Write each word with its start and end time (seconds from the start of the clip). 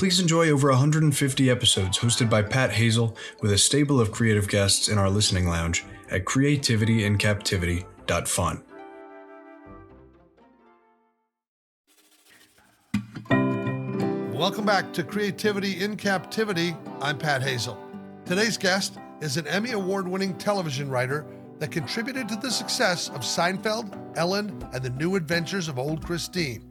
please 0.00 0.18
enjoy 0.18 0.48
over 0.48 0.70
150 0.70 1.50
episodes 1.50 1.98
hosted 1.98 2.30
by 2.30 2.40
Pat 2.40 2.70
Hazel 2.70 3.14
with 3.42 3.52
a 3.52 3.58
stable 3.58 4.00
of 4.00 4.10
creative 4.10 4.48
guests 4.48 4.88
in 4.88 4.96
our 4.96 5.10
listening 5.10 5.46
lounge 5.46 5.84
at 6.10 6.24
creativityincaptivity.fun. 6.24 8.62
Welcome 14.32 14.64
back 14.64 14.90
to 14.94 15.02
Creativity 15.02 15.84
in 15.84 15.98
Captivity. 15.98 16.74
I'm 17.02 17.18
Pat 17.18 17.42
Hazel. 17.42 17.76
Today's 18.24 18.56
guest 18.56 18.96
is 19.20 19.36
an 19.36 19.46
Emmy 19.48 19.72
Award 19.72 20.08
winning 20.08 20.34
television 20.38 20.88
writer 20.88 21.26
that 21.58 21.70
contributed 21.70 22.26
to 22.30 22.36
the 22.36 22.50
success 22.50 23.10
of 23.10 23.20
Seinfeld, 23.20 24.16
Ellen, 24.16 24.66
and 24.72 24.82
the 24.82 24.88
new 24.88 25.16
adventures 25.16 25.68
of 25.68 25.78
Old 25.78 26.02
Christine. 26.02 26.70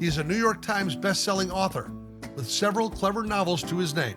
He's 0.00 0.18
a 0.18 0.24
New 0.24 0.34
York 0.34 0.62
Times 0.62 0.96
best-selling 0.96 1.52
author 1.52 1.92
with 2.36 2.48
several 2.48 2.88
clever 2.88 3.24
novels 3.24 3.62
to 3.64 3.78
his 3.78 3.94
name. 3.94 4.14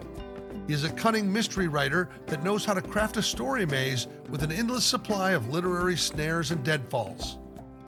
He 0.67 0.73
is 0.73 0.83
a 0.83 0.91
cunning 0.91 1.31
mystery 1.33 1.67
writer 1.67 2.09
that 2.27 2.43
knows 2.43 2.63
how 2.63 2.75
to 2.75 2.81
craft 2.81 3.17
a 3.17 3.23
story 3.23 3.65
maze 3.65 4.07
with 4.29 4.43
an 4.43 4.51
endless 4.51 4.85
supply 4.85 5.31
of 5.31 5.49
literary 5.49 5.97
snares 5.97 6.51
and 6.51 6.63
deadfalls. 6.63 7.39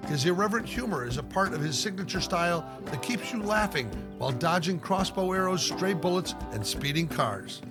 His 0.07 0.25
irreverent 0.25 0.67
humor 0.67 1.05
is 1.05 1.17
a 1.17 1.23
part 1.23 1.53
of 1.53 1.61
his 1.61 1.77
signature 1.77 2.21
style 2.21 2.67
that 2.85 3.03
keeps 3.03 3.31
you 3.31 3.43
laughing 3.43 3.87
while 4.17 4.31
dodging 4.31 4.79
crossbow 4.79 5.31
arrows, 5.31 5.63
stray 5.63 5.93
bullets, 5.93 6.33
and 6.53 6.65
speeding 6.65 7.07
cars. 7.07 7.61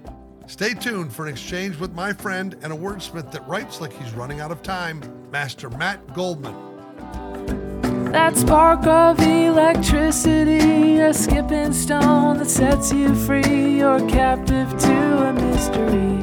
Stay 0.47 0.75
tuned 0.75 1.13
for 1.13 1.27
an 1.27 1.33
exchange 1.33 1.77
with 1.77 1.93
my 1.93 2.13
friend 2.13 2.57
and 2.63 2.73
a 2.73 2.77
wordsmith 2.77 3.33
that 3.33 3.47
writes 3.49 3.81
like 3.81 3.93
he's 3.93 4.13
running 4.13 4.41
out 4.41 4.53
of 4.53 4.63
time, 4.63 5.03
Master 5.33 5.71
Matt 5.71 6.15
Goldman. 6.15 6.70
That 8.13 8.37
spark 8.37 8.87
of 8.87 9.21
electricity, 9.21 10.99
a 10.99 11.15
skipping 11.15 11.73
stone 11.73 12.39
that 12.39 12.51
sets 12.51 12.93
you 12.93 13.15
free. 13.15 13.79
You're 13.79 14.01
captive 14.09 14.69
to 14.79 15.29
a 15.29 15.33
mystery, 15.33 16.23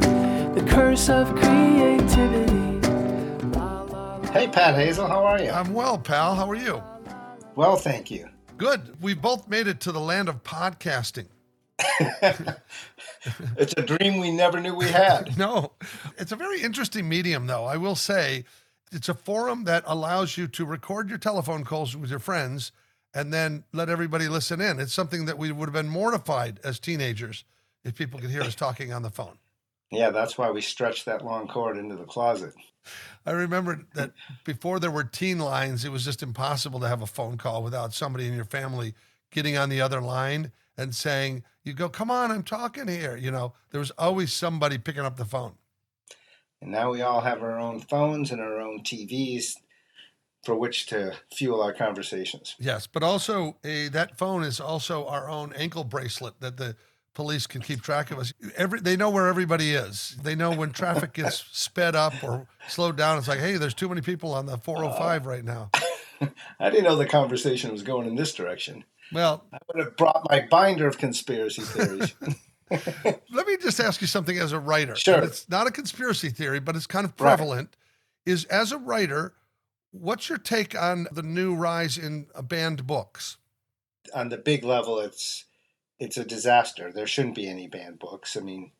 the 0.54 0.66
curse 0.70 1.10
of 1.10 1.34
creativity. 1.36 2.88
La, 3.58 3.84
la, 3.84 4.16
la. 4.16 4.22
Hey, 4.32 4.48
Pat 4.50 4.76
Hazel, 4.76 5.08
how 5.08 5.24
are 5.24 5.42
you? 5.42 5.50
I'm 5.50 5.74
well, 5.74 5.98
pal. 5.98 6.36
How 6.36 6.50
are 6.50 6.56
you? 6.56 6.84
well, 7.56 7.78
thank 7.78 8.12
you. 8.12 8.28
Good. 8.58 9.02
We've 9.02 9.22
both 9.22 9.48
made 9.48 9.68
it 9.68 9.80
to 9.82 9.92
the 9.94 10.02
land 10.02 10.30
of 10.30 10.44
podcasting. 10.44 11.28
It's 13.58 13.74
a 13.76 13.82
dream 13.82 14.20
we 14.20 14.32
never 14.32 14.60
knew 14.62 14.74
we 14.74 14.88
had. 14.88 15.38
No, 15.38 15.74
it's 16.18 16.32
a 16.32 16.36
very 16.38 16.62
interesting 16.62 17.10
medium, 17.10 17.48
though. 17.48 17.66
I 17.66 17.76
will 17.78 17.96
say 17.96 18.46
it's 18.92 19.10
a 19.10 19.14
forum 19.14 19.66
that 19.66 19.84
allows 19.86 20.38
you 20.38 20.48
to 20.48 20.66
record 20.66 21.10
your 21.10 21.18
telephone 21.18 21.64
calls 21.64 21.96
with 21.96 22.10
your 22.10 22.20
friends 22.20 22.72
and 23.14 23.34
then 23.34 23.64
let 23.74 23.90
everybody 23.90 24.28
listen 24.28 24.62
in. 24.62 24.80
It's 24.80 24.94
something 24.94 25.26
that 25.26 25.38
we 25.38 25.52
would 25.52 25.68
have 25.68 25.74
been 25.74 25.90
mortified 25.90 26.60
as 26.64 26.80
teenagers 26.80 27.44
if 27.84 27.96
people 27.96 28.20
could 28.20 28.30
hear 28.30 28.44
us 28.44 28.56
talking 28.56 28.94
on 28.94 29.02
the 29.02 29.10
phone. 29.10 29.38
Yeah, 29.92 30.10
that's 30.10 30.38
why 30.38 30.52
we 30.52 30.62
stretched 30.62 31.06
that 31.06 31.24
long 31.24 31.48
cord 31.48 31.78
into 31.78 31.96
the 31.96 32.04
closet. 32.04 32.54
I 33.26 33.32
remember 33.32 33.86
that 33.96 34.12
before 34.44 34.80
there 34.80 34.92
were 34.92 35.04
teen 35.04 35.40
lines, 35.40 35.86
it 35.86 35.92
was 35.92 36.06
just 36.06 36.24
impossible 36.24 36.80
to 36.82 36.88
have 36.88 37.02
a 37.02 37.08
phone 37.08 37.38
call 37.38 37.64
without 37.64 37.94
somebody 37.94 38.28
in 38.28 38.36
your 38.36 38.46
family 38.46 38.94
getting 39.32 39.58
on 39.58 39.70
the 39.70 39.82
other 39.82 40.02
line 40.02 40.52
and 40.78 40.94
saying, 40.94 41.44
You 41.64 41.74
go, 41.74 41.90
come 41.90 42.12
on, 42.12 42.32
I'm 42.32 42.44
talking 42.44 42.88
here. 42.88 43.18
You 43.18 43.32
know, 43.32 43.54
there 43.72 43.80
was 43.80 43.92
always 43.92 44.32
somebody 44.32 44.78
picking 44.78 45.04
up 45.04 45.18
the 45.18 45.26
phone. 45.26 45.56
And 46.62 46.72
now 46.72 46.92
we 46.92 47.02
all 47.02 47.22
have 47.22 47.42
our 47.44 47.60
own 47.60 47.80
phones 47.80 48.32
and 48.32 48.42
our 48.42 48.60
own 48.60 48.82
TVs 48.84 49.56
for 50.44 50.56
which 50.56 50.88
to 50.88 51.14
fuel 51.34 51.62
our 51.62 51.74
conversations. 51.74 52.56
Yes, 52.60 52.88
but 52.88 53.04
also 53.04 53.58
a, 53.64 53.90
that 53.90 54.18
phone 54.18 54.44
is 54.44 54.60
also 54.60 55.06
our 55.08 55.30
own 55.30 55.54
ankle 55.54 55.84
bracelet 55.84 56.40
that 56.40 56.58
the 56.58 56.76
police 57.14 57.48
can 57.48 57.62
keep 57.62 57.82
track 57.82 58.12
of 58.12 58.20
us. 58.20 58.34
Every 58.56 58.80
they 58.80 58.96
know 58.96 59.10
where 59.10 59.28
everybody 59.28 59.72
is. 59.72 60.16
They 60.22 60.36
know 60.36 60.52
when 60.52 60.72
traffic 60.72 61.14
gets 61.14 61.44
sped 61.52 61.96
up 61.96 62.14
or 62.24 62.48
slowed 62.68 62.96
down. 62.96 63.18
It's 63.18 63.28
like, 63.28 63.40
hey, 63.40 63.58
there's 63.58 63.74
too 63.74 63.90
many 63.90 64.02
people 64.02 64.34
on 64.34 64.46
the 64.46 64.58
405 64.58 65.26
right 65.26 65.44
now. 65.44 65.72
I 66.60 66.70
didn't 66.70 66.84
know 66.84 66.96
the 66.96 67.06
conversation 67.06 67.72
was 67.72 67.82
going 67.82 68.08
in 68.08 68.16
this 68.16 68.34
direction. 68.34 68.86
Well, 69.12 69.46
I 69.52 69.58
would 69.68 69.84
have 69.84 69.98
brought 69.98 70.28
my 70.30 70.48
binder 70.50 70.88
of 70.88 70.98
conspiracy 70.98 71.62
theories. 71.62 72.14
let 73.32 73.48
me 73.48 73.58
just 73.62 73.80
ask 73.80 74.02
you 74.02 74.08
something 74.08 74.38
as 74.38 74.52
a 74.52 74.60
writer. 74.60 74.96
Sure. 74.96 75.22
It's 75.22 75.48
not 75.50 75.68
a 75.68 75.72
conspiracy 75.72 76.30
theory, 76.30 76.60
but 76.60 76.76
it's 76.76 76.88
kind 76.88 77.06
of 77.06 77.12
Right. 77.20 77.28
prevalent. 77.36 77.76
Is 78.26 78.46
as 78.46 78.72
a 78.72 78.78
writer, 78.78 79.34
what's 79.92 80.28
your 80.30 80.38
take 80.38 80.80
on 80.80 81.08
the 81.12 81.24
new 81.24 81.56
rise 81.56 81.98
in 81.98 82.28
banned 82.44 82.86
books? 82.86 83.38
On 84.14 84.30
the 84.30 84.38
big 84.38 84.64
level, 84.64 85.00
it's 85.00 85.46
it's 86.00 86.18
a 86.18 86.26
disaster. 86.26 86.92
There 86.92 87.08
shouldn't 87.08 87.36
be 87.36 87.50
any 87.50 87.68
banned 87.68 87.98
books. 88.00 88.38
I 88.38 88.42
mean, 88.42 88.72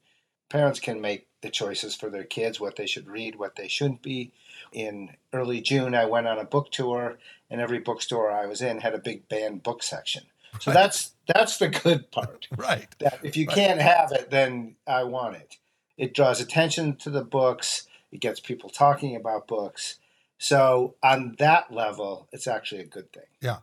parents 0.50 0.80
can 0.80 1.02
make 1.02 1.28
the 1.42 1.50
choices 1.50 1.96
for 1.96 2.10
their 2.10 2.24
kids 2.24 2.60
what 2.60 2.76
they 2.76 2.86
should 2.86 3.08
read, 3.08 3.36
what 3.36 3.56
they 3.56 3.68
shouldn't 3.68 4.02
be. 4.04 4.32
In 4.72 5.16
early 5.34 5.62
June, 5.62 5.96
I 5.96 6.06
went 6.06 6.28
on 6.28 6.38
a 6.38 6.44
book 6.46 6.72
tour, 6.72 7.18
and 7.50 7.60
every 7.62 7.80
bookstore 7.80 8.32
I 8.32 8.46
was 8.46 8.62
in 8.62 8.82
had 8.82 8.94
a 8.94 9.00
big 9.00 9.28
banned 9.30 9.64
book 9.64 9.82
section. 9.82 10.24
So 10.60 10.72
Right. 10.72 10.76
that's 10.82 11.12
that's 11.28 11.58
the 11.58 11.70
good 11.70 12.12
part. 12.12 12.48
Right. 12.58 12.88
that 13.00 13.20
if 13.24 13.36
you 13.38 13.46
Right. 13.48 13.56
can't 13.56 13.82
have 13.82 14.12
it, 14.12 14.30
then 14.30 14.76
I 14.88 15.04
want 15.04 15.36
it. 15.36 15.56
It 15.98 16.14
draws 16.14 16.40
attention 16.42 16.96
to 16.98 17.10
the 17.10 17.24
books. 17.24 17.88
It 18.12 18.20
gets 18.22 18.40
people 18.40 18.70
talking 18.70 19.16
about 19.16 19.48
books. 19.48 20.00
So 20.38 20.96
on 21.04 21.36
that 21.40 21.72
level, 21.74 22.28
it's 22.32 22.48
actually 22.48 22.82
a 22.82 22.86
good 22.86 23.12
thing. 23.12 23.24
Yeah. 23.42 23.58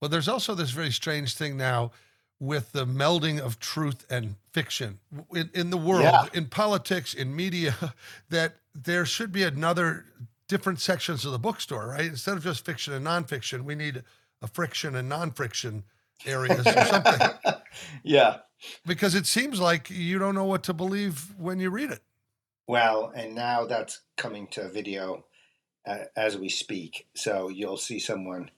Well, 0.00 0.08
there's 0.08 0.28
also 0.28 0.54
this 0.54 0.70
very 0.70 0.92
strange 0.92 1.34
thing 1.34 1.56
now 1.56 1.90
with 2.38 2.72
the 2.72 2.84
melding 2.86 3.40
of 3.40 3.58
truth 3.58 4.04
and 4.10 4.36
fiction 4.52 4.98
in, 5.34 5.50
in 5.54 5.70
the 5.70 5.76
world, 5.78 6.02
Yeah. 6.04 6.26
in 6.34 6.46
politics, 6.46 7.14
in 7.14 7.34
media, 7.34 7.74
that 8.28 8.56
there 8.74 9.06
should 9.06 9.32
be 9.32 9.42
another 9.42 10.04
different 10.48 10.78
sections 10.80 11.24
of 11.24 11.32
the 11.32 11.38
bookstore, 11.38 11.88
right? 11.88 12.04
Instead 12.06 12.36
of 12.36 12.44
just 12.44 12.64
fiction 12.64 12.92
and 12.92 13.04
nonfiction, 13.06 13.62
we 13.62 13.74
need 13.74 14.04
a 14.42 14.46
friction 14.46 14.94
and 14.94 15.08
non-friction 15.08 15.82
areas 16.24 16.66
or 16.66 16.84
something. 16.84 17.28
yeah. 18.02 18.38
because 18.86 19.14
it 19.14 19.26
seems 19.26 19.60
like 19.60 19.90
you 19.90 20.18
don't 20.18 20.34
know 20.34 20.44
what 20.44 20.62
to 20.64 20.72
believe 20.72 21.34
when 21.38 21.60
you 21.60 21.70
read 21.70 21.90
it. 21.90 22.02
Well, 22.66 23.12
and 23.14 23.34
now 23.34 23.66
that's 23.66 24.00
coming 24.16 24.48
to 24.48 24.68
video 24.68 25.24
uh, 25.86 26.04
as 26.16 26.36
we 26.36 26.48
speak. 26.48 27.06
So 27.14 27.48
you'll 27.48 27.76
see 27.76 27.98
someone 27.98 28.50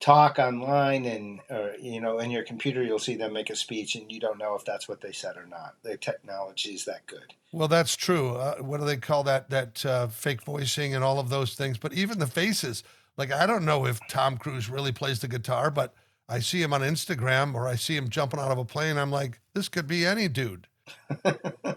talk 0.00 0.38
online 0.38 1.04
and 1.06 1.40
or 1.50 1.72
you 1.80 2.00
know 2.00 2.20
in 2.20 2.30
your 2.30 2.44
computer 2.44 2.84
you'll 2.84 3.00
see 3.00 3.16
them 3.16 3.32
make 3.32 3.50
a 3.50 3.56
speech 3.56 3.96
and 3.96 4.12
you 4.12 4.20
don't 4.20 4.38
know 4.38 4.54
if 4.54 4.64
that's 4.64 4.88
what 4.88 5.00
they 5.00 5.10
said 5.10 5.36
or 5.36 5.44
not 5.44 5.74
the 5.82 5.96
technology 5.96 6.70
is 6.70 6.84
that 6.84 7.04
good 7.08 7.34
Well, 7.52 7.68
that's 7.68 7.96
true. 7.96 8.36
Uh, 8.36 8.56
what 8.56 8.78
do 8.78 8.86
they 8.86 8.98
call 8.98 9.24
that? 9.24 9.48
That 9.50 9.86
uh, 9.86 10.08
fake 10.08 10.42
voicing 10.42 10.94
and 10.94 11.02
all 11.02 11.18
of 11.18 11.30
those 11.30 11.54
things. 11.54 11.78
But 11.78 11.94
even 11.94 12.18
the 12.18 12.26
faces, 12.26 12.84
like 13.16 13.32
I 13.32 13.46
don't 13.46 13.64
know 13.64 13.86
if 13.86 13.98
Tom 14.08 14.36
Cruise 14.36 14.68
really 14.68 14.92
plays 14.92 15.20
the 15.20 15.28
guitar, 15.28 15.70
but 15.70 15.94
I 16.28 16.40
see 16.40 16.62
him 16.62 16.72
on 16.72 16.82
Instagram 16.82 17.54
or 17.54 17.66
I 17.66 17.76
see 17.76 17.96
him 17.96 18.08
jumping 18.08 18.40
out 18.40 18.50
of 18.50 18.58
a 18.58 18.64
plane. 18.64 18.96
I'm 18.98 19.10
like, 19.10 19.40
this 19.54 19.68
could 19.68 19.86
be 19.86 20.04
any 20.04 20.28
dude. 20.28 20.66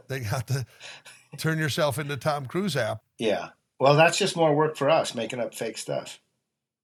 they 0.07 0.19
got 0.21 0.47
the 0.47 0.65
turn 1.37 1.57
yourself 1.57 1.97
into 1.97 2.17
Tom 2.17 2.45
Cruise 2.45 2.75
app. 2.77 3.01
yeah 3.17 3.49
well 3.79 3.95
that's 3.95 4.17
just 4.17 4.37
more 4.37 4.55
work 4.55 4.77
for 4.77 4.89
us 4.89 5.13
making 5.13 5.39
up 5.39 5.53
fake 5.53 5.77
stuff 5.77 6.19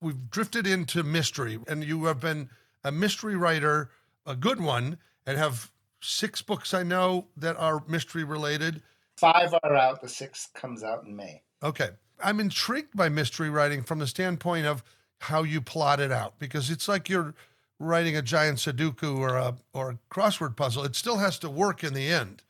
We've 0.02 0.30
drifted 0.30 0.68
into 0.68 1.02
mystery, 1.02 1.58
and 1.68 1.84
you 1.84 2.06
have 2.06 2.20
been 2.20 2.50
a 2.84 2.92
mystery 2.92 3.36
writer, 3.36 3.90
a 4.28 4.36
good 4.36 4.62
one, 4.62 5.00
and 5.26 5.40
have 5.40 5.72
six 6.02 6.42
books 6.44 6.74
I 6.74 6.84
know 6.84 7.28
that 7.36 7.58
are 7.58 7.84
mystery 7.88 8.24
related. 8.24 8.84
five 9.18 9.56
are 9.64 9.76
out 9.76 10.02
the 10.02 10.10
sixth 10.10 10.54
comes 10.54 10.84
out 10.84 11.04
in 11.04 11.16
may 11.16 11.42
Okay. 11.64 11.90
I'm 12.24 12.40
intrigued 12.40 12.96
by 12.96 13.10
mystery 13.10 13.50
writing 13.50 13.84
from 13.84 14.00
the 14.00 14.08
standpoint 14.08 14.68
of 14.68 14.84
how 15.22 15.44
you 15.44 15.62
plot 15.62 16.00
it 16.00 16.12
out 16.12 16.38
because 16.38 16.70
it's 16.70 16.88
like 16.88 17.10
you're 17.10 17.34
writing 17.80 18.16
a 18.16 18.22
giant 18.22 18.58
Sudoku 18.58 19.18
or 19.18 19.38
a 19.38 19.56
or 19.74 19.92
a 19.92 20.00
crossword 20.14 20.56
puzzle. 20.56 20.84
It 20.84 20.96
still 20.96 21.18
has 21.18 21.38
to 21.40 21.50
work 21.50 21.84
in 21.84 21.94
the 21.94 22.08
end. 22.08 22.44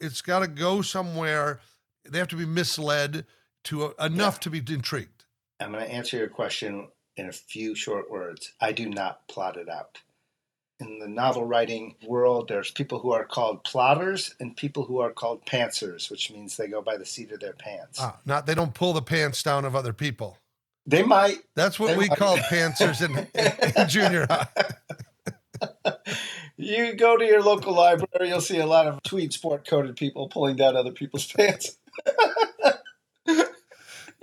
It's 0.00 0.22
got 0.22 0.40
to 0.40 0.48
go 0.48 0.82
somewhere. 0.82 1.60
They 2.08 2.18
have 2.18 2.28
to 2.28 2.36
be 2.36 2.46
misled 2.46 3.24
to 3.64 3.94
enough 4.00 4.40
to 4.40 4.50
be 4.50 4.58
intrigued. 4.58 5.24
i'm 5.58 5.72
going 5.72 5.84
to 5.84 5.90
answer 5.90 6.16
your 6.16 6.28
question 6.28 6.88
in 7.16 7.28
a 7.28 7.32
few 7.32 7.74
short 7.74 8.10
words 8.10 8.52
i 8.60 8.72
do 8.72 8.88
not 8.88 9.26
plot 9.26 9.56
it 9.56 9.68
out 9.68 9.98
in 10.80 10.98
the 10.98 11.08
novel 11.08 11.44
writing 11.44 11.94
world, 12.06 12.48
there's 12.48 12.72
people 12.72 12.98
who 12.98 13.12
are 13.12 13.24
called 13.24 13.62
plotters 13.62 14.34
and 14.40 14.56
people 14.56 14.84
who 14.84 14.98
are 14.98 15.12
called 15.12 15.46
pantsers, 15.46 16.10
which 16.10 16.32
means 16.32 16.56
they 16.56 16.66
go 16.66 16.82
by 16.82 16.96
the 16.96 17.06
seat 17.06 17.30
of 17.30 17.38
their 17.38 17.52
pants. 17.52 17.98
Ah, 18.00 18.18
not 18.26 18.46
they 18.46 18.54
don't 18.56 18.74
pull 18.74 18.92
the 18.92 19.00
pants 19.00 19.42
down 19.42 19.64
of 19.64 19.76
other 19.76 19.92
people. 19.92 20.38
They 20.86 21.02
might. 21.02 21.38
That's 21.54 21.80
what 21.80 21.96
we 21.96 22.08
might. 22.08 22.18
called 22.18 22.40
pantsers 22.40 23.02
in, 23.04 23.26
in, 23.34 23.72
in 23.76 23.88
junior 23.88 24.26
high. 24.28 24.48
You 26.56 26.94
go 26.94 27.16
to 27.16 27.24
your 27.24 27.42
local 27.42 27.74
library, 27.74 28.28
you'll 28.28 28.40
see 28.40 28.58
a 28.58 28.66
lot 28.66 28.86
of 28.86 29.02
tweed 29.02 29.32
sport 29.32 29.66
coated 29.66 29.96
people 29.96 30.28
pulling 30.28 30.56
down 30.56 30.76
other 30.76 30.92
people's 30.92 31.26
pants. 31.26 31.78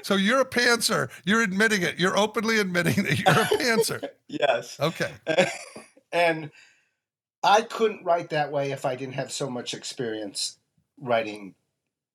So 0.04 0.16
you're 0.16 0.42
a 0.42 0.46
pantser. 0.46 1.10
You're 1.26 1.42
admitting 1.42 1.84
it. 1.84 2.00
You're 2.00 2.18
openly 2.18 2.60
admitting 2.60 3.04
that 3.04 3.20
you're 3.20 3.30
a 3.30 3.46
pantser. 3.46 4.10
Yes. 4.28 4.80
Okay. 4.80 5.12
and 6.14 6.52
I 7.44 7.64
couldn't 7.64 8.06
write 8.06 8.30
that 8.30 8.50
way 8.50 8.72
if 8.72 8.86
I 8.86 8.96
didn't 8.96 9.16
have 9.16 9.30
so 9.30 9.50
much 9.50 9.74
experience 9.74 10.58
writing 10.98 11.56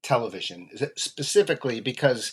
television, 0.02 0.70
specifically 0.96 1.81
because 1.81 2.32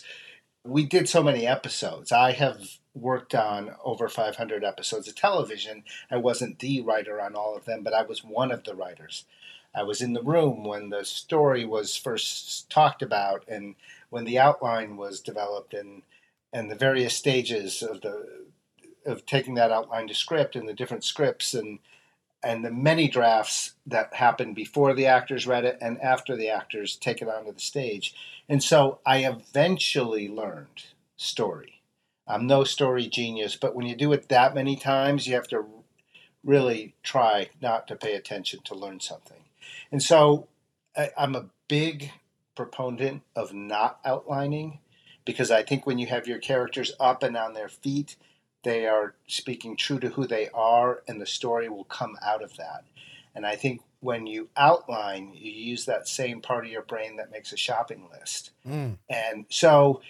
we 0.64 0.86
did 0.86 1.08
so 1.08 1.22
many 1.22 1.46
episodes. 1.46 2.10
I 2.10 2.32
have 2.32 2.78
worked 2.94 3.34
on 3.34 3.74
over 3.84 4.08
500 4.08 4.64
episodes 4.64 5.06
of 5.08 5.14
television. 5.14 5.84
I 6.10 6.16
wasn't 6.16 6.58
the 6.58 6.80
writer 6.80 7.20
on 7.20 7.34
all 7.34 7.56
of 7.56 7.66
them, 7.66 7.82
but 7.82 7.92
I 7.92 8.02
was 8.02 8.24
one 8.24 8.50
of 8.50 8.64
the 8.64 8.74
writers. 8.74 9.26
I 9.74 9.82
was 9.82 10.00
in 10.00 10.12
the 10.12 10.22
room 10.22 10.64
when 10.64 10.90
the 10.90 11.04
story 11.04 11.64
was 11.64 11.96
first 11.96 12.70
talked 12.70 13.02
about 13.02 13.44
and 13.48 13.74
when 14.08 14.24
the 14.24 14.38
outline 14.38 14.96
was 14.96 15.20
developed 15.20 15.74
and 15.74 16.02
and 16.52 16.70
the 16.70 16.76
various 16.76 17.16
stages 17.16 17.82
of 17.82 18.00
the 18.00 18.46
of 19.04 19.26
taking 19.26 19.54
that 19.54 19.72
outline 19.72 20.06
to 20.06 20.14
script 20.14 20.54
and 20.54 20.68
the 20.68 20.72
different 20.72 21.02
scripts 21.02 21.52
and 21.52 21.80
and 22.44 22.64
the 22.64 22.70
many 22.70 23.08
drafts 23.08 23.72
that 23.86 24.14
happen 24.14 24.54
before 24.54 24.94
the 24.94 25.06
actors 25.06 25.46
read 25.46 25.64
it 25.64 25.78
and 25.80 26.00
after 26.00 26.36
the 26.36 26.48
actors 26.48 26.96
take 26.96 27.22
it 27.22 27.28
onto 27.28 27.52
the 27.52 27.60
stage. 27.60 28.14
And 28.48 28.62
so 28.62 29.00
I 29.06 29.24
eventually 29.24 30.28
learned 30.28 30.84
story. 31.16 31.82
I'm 32.26 32.46
no 32.46 32.64
story 32.64 33.06
genius, 33.06 33.56
but 33.56 33.74
when 33.74 33.86
you 33.86 33.96
do 33.96 34.12
it 34.12 34.28
that 34.28 34.54
many 34.54 34.76
times, 34.76 35.26
you 35.26 35.34
have 35.34 35.48
to 35.48 35.66
really 36.42 36.94
try 37.02 37.50
not 37.60 37.88
to 37.88 37.96
pay 37.96 38.14
attention 38.14 38.60
to 38.64 38.74
learn 38.74 39.00
something. 39.00 39.44
And 39.90 40.02
so 40.02 40.48
I, 40.96 41.10
I'm 41.16 41.34
a 41.34 41.46
big 41.68 42.12
proponent 42.54 43.22
of 43.34 43.52
not 43.52 43.98
outlining 44.04 44.78
because 45.24 45.50
I 45.50 45.62
think 45.62 45.86
when 45.86 45.98
you 45.98 46.06
have 46.06 46.26
your 46.26 46.38
characters 46.38 46.92
up 47.00 47.22
and 47.22 47.36
on 47.36 47.54
their 47.54 47.68
feet, 47.68 48.16
they 48.64 48.86
are 48.86 49.14
speaking 49.26 49.76
true 49.76 50.00
to 50.00 50.08
who 50.08 50.26
they 50.26 50.48
are, 50.50 51.02
and 51.06 51.20
the 51.20 51.26
story 51.26 51.68
will 51.68 51.84
come 51.84 52.16
out 52.22 52.42
of 52.42 52.56
that. 52.56 52.84
And 53.34 53.46
I 53.46 53.56
think 53.56 53.82
when 54.00 54.26
you 54.26 54.48
outline, 54.56 55.32
you 55.34 55.50
use 55.50 55.86
that 55.86 56.08
same 56.08 56.40
part 56.40 56.64
of 56.64 56.70
your 56.70 56.82
brain 56.82 57.16
that 57.16 57.30
makes 57.30 57.52
a 57.52 57.56
shopping 57.56 58.08
list. 58.12 58.50
Mm. 58.66 58.98
And 59.08 59.46
so 59.48 60.02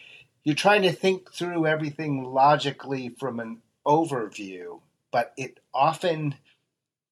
you're 0.43 0.55
trying 0.55 0.83
to 0.83 0.93
think 0.93 1.33
through 1.33 1.67
everything 1.67 2.25
logically 2.25 3.09
from 3.09 3.41
an 3.41 3.63
overview, 3.87 4.81
but 5.11 5.33
it 5.37 5.61
often 5.73 6.35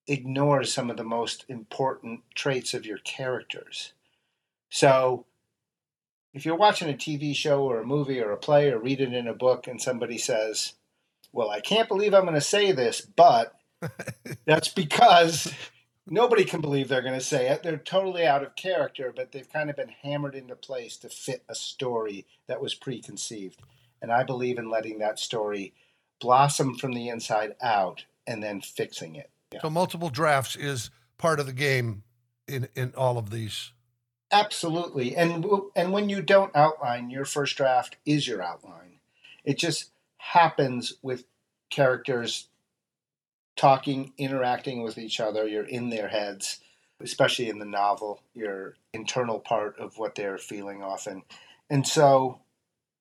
ignores 0.06 0.72
some 0.72 0.90
of 0.90 0.96
the 0.96 1.04
most 1.04 1.44
important 1.48 2.20
traits 2.34 2.74
of 2.74 2.84
your 2.84 2.98
characters. 2.98 3.92
So 4.68 5.26
if 6.34 6.44
you're 6.44 6.56
watching 6.56 6.90
a 6.90 6.94
TV 6.94 7.34
show 7.34 7.62
or 7.62 7.80
a 7.80 7.86
movie 7.86 8.20
or 8.20 8.32
a 8.32 8.36
play 8.36 8.70
or 8.70 8.78
read 8.78 9.00
it 9.00 9.12
in 9.12 9.28
a 9.28 9.34
book 9.34 9.66
and 9.66 9.80
somebody 9.80 10.18
says, 10.18 10.74
Well, 11.32 11.50
I 11.50 11.60
can't 11.60 11.88
believe 11.88 12.14
I'm 12.14 12.22
going 12.22 12.34
to 12.34 12.40
say 12.40 12.72
this, 12.72 13.00
but 13.00 13.54
that's 14.44 14.68
because 14.68 15.52
nobody 16.06 16.44
can 16.44 16.60
believe 16.60 16.88
they're 16.88 17.02
going 17.02 17.18
to 17.18 17.24
say 17.24 17.48
it. 17.48 17.62
They're 17.62 17.76
totally 17.76 18.26
out 18.26 18.42
of 18.42 18.56
character, 18.56 19.12
but 19.14 19.32
they've 19.32 19.50
kind 19.50 19.70
of 19.70 19.76
been 19.76 19.94
hammered 20.02 20.34
into 20.34 20.54
place 20.54 20.96
to 20.98 21.08
fit 21.08 21.42
a 21.48 21.54
story 21.54 22.26
that 22.46 22.60
was 22.60 22.74
preconceived. 22.74 23.60
And 24.00 24.12
I 24.12 24.24
believe 24.24 24.58
in 24.58 24.68
letting 24.68 24.98
that 24.98 25.18
story 25.18 25.74
blossom 26.20 26.74
from 26.74 26.92
the 26.92 27.08
inside 27.08 27.54
out 27.62 28.04
and 28.26 28.42
then 28.42 28.60
fixing 28.60 29.16
it. 29.16 29.30
So 29.60 29.70
multiple 29.70 30.08
drafts 30.08 30.56
is 30.56 30.90
part 31.18 31.38
of 31.38 31.46
the 31.46 31.52
game 31.52 32.04
in 32.48 32.68
in 32.74 32.92
all 32.96 33.18
of 33.18 33.30
these. 33.30 33.72
Absolutely. 34.30 35.14
And 35.14 35.44
and 35.76 35.92
when 35.92 36.08
you 36.08 36.22
don't 36.22 36.54
outline, 36.56 37.10
your 37.10 37.24
first 37.24 37.56
draft 37.56 37.96
is 38.06 38.26
your 38.26 38.42
outline. 38.42 39.00
It 39.44 39.58
just 39.58 39.90
happens 40.22 40.94
with 41.02 41.24
characters 41.68 42.46
talking, 43.56 44.12
interacting 44.16 44.82
with 44.82 44.96
each 44.96 45.18
other. 45.18 45.48
You're 45.48 45.64
in 45.64 45.90
their 45.90 46.08
heads, 46.08 46.60
especially 47.00 47.48
in 47.48 47.58
the 47.58 47.66
novel, 47.66 48.22
your 48.32 48.76
internal 48.92 49.40
part 49.40 49.78
of 49.80 49.98
what 49.98 50.14
they're 50.14 50.38
feeling 50.38 50.80
often. 50.80 51.22
And 51.68 51.86
so 51.86 52.40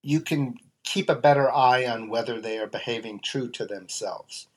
you 0.02 0.20
can 0.22 0.56
keep 0.84 1.10
a 1.10 1.16
better 1.16 1.52
eye 1.52 1.86
on 1.86 2.10
whether 2.10 2.42
they 2.42 2.58
are 2.58 2.68
behaving 2.68 3.20
true 3.20 3.50
to 3.52 3.66
themselves. 3.66 4.48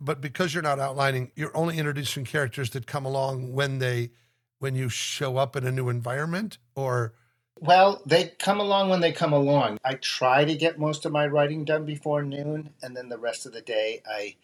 But 0.00 0.22
because 0.22 0.54
you're 0.54 0.62
not 0.62 0.78
outlining, 0.78 1.32
you're 1.36 1.54
only 1.54 1.76
introducing 1.76 2.24
characters 2.24 2.70
that 2.70 2.86
come 2.86 3.04
along 3.04 3.52
when 3.52 3.78
they 3.78 4.12
when 4.58 4.74
you 4.74 4.88
show 4.88 5.36
up 5.36 5.54
in 5.54 5.66
a 5.66 5.72
new 5.72 5.90
environment 5.90 6.56
or 6.74 7.12
Well, 7.58 8.02
they 8.06 8.32
come 8.38 8.60
along 8.60 8.88
when 8.88 9.00
they 9.00 9.12
come 9.12 9.32
along. 9.32 9.78
I 9.84 9.94
try 9.94 10.44
to 10.44 10.54
get 10.54 10.78
most 10.78 11.04
of 11.04 11.12
my 11.12 11.26
writing 11.26 11.64
done 11.64 11.84
before 11.84 12.22
noon, 12.22 12.70
and 12.82 12.96
then 12.96 13.08
the 13.08 13.18
rest 13.18 13.44
of 13.46 13.52
the 13.52 13.60
day 13.60 14.02
I 14.10 14.36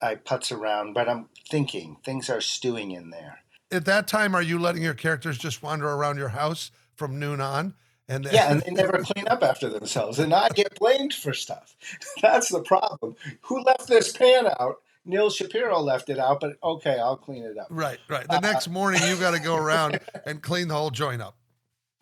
I 0.00 0.16
putz 0.16 0.50
around, 0.50 0.94
but 0.94 1.08
I'm 1.08 1.28
thinking 1.48 1.98
things 2.04 2.28
are 2.28 2.40
stewing 2.40 2.90
in 2.90 3.10
there. 3.10 3.38
at 3.70 3.84
that 3.84 4.08
time 4.08 4.34
are 4.34 4.42
you 4.42 4.58
letting 4.58 4.82
your 4.82 4.94
characters 4.94 5.38
just 5.38 5.62
wander 5.62 5.88
around 5.88 6.18
your 6.18 6.30
house 6.30 6.72
from 6.96 7.20
noon 7.20 7.40
on 7.40 7.74
and 8.08 8.26
Yeah, 8.30 8.50
and 8.50 8.60
they 8.66 8.72
never 8.72 8.98
clean 8.98 9.28
up 9.28 9.42
after 9.44 9.68
themselves, 9.68 10.18
and 10.18 10.34
I 10.34 10.48
get 10.48 10.78
blamed 10.78 11.14
for 11.14 11.32
stuff. 11.32 11.76
That's 12.22 12.48
the 12.48 12.62
problem. 12.62 13.14
Who 13.42 13.62
left 13.62 13.86
this 13.86 14.12
pan 14.12 14.48
out? 14.58 14.78
Nils 15.04 15.34
Shapiro 15.34 15.80
left 15.80 16.08
it 16.10 16.18
out, 16.18 16.40
but 16.40 16.56
okay, 16.62 16.98
I'll 16.98 17.16
clean 17.16 17.44
it 17.44 17.58
up. 17.58 17.68
right 17.70 17.98
right 18.08 18.26
the 18.28 18.36
uh, 18.36 18.40
next 18.40 18.68
uh, 18.68 18.70
morning 18.70 19.00
you 19.06 19.16
got 19.16 19.32
to 19.32 19.40
go 19.40 19.56
around 19.64 19.98
and 20.26 20.42
clean 20.42 20.68
the 20.68 20.74
whole 20.74 20.90
joint 20.90 21.22
up 21.22 21.36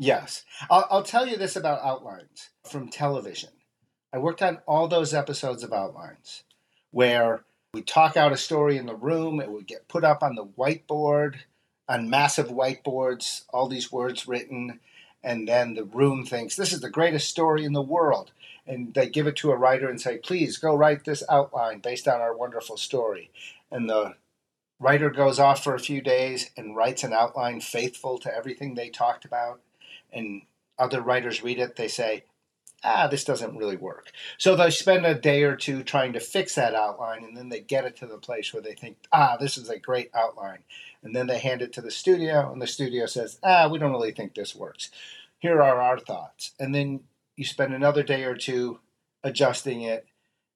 Yes. 0.01 0.47
I'll, 0.71 0.87
I'll 0.91 1.03
tell 1.03 1.27
you 1.27 1.37
this 1.37 1.57
about 1.57 1.85
outlines 1.85 2.49
from 2.65 2.89
television. 2.89 3.51
I 4.15 4.17
worked 4.19 4.41
on 4.41 4.61
all 4.67 4.89
those 4.89 5.13
episodes 5.13 5.63
of 5.63 5.75
outlines 5.75 6.43
where 6.91 7.45
we 7.75 7.83
talk 7.83 8.17
out 8.17 8.33
a 8.33 8.39
story 8.39 8.79
in 8.79 8.87
the 8.87 8.95
room, 8.95 9.41
it 9.41 9.51
would 9.51 9.67
get 9.67 9.89
put 9.89 10.03
up 10.03 10.23
on 10.23 10.37
the 10.37 10.47
whiteboard, 10.47 11.41
on 11.87 12.09
massive 12.09 12.49
whiteboards, 12.49 13.43
all 13.51 13.69
these 13.69 13.93
words 13.93 14.27
written, 14.27 14.81
and 15.23 15.47
then 15.47 15.75
the 15.75 15.85
room 15.85 16.25
thinks, 16.25 16.57
this 16.57 16.73
is 16.73 16.81
the 16.81 16.89
greatest 16.89 17.29
story 17.29 17.67
in 17.67 17.75
the 17.75 17.83
world. 17.83 18.33
And 18.67 18.95
they 18.95 19.07
give 19.07 19.27
it 19.27 19.37
to 19.37 19.53
a 19.53 19.57
writer 19.57 19.91
and 19.91 20.01
say, 20.01 20.17
please 20.17 20.57
go 20.57 20.75
write 20.75 21.05
this 21.05 21.23
outline 21.29 21.81
based 21.81 22.09
on 22.09 22.23
our 22.23 22.35
wonderful 22.35 22.79
story. 22.79 23.31
And 23.71 23.91
the 23.91 24.15
writer 24.79 25.11
goes 25.11 25.39
off 25.39 25.63
for 25.63 25.75
a 25.75 25.79
few 25.79 26.01
days 26.01 26.49
and 26.57 26.75
writes 26.75 27.05
an 27.05 27.13
outline 27.13 27.61
faithful 27.61 28.17
to 28.21 28.35
everything 28.35 28.75
they 28.75 28.89
talked 28.89 29.27
about 29.27 29.61
and 30.13 30.43
other 30.79 31.01
writers 31.01 31.43
read 31.43 31.59
it, 31.59 31.77
they 31.77 31.89
say, 31.89 32.25
ah, 32.83 33.07
this 33.07 33.25
doesn't 33.25 33.57
really 33.57 33.77
work. 33.77 34.11
So 34.39 34.57
they 34.57 34.71
spend 34.71 35.05
a 35.05 35.15
day 35.15 35.43
or 35.43 35.57
two 35.57 35.83
trying 35.83 36.15
to 36.15 36.21
fix 36.21 36.55
that 36.55 36.75
outline, 36.75 37.25
and 37.25 37.37
then 37.37 37.49
they 37.49 37.61
get 37.61 37.85
it 37.85 37.97
to 37.97 38.07
the 38.07 38.19
place 38.19 38.53
where 38.53 38.63
they 38.63 38.75
think, 38.75 38.97
ah, 39.13 39.37
this 39.39 39.59
is 39.59 39.69
a 39.69 39.79
great 39.79 40.11
outline. 40.15 40.61
And 41.03 41.15
then 41.15 41.27
they 41.27 41.39
hand 41.39 41.63
it 41.63 41.73
to 41.75 41.81
the 41.81 41.91
studio, 41.91 42.51
and 42.53 42.61
the 42.61 42.67
studio 42.67 43.07
says, 43.07 43.39
ah, 43.43 43.69
we 43.69 43.79
don't 43.79 43.93
really 43.93 44.13
think 44.13 44.35
this 44.35 44.55
works. 44.55 44.91
Here 45.39 45.61
are 45.63 45.81
our 45.81 45.99
thoughts. 45.99 46.53
And 46.59 46.75
then 46.75 47.01
you 47.37 47.45
spend 47.45 47.75
another 47.75 48.03
day 48.03 48.25
or 48.25 48.35
two 48.35 48.81
adjusting 49.23 49.83
it. 49.83 50.07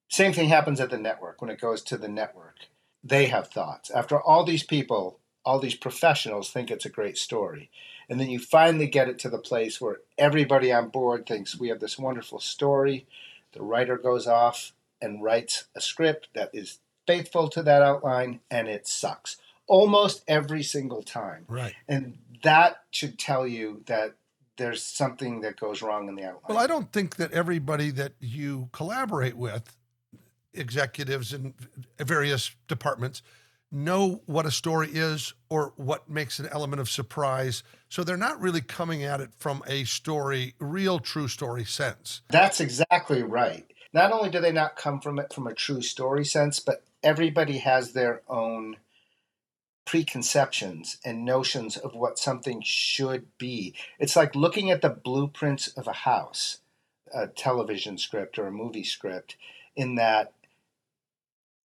Same 0.09 0.33
thing 0.33 0.49
happens 0.49 0.81
at 0.81 0.91
the 0.91 0.99
network 0.99 1.41
when 1.41 1.51
it 1.51 1.61
goes 1.61 1.83
to 1.83 1.97
the 1.97 2.09
network. 2.09 2.57
They 3.03 3.27
have 3.27 3.49
thoughts. 3.49 3.91
After 3.91 4.21
all 4.21 4.45
these 4.45 4.63
people, 4.63 5.19
all 5.45 5.59
these 5.59 5.75
professionals 5.75 6.51
think 6.51 6.71
it's 6.71 6.87
a 6.87 6.91
great 6.91 7.19
story. 7.19 7.71
And 8.09 8.21
then 8.21 8.29
you 8.31 8.39
finally 8.39 8.87
get 8.87 9.09
it 9.09 9.19
to 9.21 9.31
the 9.31 9.39
place 9.39 9.81
where 9.81 9.99
everybody 10.19 10.73
on 10.73 10.89
board 10.89 11.27
thinks 11.27 11.59
we 11.59 11.69
have 11.69 11.81
this 11.81 11.99
wonderful 11.99 12.41
story. 12.41 13.07
The 13.53 13.63
writer 13.63 13.97
goes 13.97 14.27
off 14.27 14.73
and 15.01 15.23
writes 15.23 15.65
a 15.75 15.81
script 15.81 16.29
that 16.35 16.51
is 16.53 16.79
faithful 17.07 17.49
to 17.51 17.63
that 17.63 17.83
outline, 17.83 18.41
and 18.51 18.69
it 18.69 18.87
sucks 18.87 19.37
almost 19.67 20.25
every 20.29 20.63
single 20.63 21.03
time. 21.03 21.45
right 21.49 21.75
And 21.89 22.19
that 22.43 22.83
should 22.91 23.19
tell 23.19 23.47
you 23.47 23.83
that 23.87 24.15
there's 24.57 24.83
something 24.83 25.41
that 25.41 25.59
goes 25.59 25.83
wrong 25.83 26.09
in 26.09 26.15
the 26.15 26.23
outline. 26.23 26.43
well 26.49 26.59
i 26.59 26.67
don't 26.67 26.93
think 26.93 27.17
that 27.17 27.33
everybody 27.33 27.91
that 27.91 28.13
you 28.21 28.69
collaborate 28.73 29.37
with 29.37 29.77
executives 30.53 31.33
in 31.33 31.55
various 31.99 32.55
departments 32.69 33.23
know 33.75 34.23
what 34.27 34.47
a 34.47 34.51
story 34.51 34.89
is 34.93 35.35
or 35.51 35.73
what 35.77 36.09
makes 36.09 36.39
an 36.39 36.49
element 36.51 36.81
of 36.81 36.89
surprise 36.89 37.63
so 37.89 38.03
they're 38.03 38.17
not 38.17 38.41
really 38.41 38.61
coming 38.61 39.05
at 39.05 39.21
it 39.21 39.31
from 39.39 39.63
a 39.67 39.85
story 39.85 40.55
real 40.59 40.99
true 40.99 41.29
story 41.29 41.65
sense 41.65 42.23
That's 42.31 42.61
exactly 42.61 43.23
right. 43.23 43.65
Not 43.93 44.13
only 44.13 44.31
do 44.31 44.41
they 44.41 44.53
not 44.53 44.77
come 44.77 45.01
from 45.01 45.19
it 45.19 45.33
from 45.33 45.47
a 45.47 45.55
true 45.55 45.83
story 45.83 46.25
sense, 46.25 46.59
but 46.59 46.83
everybody 47.03 47.59
has 47.59 47.93
their 47.93 48.23
own 48.29 48.77
preconceptions 49.85 50.99
and 51.05 51.25
notions 51.25 51.77
of 51.77 51.95
what 51.95 52.19
something 52.19 52.63
should 52.65 53.27
be. 53.39 53.75
It's 53.99 54.17
like 54.17 54.35
looking 54.35 54.71
at 54.71 54.83
the 54.83 54.91
blueprints 54.91 55.69
of 55.69 55.87
a 55.87 55.93
house, 55.93 56.59
a 57.15 57.29
television 57.29 57.99
script 57.99 58.39
or 58.39 58.47
a 58.47 58.53
movie 58.53 58.85
script, 58.85 59.37
in 59.77 59.95
that 59.97 60.33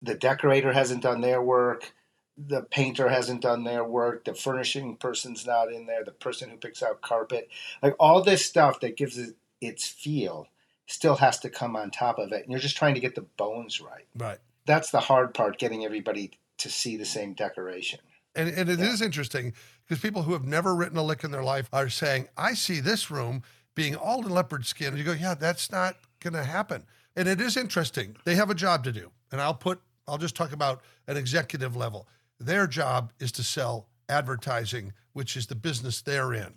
the 0.02 0.14
decorator 0.14 0.72
hasn't 0.72 1.02
done 1.02 1.20
their 1.20 1.42
work, 1.42 1.92
the 2.36 2.62
painter 2.62 3.08
hasn't 3.08 3.42
done 3.42 3.64
their 3.64 3.84
work, 3.84 4.24
the 4.24 4.34
furnishing 4.34 4.96
person's 4.96 5.46
not 5.46 5.72
in 5.72 5.86
there, 5.86 6.04
the 6.04 6.12
person 6.12 6.50
who 6.50 6.56
picks 6.56 6.82
out 6.82 7.00
carpet, 7.00 7.48
like 7.82 7.94
all 7.98 8.22
this 8.22 8.44
stuff 8.44 8.80
that 8.80 8.96
gives 8.96 9.16
it 9.18 9.36
its 9.60 9.86
feel 9.88 10.48
still 10.86 11.16
has 11.16 11.38
to 11.40 11.50
come 11.50 11.76
on 11.76 11.90
top 11.90 12.18
of 12.18 12.32
it. 12.32 12.42
And 12.42 12.50
you're 12.50 12.60
just 12.60 12.76
trying 12.76 12.94
to 12.94 13.00
get 13.00 13.14
the 13.14 13.26
bones 13.36 13.80
right. 13.80 14.06
Right. 14.16 14.38
That's 14.66 14.90
the 14.90 15.00
hard 15.00 15.34
part, 15.34 15.58
getting 15.58 15.84
everybody 15.84 16.32
to 16.58 16.70
see 16.70 16.96
the 16.96 17.04
same 17.04 17.32
decoration. 17.32 18.00
And, 18.34 18.48
and 18.50 18.68
it 18.68 18.78
yeah. 18.78 18.92
is 18.92 19.00
interesting 19.00 19.54
because 19.86 20.02
people 20.02 20.22
who 20.22 20.32
have 20.32 20.44
never 20.44 20.74
written 20.74 20.98
a 20.98 21.02
lick 21.02 21.24
in 21.24 21.30
their 21.30 21.42
life 21.42 21.68
are 21.72 21.88
saying, 21.88 22.28
I 22.36 22.54
see 22.54 22.80
this 22.80 23.10
room 23.10 23.42
being 23.74 23.96
all 23.96 24.24
in 24.24 24.30
leopard 24.30 24.66
skin. 24.66 24.88
And 24.88 24.98
you 24.98 25.04
go, 25.04 25.12
yeah, 25.12 25.34
that's 25.34 25.72
not 25.72 25.96
going 26.20 26.34
to 26.34 26.44
happen. 26.44 26.84
And 27.16 27.28
it 27.28 27.40
is 27.40 27.56
interesting. 27.56 28.16
They 28.24 28.34
have 28.34 28.50
a 28.50 28.54
job 28.54 28.84
to 28.84 28.92
do. 28.92 29.10
And 29.32 29.40
I'll 29.40 29.54
put, 29.54 29.80
I'll 30.06 30.18
just 30.18 30.36
talk 30.36 30.52
about 30.52 30.82
an 31.06 31.16
executive 31.16 31.76
level. 31.76 32.06
Their 32.38 32.66
job 32.66 33.12
is 33.18 33.32
to 33.32 33.42
sell 33.42 33.88
advertising, 34.08 34.92
which 35.12 35.36
is 35.36 35.46
the 35.46 35.54
business 35.54 36.00
they're 36.00 36.32
in. 36.32 36.54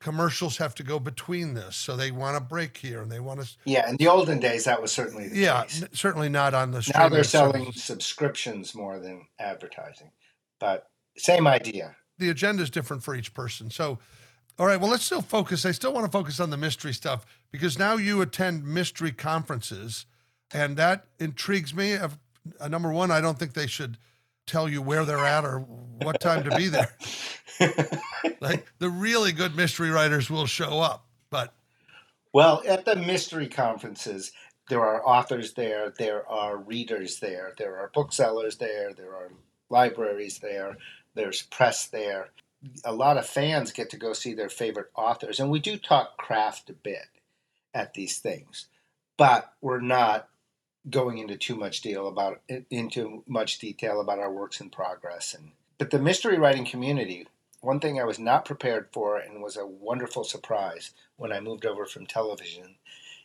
Commercials 0.00 0.58
have 0.58 0.74
to 0.74 0.82
go 0.82 0.98
between 0.98 1.54
this, 1.54 1.76
so 1.76 1.96
they 1.96 2.10
want 2.10 2.36
to 2.36 2.40
break 2.42 2.76
here 2.76 3.00
and 3.00 3.10
they 3.10 3.20
want 3.20 3.40
to. 3.40 3.48
Yeah, 3.64 3.88
in 3.88 3.96
the 3.96 4.08
olden 4.08 4.38
days, 4.38 4.64
that 4.64 4.82
was 4.82 4.92
certainly 4.92 5.28
the 5.28 5.38
yeah, 5.38 5.62
case. 5.62 5.84
certainly 5.92 6.28
not 6.28 6.52
on 6.52 6.72
the. 6.72 6.92
Now 6.94 7.08
they're 7.08 7.24
selling 7.24 7.72
subscriptions 7.72 8.74
more 8.74 8.98
than 8.98 9.26
advertising, 9.38 10.10
but 10.60 10.90
same 11.16 11.46
idea. 11.46 11.96
The 12.18 12.28
agenda 12.28 12.62
is 12.62 12.68
different 12.68 13.02
for 13.02 13.14
each 13.14 13.32
person. 13.32 13.70
So, 13.70 13.98
all 14.58 14.66
right, 14.66 14.78
well, 14.78 14.90
let's 14.90 15.04
still 15.04 15.22
focus. 15.22 15.64
I 15.64 15.70
still 15.70 15.94
want 15.94 16.04
to 16.04 16.12
focus 16.12 16.38
on 16.38 16.50
the 16.50 16.58
mystery 16.58 16.92
stuff 16.92 17.24
because 17.50 17.78
now 17.78 17.96
you 17.96 18.20
attend 18.20 18.66
mystery 18.66 19.12
conferences, 19.12 20.04
and 20.52 20.76
that 20.76 21.06
intrigues 21.18 21.74
me. 21.74 21.94
Uh, 21.94 22.68
number 22.68 22.92
one, 22.92 23.10
I 23.10 23.22
don't 23.22 23.38
think 23.38 23.54
they 23.54 23.66
should 23.66 23.96
tell 24.46 24.68
you 24.68 24.82
where 24.82 25.04
they're 25.04 25.24
at 25.24 25.44
or 25.44 25.60
what 25.60 26.20
time 26.20 26.44
to 26.44 26.56
be 26.56 26.68
there. 26.68 26.96
like 28.40 28.66
the 28.78 28.90
really 28.90 29.32
good 29.32 29.56
mystery 29.56 29.90
writers 29.90 30.28
will 30.30 30.46
show 30.46 30.80
up, 30.80 31.06
but 31.30 31.54
well, 32.32 32.62
at 32.66 32.84
the 32.84 32.96
mystery 32.96 33.48
conferences, 33.48 34.32
there 34.68 34.84
are 34.84 35.06
authors 35.06 35.52
there, 35.52 35.90
there 35.96 36.28
are 36.28 36.56
readers 36.56 37.20
there, 37.20 37.54
there 37.58 37.76
are 37.76 37.92
booksellers 37.94 38.56
there, 38.56 38.92
there 38.92 39.14
are 39.14 39.30
libraries 39.70 40.38
there, 40.38 40.76
there's 41.14 41.42
press 41.42 41.86
there. 41.86 42.30
A 42.84 42.92
lot 42.92 43.18
of 43.18 43.26
fans 43.26 43.70
get 43.70 43.90
to 43.90 43.96
go 43.96 44.14
see 44.14 44.34
their 44.34 44.48
favorite 44.48 44.90
authors, 44.96 45.38
and 45.38 45.48
we 45.48 45.60
do 45.60 45.76
talk 45.76 46.16
craft 46.16 46.70
a 46.70 46.72
bit 46.72 47.06
at 47.72 47.94
these 47.94 48.18
things, 48.18 48.66
but 49.16 49.52
we're 49.60 49.80
not 49.80 50.28
going 50.90 51.18
into 51.18 51.36
too 51.36 51.56
much 51.56 51.80
deal 51.80 52.08
about 52.08 52.40
into 52.70 53.22
much 53.26 53.58
detail 53.58 54.00
about 54.00 54.18
our 54.18 54.30
works 54.30 54.60
in 54.60 54.70
progress 54.70 55.34
and 55.34 55.52
but 55.78 55.90
the 55.90 55.98
mystery 55.98 56.38
writing 56.38 56.64
community 56.64 57.26
one 57.64 57.80
thing 57.80 57.98
I 57.98 58.04
was 58.04 58.18
not 58.18 58.44
prepared 58.44 58.88
for 58.92 59.16
and 59.16 59.42
was 59.42 59.56
a 59.56 59.66
wonderful 59.66 60.22
surprise 60.22 60.90
when 61.16 61.32
I 61.32 61.40
moved 61.40 61.64
over 61.64 61.86
from 61.86 62.06
television 62.06 62.76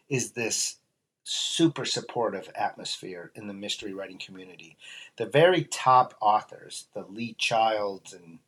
is 0.07 0.31
this 0.31 0.77
super 1.23 1.85
supportive 1.85 2.49
atmosphere 2.55 3.31
in 3.35 3.47
the 3.47 3.53
mystery 3.53 3.93
writing 3.93 4.17
community. 4.17 4.77
The 5.17 5.25
very 5.25 5.65
top 5.65 6.15
authors, 6.21 6.87
the 6.93 7.03
Lee 7.03 7.35
Childs 7.37 8.13
and 8.13 8.39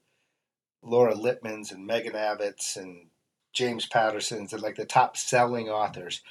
Laura 0.82 1.14
Lippmans 1.14 1.72
and 1.72 1.86
Megan 1.86 2.14
Abbotts 2.14 2.78
and 2.78 3.08
James 3.54 3.86
Pattersons, 3.86 4.54
and 4.54 4.62
like 4.62 4.78
the 4.78 4.86
top 4.86 5.18
selling 5.18 5.70
authors, 5.70 6.22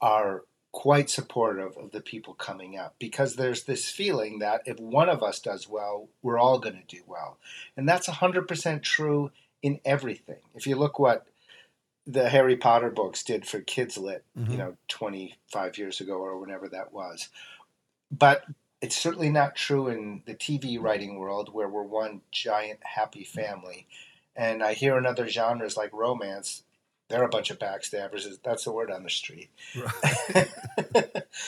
are 0.00 0.44
quite 0.76 1.08
supportive 1.08 1.74
of 1.78 1.90
the 1.92 2.02
people 2.02 2.34
coming 2.34 2.76
up 2.76 2.94
because 2.98 3.36
there's 3.36 3.62
this 3.62 3.88
feeling 3.88 4.40
that 4.40 4.60
if 4.66 4.78
one 4.78 5.08
of 5.08 5.22
us 5.22 5.40
does 5.40 5.66
well, 5.66 6.06
we're 6.20 6.38
all 6.38 6.58
going 6.58 6.74
to 6.74 6.96
do 6.96 7.02
well. 7.06 7.38
And 7.78 7.88
that's 7.88 8.06
100% 8.06 8.82
true 8.82 9.30
in 9.62 9.80
everything. 9.86 10.40
If 10.54 10.66
you 10.66 10.76
look 10.76 10.98
what 10.98 11.26
the 12.06 12.28
Harry 12.28 12.56
Potter 12.56 12.90
books 12.90 13.24
did 13.24 13.46
for 13.46 13.62
Kids 13.62 13.96
Lit, 13.96 14.22
mm-hmm. 14.38 14.52
you 14.52 14.58
know, 14.58 14.76
25 14.88 15.78
years 15.78 16.02
ago 16.02 16.18
or 16.18 16.38
whenever 16.38 16.68
that 16.68 16.92
was. 16.92 17.30
But 18.12 18.44
it's 18.82 18.98
certainly 18.98 19.30
not 19.30 19.56
true 19.56 19.88
in 19.88 20.24
the 20.26 20.34
TV 20.34 20.78
writing 20.78 21.18
world 21.18 21.54
where 21.54 21.70
we're 21.70 21.84
one 21.84 22.20
giant 22.30 22.80
happy 22.82 23.24
family. 23.24 23.86
And 24.36 24.62
I 24.62 24.74
hear 24.74 24.98
in 24.98 25.06
other 25.06 25.26
genres 25.26 25.78
like 25.78 25.94
romance, 25.94 26.64
they're 27.08 27.24
a 27.24 27.28
bunch 27.28 27.50
of 27.50 27.58
backstabbers. 27.58 28.26
That's 28.42 28.64
the 28.64 28.72
word 28.72 28.90
on 28.90 29.02
the 29.02 29.10
street. 29.10 29.50
Right. 29.76 30.48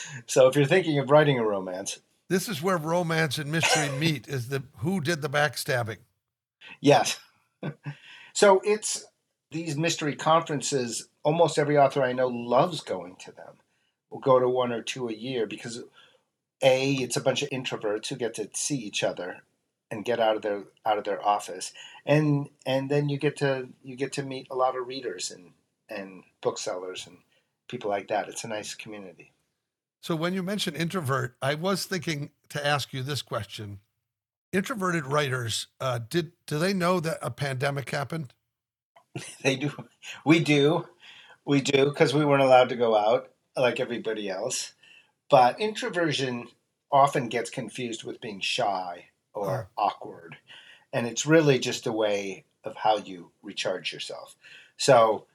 so 0.26 0.46
if 0.46 0.56
you're 0.56 0.64
thinking 0.64 0.98
of 0.98 1.10
writing 1.10 1.38
a 1.38 1.44
romance, 1.44 1.98
this 2.28 2.48
is 2.48 2.62
where 2.62 2.76
romance 2.76 3.38
and 3.38 3.50
mystery 3.50 3.88
meet. 3.98 4.28
Is 4.28 4.48
the 4.48 4.62
who 4.78 5.00
did 5.00 5.22
the 5.22 5.30
backstabbing? 5.30 5.98
Yes. 6.80 7.18
so 8.32 8.60
it's 8.64 9.04
these 9.50 9.76
mystery 9.76 10.14
conferences. 10.14 11.08
Almost 11.24 11.58
every 11.58 11.76
author 11.76 12.02
I 12.02 12.12
know 12.12 12.28
loves 12.28 12.80
going 12.80 13.16
to 13.24 13.32
them. 13.32 13.56
We'll 14.10 14.20
go 14.20 14.38
to 14.38 14.48
one 14.48 14.72
or 14.72 14.82
two 14.82 15.08
a 15.08 15.12
year 15.12 15.46
because 15.46 15.82
a 16.62 16.92
it's 16.94 17.16
a 17.16 17.20
bunch 17.20 17.42
of 17.42 17.50
introverts 17.50 18.08
who 18.08 18.16
get 18.16 18.34
to 18.34 18.48
see 18.54 18.76
each 18.76 19.02
other 19.02 19.42
and 19.90 20.04
get 20.04 20.20
out 20.20 20.36
of 20.36 20.42
their 20.42 20.64
out 20.84 20.98
of 20.98 21.04
their 21.04 21.24
office. 21.24 21.72
And 22.04 22.48
and 22.66 22.90
then 22.90 23.08
you 23.08 23.18
get 23.18 23.36
to 23.38 23.68
you 23.82 23.96
get 23.96 24.12
to 24.14 24.22
meet 24.22 24.48
a 24.50 24.54
lot 24.54 24.76
of 24.76 24.86
readers 24.86 25.30
and 25.30 25.52
and 25.88 26.24
booksellers 26.42 27.06
and 27.06 27.18
people 27.68 27.90
like 27.90 28.08
that. 28.08 28.28
It's 28.28 28.44
a 28.44 28.48
nice 28.48 28.74
community. 28.74 29.32
So 30.00 30.14
when 30.14 30.32
you 30.32 30.42
mentioned 30.42 30.76
introvert 30.76 31.36
i 31.42 31.54
was 31.54 31.84
thinking 31.84 32.30
to 32.50 32.64
ask 32.64 32.92
you 32.92 33.02
this 33.02 33.22
question. 33.22 33.80
Introverted 34.52 35.06
writers 35.06 35.66
uh, 35.80 36.00
did 36.08 36.32
do 36.46 36.58
they 36.58 36.72
know 36.72 37.00
that 37.00 37.18
a 37.22 37.30
pandemic 37.30 37.90
happened? 37.90 38.32
They 39.42 39.56
do. 39.56 39.72
We 40.24 40.38
do. 40.38 40.86
We 41.44 41.60
do 41.60 41.86
because 41.86 42.14
we 42.14 42.24
weren't 42.24 42.42
allowed 42.42 42.68
to 42.68 42.76
go 42.76 42.96
out 42.96 43.30
like 43.56 43.80
everybody 43.80 44.28
else. 44.28 44.74
But 45.28 45.60
introversion 45.60 46.48
often 46.92 47.28
gets 47.28 47.50
confused 47.50 48.04
with 48.04 48.20
being 48.20 48.40
shy 48.40 49.06
or 49.38 49.68
oh. 49.76 49.84
awkward. 49.84 50.36
And 50.92 51.06
it's 51.06 51.26
really 51.26 51.58
just 51.58 51.86
a 51.86 51.92
way 51.92 52.44
of 52.64 52.76
how 52.76 52.98
you 52.98 53.30
recharge 53.42 53.92
yourself. 53.92 54.36
So 54.76 55.26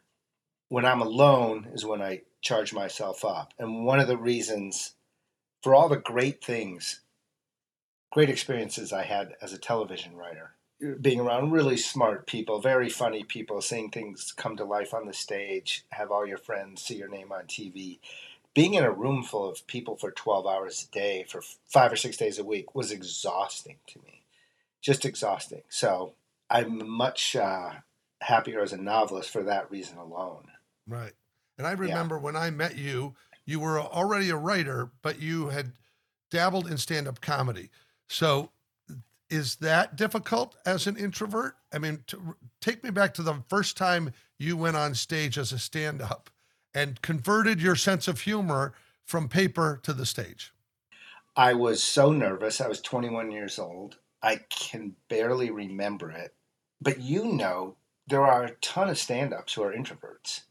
when 0.70 0.86
I'm 0.86 1.02
alone 1.02 1.68
is 1.74 1.86
when 1.86 2.02
I 2.02 2.22
charge 2.44 2.74
myself 2.74 3.26
up. 3.26 3.54
And 3.58 3.86
one 3.86 4.00
of 4.00 4.08
the 4.08 4.18
reasons 4.18 4.94
for 5.64 5.74
all 5.74 5.90
the 5.90 5.98
great 5.98 6.44
things, 6.44 7.00
great 8.12 8.30
experiences 8.30 8.94
I 8.94 9.04
had 9.04 9.34
as 9.42 9.54
a 9.54 9.58
television 9.58 10.16
writer, 10.16 10.52
being 11.00 11.22
around 11.22 11.52
really 11.52 11.78
smart 11.78 12.28
people, 12.28 12.60
very 12.60 12.90
funny 12.90 13.24
people, 13.24 13.62
seeing 13.62 13.90
things 13.90 14.34
come 14.36 14.58
to 14.58 14.66
life 14.66 14.94
on 14.94 15.08
the 15.08 15.14
stage, 15.14 15.86
have 15.90 16.12
all 16.12 16.28
your 16.28 16.38
friends 16.38 16.84
see 16.84 16.98
your 16.98 17.08
name 17.08 17.32
on 17.32 17.46
TV. 17.46 18.00
Being 18.54 18.76
in 18.76 18.84
a 18.84 18.92
room 18.92 19.24
full 19.24 19.50
of 19.50 19.66
people 19.66 19.96
for 19.96 20.12
12 20.12 20.46
hours 20.46 20.88
a 20.88 20.94
day 20.94 21.26
for 21.28 21.42
five 21.66 21.92
or 21.92 21.96
six 21.96 22.18
days 22.18 22.38
a 22.38 22.44
week 22.44 22.76
was 22.76 22.92
exhausting 22.92 23.78
to 23.88 24.00
me 24.00 24.24
just 24.84 25.06
exhausting. 25.06 25.64
So 25.70 26.14
I'm 26.50 26.88
much 26.88 27.36
uh, 27.36 27.72
happier 28.22 28.62
as 28.62 28.74
a 28.74 28.78
novelist 28.78 29.32
for 29.32 29.42
that 29.44 29.72
reason 29.72 29.98
alone. 29.98 30.44
Right. 30.88 31.14
And 31.58 31.66
I 31.66 31.72
remember 31.72 32.16
yeah. 32.16 32.22
when 32.22 32.36
I 32.36 32.52
met 32.52 32.78
you, 32.78 33.16
you 33.46 33.60
were 33.60 33.80
already 33.80 34.30
a 34.30 34.36
writer, 34.36 34.92
but 35.02 35.20
you 35.20 35.48
had 35.48 35.72
dabbled 36.30 36.68
in 36.68 36.78
stand 36.78 37.08
up 37.08 37.22
comedy. 37.22 37.70
So 38.08 38.50
is 39.30 39.56
that 39.58 39.96
difficult 39.96 40.56
as 40.66 40.86
an 40.86 40.98
introvert? 40.98 41.56
I 41.74 41.80
mean, 41.80 42.04
to, 42.08 42.36
take 42.60 42.84
me 42.84 42.90
back 42.90 43.14
to 43.16 43.24
the 43.24 43.42
first 43.48 43.78
time 43.78 44.12
you 44.38 44.58
went 44.58 44.76
on 44.76 44.94
stage 44.96 45.38
as 45.38 45.52
a 45.54 45.60
stand 45.60 46.02
up 46.02 46.30
and 46.74 47.01
converted 47.01 47.62
your 47.62 47.75
sense 47.75 48.08
of 48.08 48.22
humor 48.22 48.74
from 49.06 49.30
paper 49.30 49.80
to 49.84 49.94
the 49.94 50.06
stage. 50.06 50.53
I 51.36 51.53
was 51.53 51.84
so 51.84 52.12
nervous. 52.12 52.62
I 52.62 52.68
was 52.68 52.82
21 52.82 53.32
years 53.32 53.58
old. 53.60 53.98
I 54.22 54.38
can 54.50 54.96
barely 55.10 55.50
remember 55.50 56.12
it. 56.12 56.34
But 56.82 57.00
you 57.00 57.25
know, 57.25 57.75
there 58.08 58.25
are 58.25 58.44
a 58.44 58.56
ton 58.56 58.89
of 58.89 58.98
stand 58.98 59.34
ups 59.34 59.53
who 59.53 59.63
are 59.63 59.74
introverts 59.74 60.42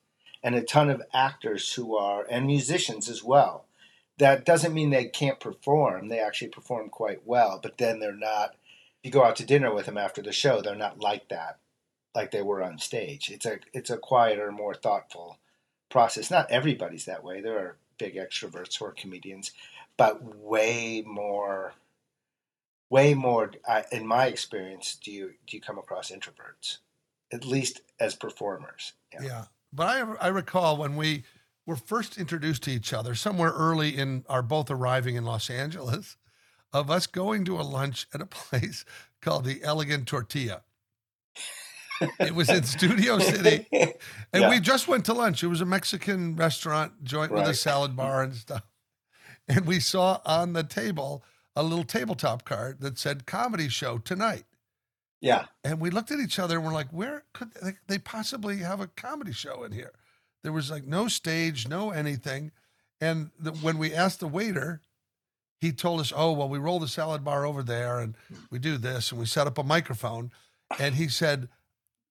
and 0.43 0.55
a 0.55 0.63
ton 0.63 0.91
of 0.91 1.03
actors 1.15 1.73
who 1.75 1.97
are, 1.97 2.27
and 2.29 2.47
musicians 2.47 3.09
as 3.09 3.23
well. 3.23 3.67
That 4.19 4.45
doesn't 4.45 4.75
mean 4.75 4.91
they 4.91 5.07
can't 5.07 5.39
perform. 5.39 6.09
They 6.09 6.19
actually 6.19 6.49
perform 6.49 6.89
quite 6.89 7.27
well, 7.27 7.61
but 7.63 7.79
then 7.79 8.01
they're 8.01 8.13
not, 8.13 8.51
if 8.51 9.05
you 9.05 9.11
go 9.11 9.25
out 9.25 9.37
to 9.37 9.47
dinner 9.47 9.73
with 9.73 9.87
them 9.87 9.97
after 9.99 10.21
the 10.21 10.33
show, 10.33 10.61
they're 10.61 10.75
not 10.75 11.01
like 11.01 11.29
that, 11.29 11.59
like 12.15 12.31
they 12.31 12.43
were 12.43 12.63
on 12.63 12.79
stage. 12.79 13.31
It's 13.31 13.47
a, 13.47 13.59
it's 13.73 13.91
a 13.91 13.97
quieter, 13.97 14.51
more 14.51 14.75
thoughtful 14.75 15.39
process. 15.93 16.31
Not 16.31 16.51
everybody's 16.51 17.05
that 17.05 17.23
way. 17.23 17.41
There 17.41 17.59
are 17.59 17.77
big 17.99 18.17
extroverts 18.17 18.79
who 18.79 18.87
are 18.87 18.93
comedians, 18.93 19.53
but 19.97 20.25
way 20.37 21.05
more 21.07 21.75
way 22.91 23.15
more. 23.15 23.53
I, 23.69 23.85
in 23.93 24.07
my 24.07 24.27
experience, 24.27 24.97
do 24.97 25.13
you 25.13 25.35
do 25.47 25.57
you 25.57 25.61
come 25.61 25.79
across 25.79 26.11
introverts, 26.11 26.79
at 27.33 27.45
least 27.45 27.83
as 28.01 28.15
performers? 28.15 28.95
Yeah. 29.21 29.45
But 29.73 29.89
I, 29.89 30.27
I 30.27 30.29
recall 30.29 30.77
when 30.77 30.97
we 30.97 31.25
were 31.67 31.77
first 31.77 32.19
introduced 32.19 32.63
to 32.65 32.71
each 32.71 32.93
other, 32.93 33.15
somewhere 33.15 33.53
early 33.53 33.97
in 33.97 34.25
our 34.29 34.43
both 34.43 34.71
arriving 34.71 35.17
in 35.17 35.25
Los 35.25 35.49
Angeles, 35.49 36.17
of 36.73 36.91
us 36.91 37.07
going 37.07 37.45
to 37.45 37.61
a 37.61 37.63
lunch 37.63 38.07
at 38.13 38.21
a 38.21 38.27
place 38.41 38.85
called 39.21 39.45
the 39.45 39.63
Elegant 39.63 40.09
Tortilla. 40.09 40.63
It 42.21 42.35
was 42.35 42.49
in 42.49 42.65
Studio 42.65 43.19
City, 43.19 43.67
and 43.73 43.95
Yeah. 44.43 44.51
we 44.51 44.61
just 44.61 44.89
went 44.89 45.05
to 45.07 45.13
lunch. 45.15 45.43
It 45.43 45.49
was 45.49 45.61
a 45.61 45.67
Mexican 45.67 46.37
restaurant 46.37 47.05
joint 47.05 47.33
with 47.33 47.47
a 47.49 47.55
salad 47.55 47.97
bar 47.97 48.23
and 48.23 48.35
stuff. 48.35 48.63
And 49.49 49.67
we 49.67 49.81
saw 49.81 50.21
on 50.25 50.53
the 50.53 50.63
table 50.63 51.25
a 51.57 51.63
little 51.63 51.85
tabletop 51.85 52.45
card 52.45 52.81
that 52.81 52.99
said 52.99 53.27
"comedy 53.27 53.69
show 53.69 53.99
tonight." 53.99 54.45
yeah, 55.21 55.47
And 55.63 55.81
we 55.81 55.91
looked 55.91 56.11
at 56.11 56.19
each 56.19 56.39
other 56.41 56.57
and 56.57 56.67
we're 56.67 56.73
like, 56.73 56.91
where 56.91 57.23
could 57.33 57.53
they, 57.63 57.75
they 57.87 57.99
possibly 57.99 58.57
have 58.59 58.81
a 58.81 58.89
comedy 58.89 59.33
show 59.33 59.63
in 59.63 59.71
here? 59.71 59.93
There 60.43 60.53
was 60.53 60.69
like 60.69 60.85
no 60.85 61.07
stage, 61.07 61.69
no 61.69 61.91
anything. 61.93 62.51
And 63.01 63.31
the, 63.39 63.53
when 63.53 63.79
we 63.79 63.95
asked 63.95 64.19
the 64.19 64.27
waiter, 64.27 64.81
he 65.61 65.71
told 65.71 66.01
us, 66.01 66.13
oh, 66.15 66.33
well, 66.33 66.49
we 66.49 66.59
roll 66.59 66.81
the 66.81 66.89
salad 66.89 67.23
bar 67.23 67.47
over 67.47 67.63
there 67.63 68.01
and 68.01 68.17
we 68.51 68.59
do 68.59 68.77
this 68.77 69.13
and 69.13 69.21
we 69.21 69.27
set 69.27 69.47
up 69.47 69.59
a 69.59 69.63
microphone. 69.63 70.33
And 70.81 70.97
he 70.97 71.07
said, 71.07 71.49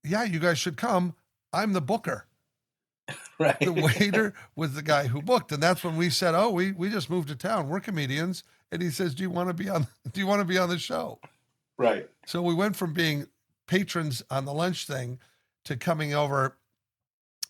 yeah, 0.03 0.24
you 0.24 0.39
guys 0.39 0.58
should 0.58 0.77
come. 0.77 1.15
I'm 1.53 1.74
the 1.74 1.81
booker. 1.81 2.25
right. 3.39 3.60
The 3.60 3.72
waiter 3.72 4.34
was 4.55 4.74
the 4.74 4.81
guy 4.81 5.08
who 5.08 5.22
booked. 5.22 5.51
And 5.51 5.62
that's 5.62 5.84
when 5.84 5.98
we 5.98 6.10
said, 6.10 6.36
oh, 6.36 6.50
we, 6.50 6.72
we 6.72 6.89
just 6.89 7.10
moved 7.10 7.27
to 7.29 7.36
town. 7.36 7.70
We're 7.70 7.79
comedians. 7.79 8.43
And 8.72 8.81
he 8.81 8.89
says, 8.89 9.13
do 9.13 9.24
you 9.24 9.29
want 9.29 9.50
to 9.50 9.53
be 9.53 9.70
on, 9.70 9.88
do 10.12 10.20
you 10.20 10.27
want 10.27 10.39
to 10.39 10.46
be 10.46 10.58
on 10.58 10.70
the 10.70 10.79
show? 10.79 11.20
right. 11.77 12.08
So 12.25 12.41
we 12.41 12.53
went 12.53 12.75
from 12.75 12.93
being 12.93 13.27
patrons 13.67 14.24
on 14.29 14.46
the 14.46 14.53
lunch 14.53 14.86
thing 14.86 15.20
to 15.65 15.75
coming 15.75 16.13
over. 16.13 16.58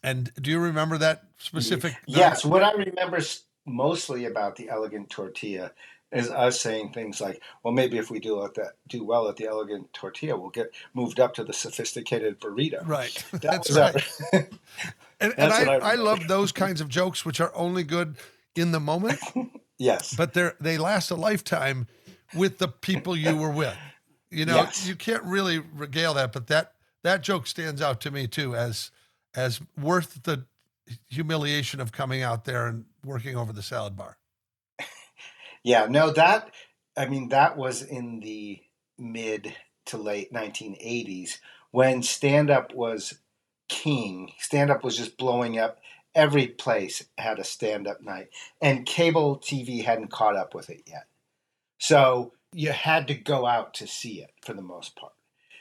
And 0.04 0.32
do 0.42 0.50
you 0.50 0.60
remember 0.60 0.98
that 0.98 1.24
specific? 1.38 1.96
Yes, 2.08 2.46
what 2.46 2.64
I 2.64 2.72
remember 2.72 3.20
mostly 3.66 4.26
about 4.26 4.56
the 4.56 4.70
elegant 4.70 5.10
tortilla 5.10 5.72
is 6.12 6.30
us 6.30 6.60
saying 6.60 6.92
things 6.94 7.22
like, 7.22 7.42
"Well, 7.64 7.74
maybe 7.74 7.98
if 7.98 8.10
we 8.12 8.20
do 8.20 8.44
at 8.44 8.54
that 8.56 8.74
do 8.88 9.04
well 9.04 9.28
at 9.30 9.38
the 9.38 9.48
elegant 9.48 9.94
tortilla, 9.94 10.38
we'll 10.38 10.50
get 10.50 10.72
moved 10.94 11.20
up 11.20 11.34
to 11.36 11.44
the 11.44 11.54
sophisticated 11.54 12.40
burrito." 12.40 12.86
Right. 12.88 13.24
That 13.32 13.42
That's 13.42 13.72
right. 13.72 13.96
our- 14.34 14.44
And, 15.20 15.36
and 15.38 15.54
I, 15.54 15.76
I 15.76 15.92
I, 15.92 15.96
love 15.96 16.28
those 16.28 16.52
kinds 16.52 16.82
of 16.82 16.90
jokes, 16.90 17.24
which 17.24 17.40
are 17.40 17.52
only 17.56 17.84
good 17.84 18.16
in 18.56 18.72
the 18.72 18.80
moment, 18.80 19.20
yes, 19.78 20.16
but 20.16 20.34
they're 20.34 20.56
they 20.60 20.80
last 20.80 21.12
a 21.12 21.16
lifetime 21.16 21.86
with 22.36 22.58
the 22.58 22.68
people 22.68 23.16
you 23.16 23.38
were 23.38 23.52
with. 23.52 23.78
You 24.32 24.46
know, 24.46 24.56
Yes. 24.56 24.88
you 24.88 24.96
can't 24.96 25.24
really 25.24 25.60
regale 25.60 26.16
that, 26.16 26.32
but 26.34 26.48
that 26.48 26.74
that 27.04 27.22
joke 27.22 27.46
stands 27.46 27.84
out 27.84 28.02
to 28.02 28.10
me 28.10 28.26
too 28.26 28.56
as 28.56 28.90
as 29.36 29.62
worth 29.80 30.24
the 30.24 30.46
humiliation 31.10 31.80
of 31.80 31.92
coming 31.92 32.24
out 32.24 32.46
there 32.46 32.66
and 32.66 32.86
working 33.06 33.36
over 33.38 33.54
the 33.54 33.62
salad 33.62 33.96
bar. 33.96 34.18
Yeah, 35.64 35.88
no, 35.90 36.12
that 36.12 36.52
I 36.98 37.06
mean 37.06 37.30
that 37.30 37.58
was 37.58 37.82
in 37.82 38.20
the 38.20 38.62
mid 38.98 39.56
to 39.86 39.98
late 39.98 40.32
1980s 40.32 41.38
when 41.72 42.04
stand 42.04 42.50
up 42.50 42.74
was 42.74 43.16
king. 43.68 44.32
Stand 44.38 44.70
up 44.70 44.84
was 44.84 44.98
just 44.98 45.18
blowing 45.18 45.58
up. 45.58 45.80
Every 46.14 46.48
place 46.48 47.06
had 47.18 47.40
a 47.40 47.44
stand 47.44 47.88
up 47.88 48.02
night, 48.02 48.30
and 48.62 48.86
cable 48.86 49.40
TV 49.40 49.84
hadn't 49.84 50.12
caught 50.12 50.36
up 50.36 50.54
with 50.54 50.70
it 50.70 50.84
yet. 50.86 51.06
So 51.78 52.34
you 52.54 52.72
had 52.72 53.08
to 53.08 53.16
go 53.16 53.46
out 53.46 53.74
to 53.76 53.88
see 53.88 54.22
it 54.22 54.32
for 54.42 54.54
the 54.54 54.62
most 54.62 54.96
part. 54.96 55.14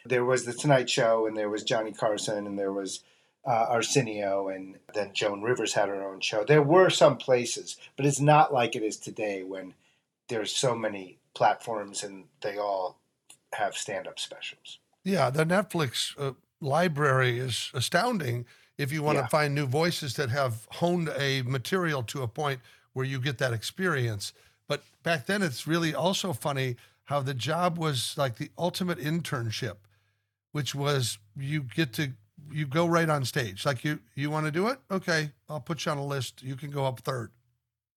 There 0.04 0.24
was 0.24 0.44
the 0.44 0.52
Tonight 0.52 0.90
Show, 0.90 1.26
and 1.26 1.36
there 1.36 1.48
was 1.48 1.62
Johnny 1.62 1.92
Carson, 1.92 2.46
and 2.46 2.58
there 2.58 2.72
was 2.72 3.04
uh, 3.46 3.66
Arsenio, 3.68 4.48
and 4.48 4.78
then 4.92 5.12
Joan 5.12 5.42
Rivers 5.42 5.74
had 5.74 5.88
her 5.88 6.04
own 6.04 6.20
show. 6.20 6.44
There 6.44 6.62
were 6.62 6.90
some 6.90 7.16
places, 7.16 7.76
but 7.96 8.06
it's 8.06 8.20
not 8.20 8.52
like 8.52 8.74
it 8.74 8.82
is 8.82 8.96
today 8.96 9.42
when 9.42 9.74
there's 10.30 10.54
so 10.54 10.74
many 10.74 11.18
platforms 11.34 12.02
and 12.02 12.24
they 12.40 12.56
all 12.56 12.98
have 13.52 13.76
stand 13.76 14.06
up 14.06 14.18
specials. 14.18 14.78
Yeah, 15.04 15.28
the 15.30 15.44
Netflix 15.44 16.18
uh, 16.18 16.32
library 16.60 17.38
is 17.38 17.70
astounding 17.74 18.46
if 18.78 18.92
you 18.92 19.02
want 19.02 19.16
Yeah. 19.16 19.22
to 19.22 19.28
find 19.28 19.54
new 19.54 19.66
voices 19.66 20.14
that 20.14 20.30
have 20.30 20.66
honed 20.70 21.10
a 21.18 21.42
material 21.42 22.02
to 22.04 22.22
a 22.22 22.28
point 22.28 22.60
where 22.92 23.04
you 23.04 23.20
get 23.20 23.38
that 23.38 23.52
experience. 23.52 24.32
But 24.68 24.82
back 25.02 25.26
then, 25.26 25.42
it's 25.42 25.66
really 25.66 25.94
also 25.94 26.32
funny 26.32 26.76
how 27.04 27.20
the 27.20 27.34
job 27.34 27.76
was 27.76 28.14
like 28.16 28.36
the 28.36 28.50
ultimate 28.56 28.98
internship, 28.98 29.76
which 30.52 30.74
was 30.74 31.18
you 31.36 31.62
get 31.62 31.92
to 31.94 32.12
you 32.52 32.66
go 32.66 32.86
right 32.86 33.08
on 33.10 33.24
stage. 33.24 33.66
Like 33.66 33.84
you 33.84 33.98
you 34.14 34.30
want 34.30 34.46
to 34.46 34.52
do 34.52 34.68
it? 34.68 34.78
Okay, 34.90 35.32
I'll 35.48 35.60
put 35.60 35.84
you 35.84 35.92
on 35.92 35.98
a 35.98 36.06
list. 36.06 36.42
You 36.42 36.56
can 36.56 36.70
go 36.70 36.86
up 36.86 37.00
third. 37.00 37.30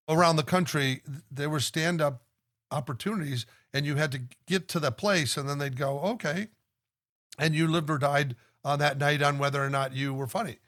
Around 0.09 0.37
the 0.37 0.43
country, 0.43 1.03
there 1.31 1.49
were 1.49 1.61
stand 1.61 2.01
up 2.01 2.23
opportunities, 2.71 3.47
and 3.73 3.87
you 3.87 3.97
had 3.97 4.13
to 4.13 4.23
get 4.47 4.69
to 4.69 4.81
the 4.81 4.91
place, 4.91 5.37
and 5.37 5.49
then 5.49 5.59
they'd 5.59 5.77
go, 5.77 6.01
okay, 6.01 6.49
and 7.39 7.55
you 7.55 7.67
lived 7.67 7.91
or 7.91 7.99
died 7.99 8.37
on 8.65 8.79
that 8.79 8.99
night 8.99 9.23
on 9.23 9.39
whether 9.39 9.65
or 9.65 9.71
not 9.71 9.93
you 9.93 10.15
were 10.15 10.27
funny. 10.27 10.59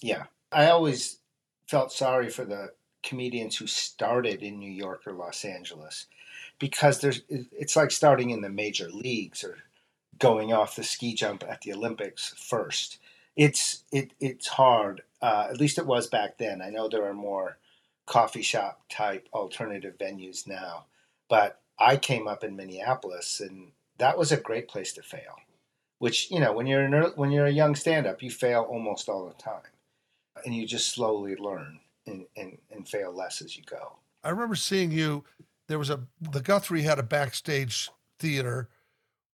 Yeah. 0.00 0.24
I 0.50 0.66
always 0.66 1.18
felt 1.66 1.92
sorry 1.92 2.28
for 2.28 2.44
the 2.44 2.72
comedians 3.02 3.56
who 3.56 3.66
started 3.66 4.42
in 4.42 4.58
New 4.58 4.70
York 4.70 5.02
or 5.06 5.12
Los 5.12 5.44
Angeles 5.44 6.06
because 6.58 7.00
there's 7.00 7.22
it's 7.28 7.76
like 7.76 7.90
starting 7.90 8.30
in 8.30 8.42
the 8.42 8.50
major 8.50 8.90
leagues 8.90 9.42
or 9.42 9.58
going 10.18 10.52
off 10.52 10.76
the 10.76 10.84
ski 10.84 11.14
jump 11.14 11.42
at 11.48 11.62
the 11.62 11.72
Olympics 11.72 12.34
first. 12.36 12.98
It's 13.34 13.84
it 13.90 14.12
it's 14.20 14.46
hard. 14.46 15.02
Uh, 15.20 15.48
at 15.50 15.58
least 15.58 15.78
it 15.78 15.86
was 15.86 16.06
back 16.06 16.38
then. 16.38 16.60
I 16.60 16.70
know 16.70 16.88
there 16.88 17.06
are 17.06 17.14
more 17.14 17.56
coffee 18.12 18.42
shop 18.42 18.82
type 18.90 19.26
alternative 19.32 19.96
venues 19.96 20.46
now, 20.46 20.84
but 21.30 21.62
I 21.78 21.96
came 21.96 22.28
up 22.28 22.44
in 22.44 22.54
Minneapolis 22.54 23.40
and 23.40 23.72
that 23.96 24.18
was 24.18 24.30
a 24.30 24.36
great 24.36 24.68
place 24.68 24.92
to 24.92 25.02
fail. 25.02 25.38
Which 25.98 26.30
you 26.30 26.38
know, 26.38 26.52
when 26.52 26.66
you're 26.66 26.82
an 26.82 26.92
ear- 26.92 27.12
when 27.16 27.30
you're 27.30 27.46
a 27.46 27.50
young 27.50 27.74
stand 27.74 28.06
up, 28.06 28.22
you 28.22 28.30
fail 28.30 28.62
almost 28.68 29.08
all 29.08 29.26
the 29.26 29.42
time 29.42 29.62
and 30.44 30.54
you 30.54 30.66
just 30.66 30.90
slowly 30.90 31.36
learn 31.36 31.80
and, 32.06 32.26
and, 32.36 32.58
and 32.70 32.86
fail 32.86 33.16
less 33.16 33.40
as 33.40 33.56
you 33.56 33.62
go. 33.64 33.96
I 34.22 34.28
remember 34.28 34.56
seeing 34.56 34.90
you. 34.90 35.24
There 35.68 35.78
was 35.78 35.88
a 35.88 36.00
the 36.20 36.42
Guthrie 36.42 36.82
had 36.82 36.98
a 36.98 37.02
backstage 37.02 37.88
theater, 38.18 38.68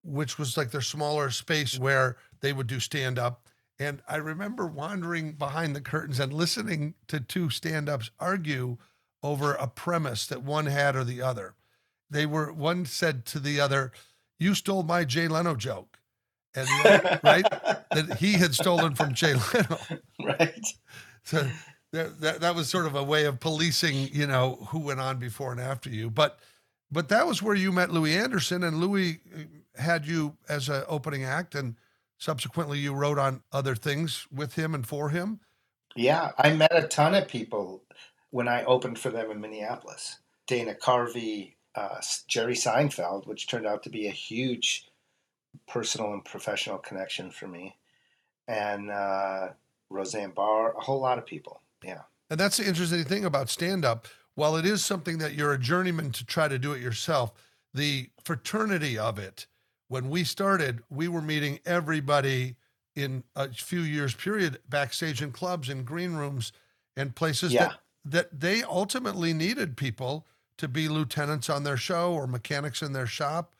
which 0.05 0.39
was 0.39 0.57
like 0.57 0.71
their 0.71 0.83
smaller 0.83 1.31
space 1.31 1.81
where 1.81 2.17
they 2.43 2.53
would 2.53 2.69
do 2.69 2.79
stand 2.79 3.19
up. 3.19 3.48
And 3.79 4.03
I 4.09 4.17
remember 4.17 4.67
wandering 4.67 5.33
behind 5.33 5.77
the 5.77 5.81
curtains 5.81 6.19
and 6.19 6.33
listening 6.33 6.95
to 7.07 7.21
two 7.21 7.49
stand 7.49 7.89
ups 7.89 8.11
argue 8.19 8.79
over 9.23 9.55
a 9.55 9.69
premise 9.69 10.27
that 10.27 10.43
one 10.43 10.67
had 10.67 10.97
or 10.97 11.05
the 11.05 11.23
other. 11.23 11.55
They 12.11 12.27
were 12.27 12.53
one 12.53 12.87
said 12.87 13.25
to 13.27 13.39
the 13.39 13.61
other, 13.61 13.93
"You 14.39 14.55
stole 14.55 14.83
my 14.83 15.05
Jay 15.05 15.29
Leno 15.29 15.55
joke," 15.55 15.99
and 16.55 16.67
right 17.23 17.45
that 17.91 18.17
he 18.19 18.35
had 18.35 18.55
stolen 18.55 18.95
from 18.95 19.15
Jay 19.15 19.35
Leno. 19.35 19.79
right. 20.25 20.67
So 21.25 21.47
that, 21.93 22.21
that 22.21 22.41
that 22.41 22.55
was 22.55 22.69
sort 22.69 22.87
of 22.87 22.95
a 22.95 23.03
way 23.03 23.25
of 23.25 23.41
policing, 23.41 24.09
you 24.13 24.27
know, 24.27 24.67
who 24.71 24.81
went 24.81 25.01
on 25.01 25.19
before 25.19 25.53
and 25.53 25.61
after 25.61 25.91
you. 25.91 26.11
But 26.11 26.39
but 26.91 27.09
that 27.11 27.27
was 27.27 27.43
where 27.43 27.55
you 27.55 27.73
met 27.73 27.91
Louie 27.91 28.17
Anderson, 28.17 28.63
and 28.63 28.81
Louie 28.81 29.21
uh, 29.35 29.81
had 29.81 30.07
you 30.07 30.37
as 30.49 30.69
an 30.69 30.85
opening 30.89 31.25
act, 31.25 31.55
and 31.55 31.77
subsequently 32.19 32.79
you 32.79 32.93
wrote 32.93 33.19
on 33.19 33.43
other 33.53 33.75
things 33.75 34.27
with 34.31 34.55
him 34.55 34.75
and 34.75 34.87
for 34.87 35.09
him. 35.09 35.41
Yeah, 35.97 36.33
I 36.37 36.53
met 36.53 36.77
a 36.77 36.87
ton 36.87 37.15
of 37.15 37.29
people 37.29 37.83
when 38.31 38.49
I 38.49 38.65
opened 38.65 38.99
for 38.99 39.11
them 39.11 39.31
in 39.31 39.41
Minneapolis. 39.41 40.19
Dana 40.47 40.75
Carvey, 40.75 41.55
uh, 41.75 42.01
Jerry 42.27 42.55
Seinfeld, 42.55 43.27
which 43.27 43.49
turned 43.49 43.67
out 43.67 43.83
to 43.85 43.91
be 43.91 44.07
a 44.07 44.13
huge 44.13 44.87
personal 45.67 46.13
and 46.13 46.25
professional 46.25 46.79
connection 46.79 47.31
for 47.31 47.49
me, 47.49 47.77
and 48.47 48.91
uh, 48.91 49.49
Roseanne 49.91 50.31
Barr, 50.31 50.77
a 50.77 50.81
whole 50.81 51.01
lot 51.01 51.19
of 51.19 51.27
people. 51.27 51.63
Yeah. 51.83 52.03
And 52.31 52.39
that's 52.39 52.59
the 52.59 52.67
interesting 52.67 53.05
thing 53.05 53.25
about 53.25 53.49
stand 53.49 53.85
up. 53.85 54.07
While 54.35 54.57
it 54.57 54.67
is 54.67 54.85
something 54.85 55.19
that 55.19 55.35
you're 55.35 55.53
a 55.53 55.59
journeyman 55.59 56.13
to 56.13 56.25
try 56.25 56.47
to 56.49 56.59
do 56.59 56.73
it 56.73 56.81
yourself, 56.81 57.33
the 57.75 58.09
fraternity 58.25 58.97
of 58.99 59.19
it, 59.19 59.47
when 59.89 60.09
we 60.11 60.25
started, 60.25 60.81
we 60.91 61.09
were 61.09 61.23
meeting 61.23 61.59
everybody 61.67 62.57
in 62.95 63.25
a 63.37 63.49
few 63.53 63.81
years 63.81 64.15
period 64.15 64.59
backstage 64.69 65.23
in 65.23 65.33
clubs 65.33 65.69
and 65.69 65.85
green 65.87 66.15
rooms 66.15 66.53
and 66.97 67.15
places 67.15 67.53
Yeah. 67.53 67.69
that 67.69 67.81
that 68.05 68.41
they 68.41 68.63
ultimately 68.63 69.33
needed 69.35 69.77
people 69.77 70.27
to 70.57 70.67
be 70.69 70.89
lieutenants 70.89 71.51
on 71.51 71.63
their 71.65 71.77
show 71.77 72.13
or 72.15 72.27
mechanics 72.27 72.81
in 72.83 72.93
their 72.93 73.07
shop 73.07 73.55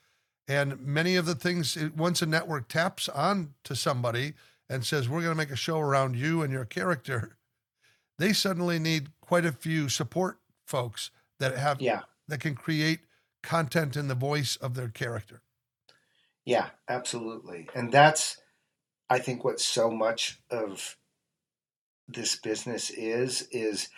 and 0.47 0.79
many 0.81 1.15
of 1.15 1.25
the 1.25 1.35
things 1.35 1.77
once 1.95 2.21
a 2.21 2.25
network 2.25 2.67
taps 2.67 3.07
on 3.09 3.53
to 3.63 3.75
somebody 3.75 4.33
and 4.69 4.83
says 4.85 5.07
we're 5.07 5.21
going 5.21 5.31
to 5.31 5.37
make 5.37 5.51
a 5.51 5.55
show 5.55 5.79
around 5.79 6.15
you 6.15 6.41
and 6.41 6.51
your 6.51 6.65
character 6.65 7.37
they 8.17 8.33
suddenly 8.33 8.79
need 8.79 9.09
quite 9.21 9.45
a 9.45 9.51
few 9.51 9.87
support 9.87 10.39
folks 10.65 11.11
that 11.39 11.55
have 11.57 11.79
Yeah. 11.81 12.01
that 12.27 12.39
can 12.41 12.55
create 12.55 13.01
content 13.43 13.95
in 13.95 14.07
the 14.07 14.15
voice 14.15 14.55
of 14.57 14.73
their 14.73 14.89
character 14.89 15.41
Yeah, 16.49 16.69
absolutely. 16.87 17.69
And 17.75 17.91
that's, 17.91 18.37
I 19.07 19.19
think, 19.19 19.43
what 19.43 19.59
so 19.59 19.91
much 19.91 20.39
of 20.49 20.97
this 22.07 22.37
business 22.37 22.89
is, 22.89 23.47
is 23.51 23.89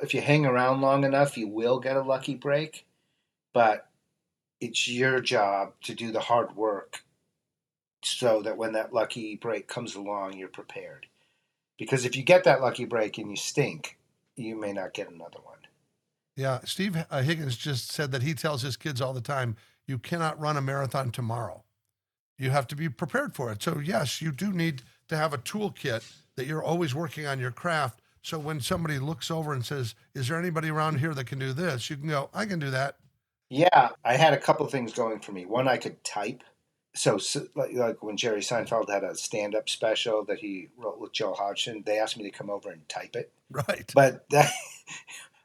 if 0.00 0.14
you 0.14 0.22
hang 0.22 0.46
around 0.46 0.80
long 0.80 1.04
enough, 1.04 1.36
you 1.36 1.48
will 1.48 1.80
get 1.80 1.98
a 1.98 2.02
lucky 2.02 2.34
break, 2.34 2.86
but 3.52 3.90
it's 4.58 4.88
your 4.88 5.20
job 5.20 5.74
to 5.82 5.94
do 5.94 6.10
the 6.10 6.20
hard 6.20 6.56
work 6.56 7.02
so 8.02 8.40
that 8.40 8.56
when 8.56 8.72
that 8.72 8.94
lucky 8.94 9.36
break 9.36 9.68
comes 9.68 9.94
along, 9.94 10.32
you're 10.32 10.48
prepared. 10.48 11.08
Because 11.78 12.06
if 12.06 12.16
you 12.16 12.22
get 12.22 12.44
that 12.44 12.62
lucky 12.62 12.86
break 12.86 13.18
and 13.18 13.28
you 13.28 13.36
stink, 13.36 13.98
you 14.34 14.58
may 14.58 14.72
not 14.72 14.94
get 14.94 15.10
another 15.10 15.40
one. 15.44 15.58
Yeah, 16.36 16.60
Steve 16.64 17.04
uh, 17.10 17.20
Higgins 17.20 17.58
just 17.58 17.92
said 17.92 18.12
that 18.12 18.22
he 18.22 18.32
tells 18.32 18.62
his 18.62 18.78
kids 18.78 19.02
all 19.02 19.12
the 19.12 19.20
time, 19.20 19.56
you 19.86 19.98
cannot 19.98 20.40
run 20.40 20.56
a 20.56 20.62
marathon 20.62 21.10
tomorrow. 21.10 21.64
You 22.38 22.50
have 22.50 22.66
to 22.68 22.76
be 22.76 22.88
prepared 22.88 23.34
for 23.34 23.50
it. 23.50 23.62
So, 23.62 23.80
yes, 23.82 24.22
you 24.22 24.32
do 24.32 24.52
need 24.52 24.82
to 25.08 25.16
have 25.16 25.34
a 25.34 25.38
toolkit 25.38 26.04
that 26.36 26.46
you're 26.46 26.62
always 26.62 26.94
working 26.94 27.26
on 27.26 27.40
your 27.40 27.50
craft. 27.50 28.00
So, 28.22 28.38
when 28.38 28.60
somebody 28.60 28.98
looks 28.98 29.30
over 29.30 29.52
and 29.52 29.64
says, 29.64 29.94
Is 30.14 30.28
there 30.28 30.38
anybody 30.38 30.70
around 30.70 31.00
here 31.00 31.14
that 31.14 31.26
can 31.26 31.38
do 31.38 31.52
this? 31.52 31.90
You 31.90 31.96
can 31.96 32.08
go, 32.08 32.30
I 32.32 32.46
can 32.46 32.58
do 32.58 32.70
that. 32.70 32.96
Yeah, 33.50 33.90
I 34.04 34.16
had 34.16 34.34
a 34.34 34.38
couple 34.38 34.66
things 34.66 34.92
going 34.92 35.20
for 35.20 35.32
me. 35.32 35.46
One, 35.46 35.68
I 35.68 35.78
could 35.78 36.02
type. 36.04 36.44
So, 36.94 37.18
so 37.18 37.46
like, 37.54 37.72
like 37.74 38.02
when 38.02 38.16
Jerry 38.16 38.40
Seinfeld 38.40 38.90
had 38.90 39.04
a 39.04 39.14
stand 39.14 39.54
up 39.54 39.68
special 39.68 40.24
that 40.26 40.38
he 40.38 40.68
wrote 40.76 41.00
with 41.00 41.12
Joel 41.12 41.34
Hodgson, 41.34 41.82
they 41.86 41.98
asked 41.98 42.18
me 42.18 42.24
to 42.24 42.30
come 42.30 42.50
over 42.50 42.70
and 42.70 42.88
type 42.88 43.16
it. 43.16 43.32
Right. 43.50 43.90
But 43.94 44.28
that, 44.30 44.50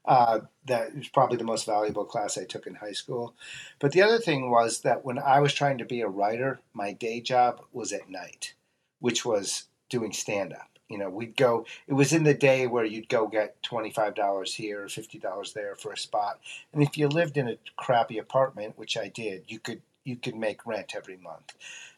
uh, 0.06 0.42
that 0.66 0.96
was 0.96 1.08
probably 1.08 1.38
the 1.38 1.44
most 1.44 1.66
valuable 1.66 2.06
class 2.06 2.38
I 2.38 2.44
took 2.44 2.68
in 2.68 2.76
high 2.76 2.92
school. 2.92 3.36
But 3.80 3.92
the 3.92 4.02
other 4.02 4.20
thing 4.20 4.50
was 4.50 4.82
that 4.82 5.06
when 5.06 5.18
I 5.18 5.40
was 5.40 5.54
trying 5.54 5.78
to 5.78 5.86
be 5.86 6.02
a 6.02 6.08
writer, 6.08 6.60
my 6.74 6.92
day 6.92 7.22
job 7.22 7.62
was 7.72 7.94
at 7.94 8.10
night, 8.10 8.54
which 9.00 9.26
was 9.26 9.66
doing 9.90 10.12
stand 10.12 10.54
up. 10.54 10.70
You 10.90 10.98
know, 10.98 11.10
we'd 11.10 11.38
go, 11.38 11.66
it 11.88 11.94
was 11.94 12.14
in 12.14 12.24
the 12.24 12.34
day 12.34 12.68
where 12.68 12.86
you'd 12.86 13.10
go 13.10 13.28
get 13.28 13.62
$25 13.64 14.54
here, 14.54 14.84
or 14.84 14.88
$50 14.88 15.54
there 15.54 15.76
for 15.76 15.94
a 15.94 15.98
spot. 15.98 16.40
And 16.74 16.84
if 16.84 16.98
you 16.98 17.08
lived 17.08 17.38
in 17.38 17.48
a 17.48 17.58
crappy 17.78 18.18
apartment, 18.18 18.78
which 18.78 18.98
I 18.98 19.08
did, 19.08 19.46
you 19.48 19.60
could, 19.60 19.82
you 20.04 20.18
could 20.18 20.36
make 20.36 20.68
rent 20.68 20.94
every 20.96 21.18
month. 21.18 21.56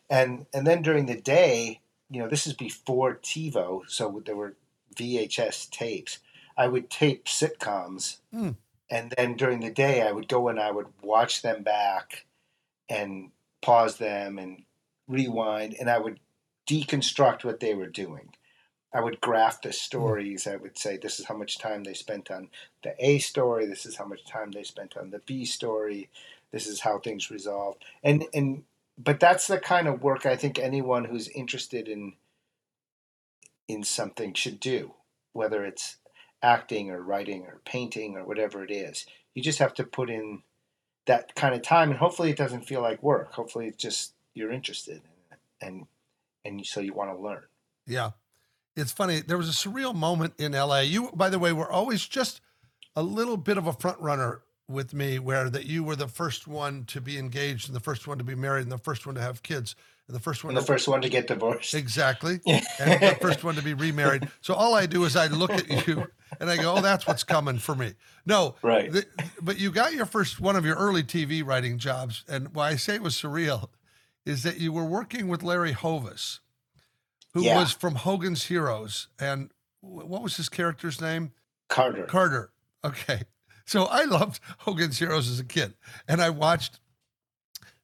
And, 0.09 0.45
and 0.53 0.65
then 0.67 0.83
during 0.83 1.07
the 1.07 1.19
day, 1.19 1.81
you 2.09 2.21
know, 2.21 2.29
this 2.29 2.45
is 2.45 2.53
before 2.53 3.15
TiVo, 3.15 3.89
so 3.89 4.21
there 4.23 4.35
were 4.35 4.55
VHS 4.95 5.69
tapes. 5.71 6.19
I 6.57 6.67
would 6.67 6.89
tape 6.89 7.25
sitcoms, 7.25 8.17
Mm. 8.33 8.55
and 8.89 9.13
then 9.17 9.35
during 9.35 9.59
the 9.59 9.71
day, 9.71 10.01
I 10.01 10.11
would 10.11 10.27
go 10.27 10.47
and 10.47 10.59
I 10.59 10.71
would 10.71 10.87
watch 11.01 11.41
them 11.41 11.63
back 11.63 12.25
and 12.89 13.31
pause 13.61 13.97
them 13.97 14.37
and 14.37 14.63
rewind, 15.07 15.75
and 15.79 15.89
I 15.89 15.97
would 15.97 16.19
deconstruct 16.67 17.43
what 17.43 17.59
they 17.59 17.73
were 17.73 17.87
doing. 17.87 18.33
I 18.93 19.01
would 19.01 19.19
graph 19.19 19.61
the 19.61 19.73
stories. 19.73 20.47
I 20.47 20.55
would 20.55 20.77
say, 20.77 20.95
this 20.95 21.19
is 21.19 21.25
how 21.25 21.35
much 21.35 21.57
time 21.57 21.83
they 21.83 21.93
spent 21.93 22.31
on 22.31 22.49
the 22.81 22.95
A 22.99 23.19
story. 23.19 23.65
This 23.65 23.85
is 23.85 23.97
how 23.97 24.05
much 24.05 24.25
time 24.25 24.51
they 24.51 24.63
spent 24.63 24.95
on 24.95 25.09
the 25.09 25.19
B 25.19 25.43
story. 25.45 26.09
This 26.51 26.65
is 26.65 26.79
how 26.79 26.99
things 26.99 27.29
resolved. 27.29 27.83
And 28.03 28.25
and 28.33 28.63
but 28.97 29.19
that's 29.19 29.47
the 29.47 29.59
kind 29.59 29.87
of 29.87 30.01
work 30.01 30.25
I 30.25 30.37
think 30.37 30.57
anyone 30.57 31.03
who's 31.05 31.27
interested 31.27 31.89
in 31.89 32.13
in 33.67 33.83
something 33.83 34.33
should 34.33 34.59
do, 34.59 34.93
whether 35.33 35.65
it's 35.65 35.97
acting 36.45 36.91
or 36.91 37.01
writing 37.01 37.43
or 37.43 37.59
painting 37.65 38.15
or 38.15 38.23
whatever 38.23 38.63
it 38.63 38.71
is. 38.71 39.05
You 39.33 39.41
just 39.41 39.59
have 39.59 39.73
to 39.75 39.83
put 39.83 40.09
in 40.09 40.43
that 41.07 41.35
kind 41.35 41.55
of 41.55 41.61
time, 41.61 41.89
and 41.89 41.99
hopefully 41.99 42.29
it 42.29 42.37
doesn't 42.37 42.67
feel 42.67 42.81
like 42.81 43.03
work. 43.03 43.33
Hopefully 43.33 43.67
it's 43.67 43.81
just 43.81 44.13
you're 44.33 44.51
interested 44.51 45.01
in 45.01 45.37
and 45.67 45.87
and 46.43 46.65
so 46.65 46.79
you 46.79 46.93
want 46.93 47.11
to 47.11 47.21
learn. 47.21 47.43
Yeah. 47.87 48.11
It's 48.75 48.91
funny. 48.91 49.21
There 49.21 49.37
was 49.37 49.49
a 49.49 49.51
surreal 49.51 49.95
moment 49.95 50.33
in 50.37 50.51
LA. 50.51 50.81
You, 50.81 51.09
by 51.15 51.29
the 51.29 51.39
way, 51.39 51.53
were 51.53 51.71
always 51.71 52.05
just 52.05 52.41
a 52.95 53.01
little 53.01 53.37
bit 53.37 53.57
of 53.57 53.67
a 53.67 53.73
front 53.73 53.99
runner 53.99 54.41
with 54.67 54.93
me, 54.93 55.17
where 55.19 55.49
that 55.49 55.65
you 55.65 55.83
were 55.83 55.95
the 55.95 56.07
first 56.07 56.47
one 56.47 56.83
to 56.85 56.99
be 56.99 57.17
engaged 57.17 57.67
and 57.67 57.75
the 57.75 57.79
first 57.79 58.07
one 58.07 58.17
to 58.17 58.23
be 58.23 58.35
married 58.35 58.63
and 58.63 58.71
the 58.71 58.77
first 58.77 59.05
one 59.05 59.15
to 59.15 59.21
have 59.21 59.43
kids 59.43 59.75
the 60.07 60.19
first 60.19 60.43
one 60.43 60.51
And 60.51 60.57
the 60.57 60.61
to 60.61 60.67
first 60.67 60.87
one 60.87 61.01
to 61.01 61.09
get 61.09 61.27
divorced. 61.27 61.73
Exactly. 61.73 62.39
and 62.47 63.01
the 63.01 63.17
first 63.19 63.43
one 63.43 63.55
to 63.55 63.61
be 63.63 63.73
remarried. 63.73 64.29
So 64.41 64.53
all 64.53 64.75
I 64.75 64.85
do 64.85 65.03
is 65.05 65.15
I 65.15 65.27
look 65.27 65.51
at 65.51 65.87
you 65.87 66.05
and 66.39 66.49
I 66.49 66.57
go, 66.57 66.75
oh, 66.75 66.81
that's 66.81 67.07
what's 67.07 67.23
coming 67.23 67.57
for 67.57 67.73
me. 67.75 67.93
No. 68.25 68.55
Right. 68.61 68.91
the- 68.91 69.05
but 69.41 69.59
you 69.59 69.71
got 69.71 69.93
your 69.93 70.05
first 70.05 70.39
one 70.39 70.55
of 70.55 70.65
your 70.65 70.75
early 70.75 71.03
TV 71.03 71.43
writing 71.45 71.77
jobs. 71.79 72.23
And 72.27 72.53
why 72.53 72.69
I 72.69 72.75
say 72.75 72.95
it 72.95 73.01
was 73.01 73.15
surreal 73.15 73.69
is 74.25 74.43
that 74.43 74.59
you 74.59 74.71
were 74.71 74.85
working 74.85 75.27
with 75.27 75.41
Larry 75.43 75.71
Hovis, 75.73 76.39
who 77.33 77.43
Yeah. 77.43 77.57
was 77.59 77.71
from 77.71 77.95
Hogan's 77.95 78.45
Heroes. 78.45 79.07
And 79.19 79.49
what 79.81 80.21
was 80.21 80.37
his 80.37 80.49
character's 80.49 81.01
name? 81.01 81.31
Carter. 81.67 82.05
Carter. 82.05 82.51
Okay. 82.83 83.23
So 83.65 83.85
I 83.85 84.03
loved 84.03 84.39
Hogan's 84.59 84.99
Heroes 84.99 85.27
as 85.29 85.39
a 85.39 85.43
kid, 85.43 85.73
and 86.07 86.21
I 86.21 86.29
watched 86.29 86.79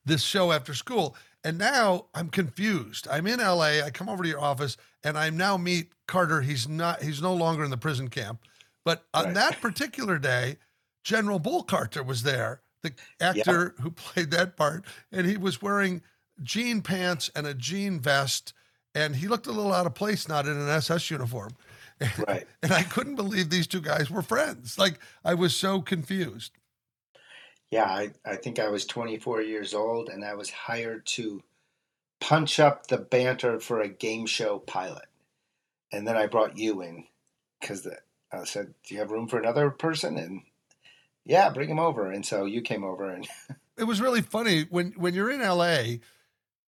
this 0.06 0.22
show 0.22 0.52
after 0.52 0.74
school. 0.76 1.16
And 1.44 1.58
now 1.58 2.06
I'm 2.14 2.30
confused. 2.30 3.08
I'm 3.10 3.26
in 3.26 3.40
LA. 3.40 3.82
I 3.84 3.90
come 3.92 4.10
over 4.10 4.22
to 4.24 4.30
your 4.30 4.42
office, 4.42 4.78
and 5.04 5.18
I 5.18 5.30
now 5.32 5.58
meet 5.58 5.92
Carter. 6.08 6.42
He's 6.42 6.68
not. 6.68 7.02
He's 7.02 7.22
no 7.22 7.34
longer 7.34 7.64
in 7.64 7.72
the 7.72 7.78
prison 7.78 8.10
camp. 8.10 8.42
But 8.86 9.06
on 9.14 9.26
Right. 9.26 9.34
that 9.36 9.62
particular 9.62 10.20
day, 10.20 10.58
General 11.04 11.40
Burkhalter 11.40 12.06
was 12.06 12.24
there, 12.24 12.62
the 12.84 12.94
actor 13.20 13.74
who 13.80 13.92
played 13.92 14.30
that 14.32 14.56
part, 14.56 14.86
and 15.12 15.26
he 15.26 15.38
was 15.38 15.62
wearing 15.62 16.02
jean 16.44 16.82
pants 16.82 17.30
and 17.36 17.48
a 17.48 17.54
jean 17.54 18.00
vest, 18.00 18.54
and 18.94 19.16
he 19.16 19.28
looked 19.28 19.48
a 19.48 19.52
little 19.52 19.74
out 19.74 19.86
of 19.88 19.94
place, 19.96 20.28
not 20.28 20.48
in 20.48 20.58
an 20.58 20.70
SS 20.70 21.10
uniform. 21.10 21.52
Right. 22.28 22.48
And 22.64 22.72
I 22.72 22.82
couldn't 22.82 23.14
believe 23.16 23.52
these 23.52 23.68
two 23.68 23.80
guys 23.82 24.10
were 24.10 24.24
friends. 24.24 24.80
Like 24.80 24.98
I 25.24 25.36
was 25.36 25.56
so 25.56 25.82
confused. 25.82 26.52
Yeah, 27.72 27.86
I, 27.86 28.12
I 28.26 28.36
think 28.36 28.60
I 28.60 28.70
was 28.70 28.86
24 28.86 29.42
years 29.42 29.74
old 29.74 30.10
and 30.10 30.24
I 30.24 30.36
was 30.36 30.50
hired 30.50 31.06
to 31.08 31.42
punch 32.20 32.60
up 32.60 32.88
the 32.88 32.98
banter 32.98 33.60
for 33.60 33.82
a 33.82 33.88
game 33.88 34.26
show 34.26 34.60
pilot. 34.60 35.08
And 35.92 36.08
then 36.08 36.18
I 36.18 36.28
brought 36.28 36.58
you 36.58 36.82
in 36.82 37.06
because 37.60 37.88
I 38.32 38.44
said, 38.44 38.74
Do 38.86 38.94
you 38.94 39.00
have 39.00 39.12
room 39.12 39.28
for 39.28 39.40
another 39.40 39.70
person? 39.70 40.18
And 40.18 40.42
yeah, 41.26 41.50
bring 41.50 41.70
him 41.70 41.80
over. 41.80 42.12
And 42.12 42.26
so 42.26 42.46
you 42.46 42.62
came 42.62 42.84
over 42.84 43.10
and 43.10 43.28
It 43.78 43.86
was 43.86 44.02
really 44.02 44.22
funny 44.22 44.68
when 44.70 44.92
when 44.92 45.14
you're 45.14 45.32
in 45.32 45.42
LA, 45.42 45.98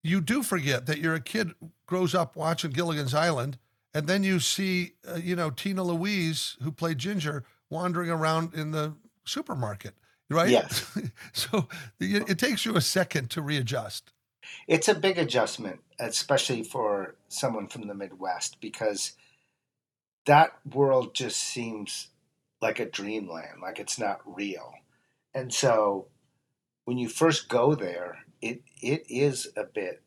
you 0.03 0.21
do 0.21 0.43
forget 0.43 0.87
that 0.87 0.99
you're 0.99 1.15
a 1.15 1.21
kid 1.21 1.53
grows 1.87 2.15
up 2.15 2.35
watching 2.35 2.73
Gilligan's 2.73 3.15
Island, 3.15 3.59
and 3.95 4.09
then 4.09 4.25
you 4.25 4.41
see, 4.41 4.95
uh, 5.09 5.17
you 5.17 5.37
know, 5.37 5.51
Tina 5.51 5.85
Louise, 5.85 6.57
who 6.63 6.73
played 6.73 6.99
Ginger, 6.99 7.45
wandering 7.71 8.11
around 8.11 8.55
in 8.55 8.73
the 8.73 8.95
supermarket, 9.25 9.95
right? 10.31 10.51
Yes. 10.51 10.97
so 11.33 11.69
it, 12.01 12.31
it 12.31 12.39
takes 12.39 12.65
you 12.65 12.77
a 12.77 12.81
second 12.81 13.31
to 13.31 13.43
readjust. 13.43 14.13
it's 14.67 14.89
a 14.89 14.95
big 14.95 15.19
adjustment, 15.19 15.81
especially 15.99 16.63
for 16.63 17.17
someone 17.29 17.67
from 17.69 17.87
the 17.87 17.95
Midwest, 17.95 18.61
because 18.61 19.13
that 20.27 20.53
world 20.73 21.15
just 21.15 21.39
seems 21.39 22.09
like 22.61 22.81
a 22.81 22.87
dreamland, 22.87 23.61
like 23.63 23.79
it's 23.79 23.99
not 23.99 24.21
real. 24.25 24.75
And 25.35 25.53
so 25.53 26.07
when 26.85 26.99
you 26.99 27.09
first 27.09 27.49
go 27.49 27.75
there, 27.75 28.19
it 28.41 28.63
it 28.81 29.05
is 29.09 29.49
a 29.57 29.65
bit 29.65 30.03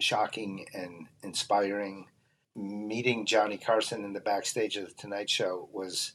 shocking 0.00 0.66
and 0.74 1.06
inspiring. 1.22 2.08
Meeting 2.56 3.26
Johnny 3.26 3.56
Carson 3.56 4.04
in 4.04 4.12
the 4.12 4.20
backstage 4.20 4.76
of 4.76 4.86
the 4.86 4.94
Tonight 4.94 5.28
Show 5.28 5.68
was 5.72 6.12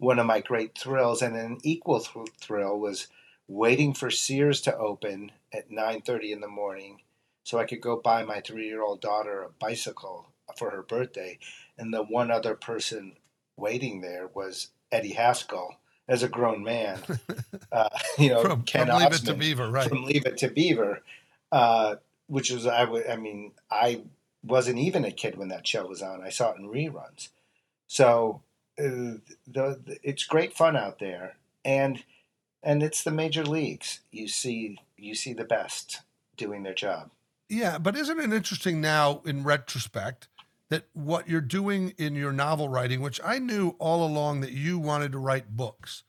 one 0.00 0.18
of 0.18 0.26
my 0.26 0.40
great 0.40 0.76
thrills, 0.76 1.22
and 1.22 1.36
an 1.36 1.58
equal 1.62 2.00
thr- 2.00 2.24
thrill 2.40 2.78
was 2.78 3.06
waiting 3.46 3.92
for 3.94 4.10
Sears 4.10 4.60
to 4.62 4.76
open 4.76 5.30
at 5.52 5.70
9:30 5.70 6.32
in 6.32 6.40
the 6.40 6.48
morning 6.48 7.00
so 7.44 7.58
I 7.58 7.66
could 7.66 7.80
go 7.80 7.96
buy 7.96 8.22
my 8.22 8.40
three 8.40 8.66
year 8.66 8.82
old 8.82 9.00
daughter 9.00 9.42
a 9.42 9.50
bicycle 9.50 10.28
for 10.56 10.70
her 10.70 10.82
birthday. 10.82 11.38
And 11.78 11.92
the 11.92 12.02
one 12.02 12.30
other 12.30 12.54
person 12.54 13.16
waiting 13.56 14.00
there 14.00 14.28
was 14.32 14.68
Eddie 14.92 15.14
Haskell 15.14 15.76
as 16.08 16.22
a 16.22 16.28
grown 16.28 16.62
man. 16.62 17.00
Uh, 17.72 17.88
you 18.18 18.28
know, 18.28 18.42
from 18.42 18.62
Ken 18.62 18.88
from 18.88 18.96
Leave 18.96 19.12
It 19.12 19.24
to 19.26 19.34
Beaver, 19.34 19.70
right? 19.70 19.88
from 19.88 20.02
Leave 20.02 20.26
It 20.26 20.36
to 20.38 20.48
Beaver, 20.48 21.02
uh, 21.52 21.96
which 22.26 22.50
was 22.50 22.66
I 22.66 22.82
would 22.82 23.06
I 23.06 23.14
mean 23.14 23.52
I 23.70 24.02
wasn't 24.42 24.78
even 24.78 25.04
a 25.04 25.12
kid 25.12 25.36
when 25.36 25.50
that 25.50 25.68
show 25.68 25.86
was 25.86 26.02
on. 26.02 26.20
I 26.20 26.30
saw 26.30 26.50
it 26.50 26.58
in 26.58 26.68
reruns. 26.68 27.28
So 27.86 28.42
the, 28.88 29.20
the 29.86 29.98
it's 30.02 30.24
great 30.24 30.54
fun 30.56 30.76
out 30.76 30.98
there, 30.98 31.36
and 31.64 32.02
and 32.62 32.82
it's 32.82 33.02
the 33.02 33.10
major 33.10 33.44
leagues. 33.44 34.00
You 34.10 34.28
see 34.28 34.78
you 34.96 35.14
see 35.14 35.32
the 35.32 35.44
best 35.44 36.00
doing 36.36 36.62
their 36.62 36.74
job. 36.74 37.10
Yeah, 37.48 37.78
but 37.78 37.96
isn't 37.96 38.18
it 38.20 38.32
interesting 38.32 38.80
now 38.80 39.22
in 39.24 39.42
retrospect 39.44 40.28
that 40.68 40.84
what 40.92 41.28
you're 41.28 41.40
doing 41.40 41.94
in 41.98 42.14
your 42.14 42.32
novel 42.32 42.68
writing, 42.68 43.00
which 43.00 43.20
I 43.24 43.38
knew 43.40 43.74
all 43.80 44.06
along 44.06 44.40
that 44.42 44.52
you 44.52 44.78
wanted 44.78 45.10
to 45.12 45.18
write 45.18 45.56
books, 45.56 46.04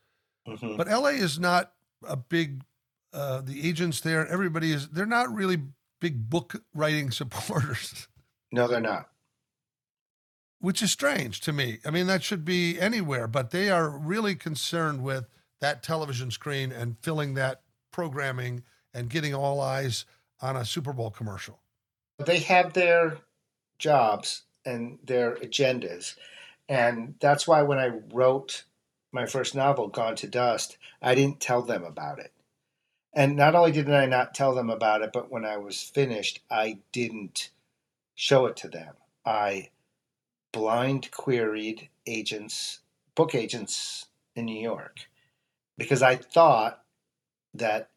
Mhm. 0.48 0.78
but 0.78 0.88
LA 0.88 1.10
is 1.10 1.40
not 1.40 1.74
a 2.08 2.16
big, 2.16 2.64
uh, 3.12 3.42
the 3.42 3.68
agents 3.68 4.02
there, 4.02 4.28
everybody 4.28 4.72
is, 4.72 4.90
they're 4.90 5.08
not 5.08 5.34
really 5.34 5.58
big 6.00 6.30
book 6.30 6.64
writing 6.76 7.10
supporters. 7.12 8.08
No, 8.52 8.68
they're 8.68 8.80
not. 8.80 9.10
Which 10.62 10.82
is 10.82 10.92
strange 10.92 11.42
to 11.42 11.52
me. 11.52 11.80
I 11.86 11.90
mean, 11.90 12.08
that 12.08 12.24
should 12.24 12.46
be 12.46 12.80
anywhere, 12.80 13.28
but 13.28 13.52
they 13.52 13.70
are 13.70 13.90
really 13.90 14.36
concerned 14.36 15.04
with 15.04 15.28
that 15.60 15.84
television 15.84 16.32
screen 16.32 16.72
and 16.72 16.98
filling 17.02 17.34
that 17.34 17.62
programming 17.92 18.64
and 18.94 19.10
getting 19.10 19.34
all 19.34 19.60
eyes 19.60 20.06
on 20.42 20.56
a 20.56 20.64
Super 20.64 20.94
Bowl 20.94 21.10
commercial. 21.10 21.60
They 22.20 22.40
have 22.40 22.74
their 22.74 23.18
jobs 23.80 24.44
and 24.66 25.00
their 25.04 25.36
agendas. 25.36 26.16
And 26.70 27.16
that's 27.20 27.48
why 27.48 27.64
when 27.64 27.80
I 27.80 28.00
wrote 28.14 28.64
my 29.12 29.26
first 29.26 29.56
novel, 29.56 29.88
Gone 29.88 30.16
to 30.18 30.28
Dust, 30.28 30.78
I 31.02 31.16
didn't 31.16 31.40
tell 31.40 31.62
them 31.62 31.84
about 31.84 32.20
it. 32.20 32.32
And 33.14 33.36
not 33.36 33.56
only 33.56 33.72
did 33.72 33.92
I 33.92 34.06
not 34.06 34.34
tell 34.34 34.56
them 34.56 34.70
about 34.70 35.02
it, 35.02 35.12
but 35.12 35.32
when 35.32 35.44
I 35.44 35.58
was 35.58 35.82
finished, 35.82 36.40
I 36.50 36.78
didn't 36.92 37.50
show 38.16 38.46
it 38.46 38.56
to 38.58 38.70
them. 38.70 38.94
I 39.26 39.70
blind 40.52 41.12
queried 41.12 41.90
agents, 42.06 42.80
book 43.16 43.36
agents 43.36 44.08
in 44.36 44.46
New 44.46 44.62
York, 44.62 45.10
because 45.78 46.02
I 46.02 46.16
thought 46.16 46.84
that 47.54 47.90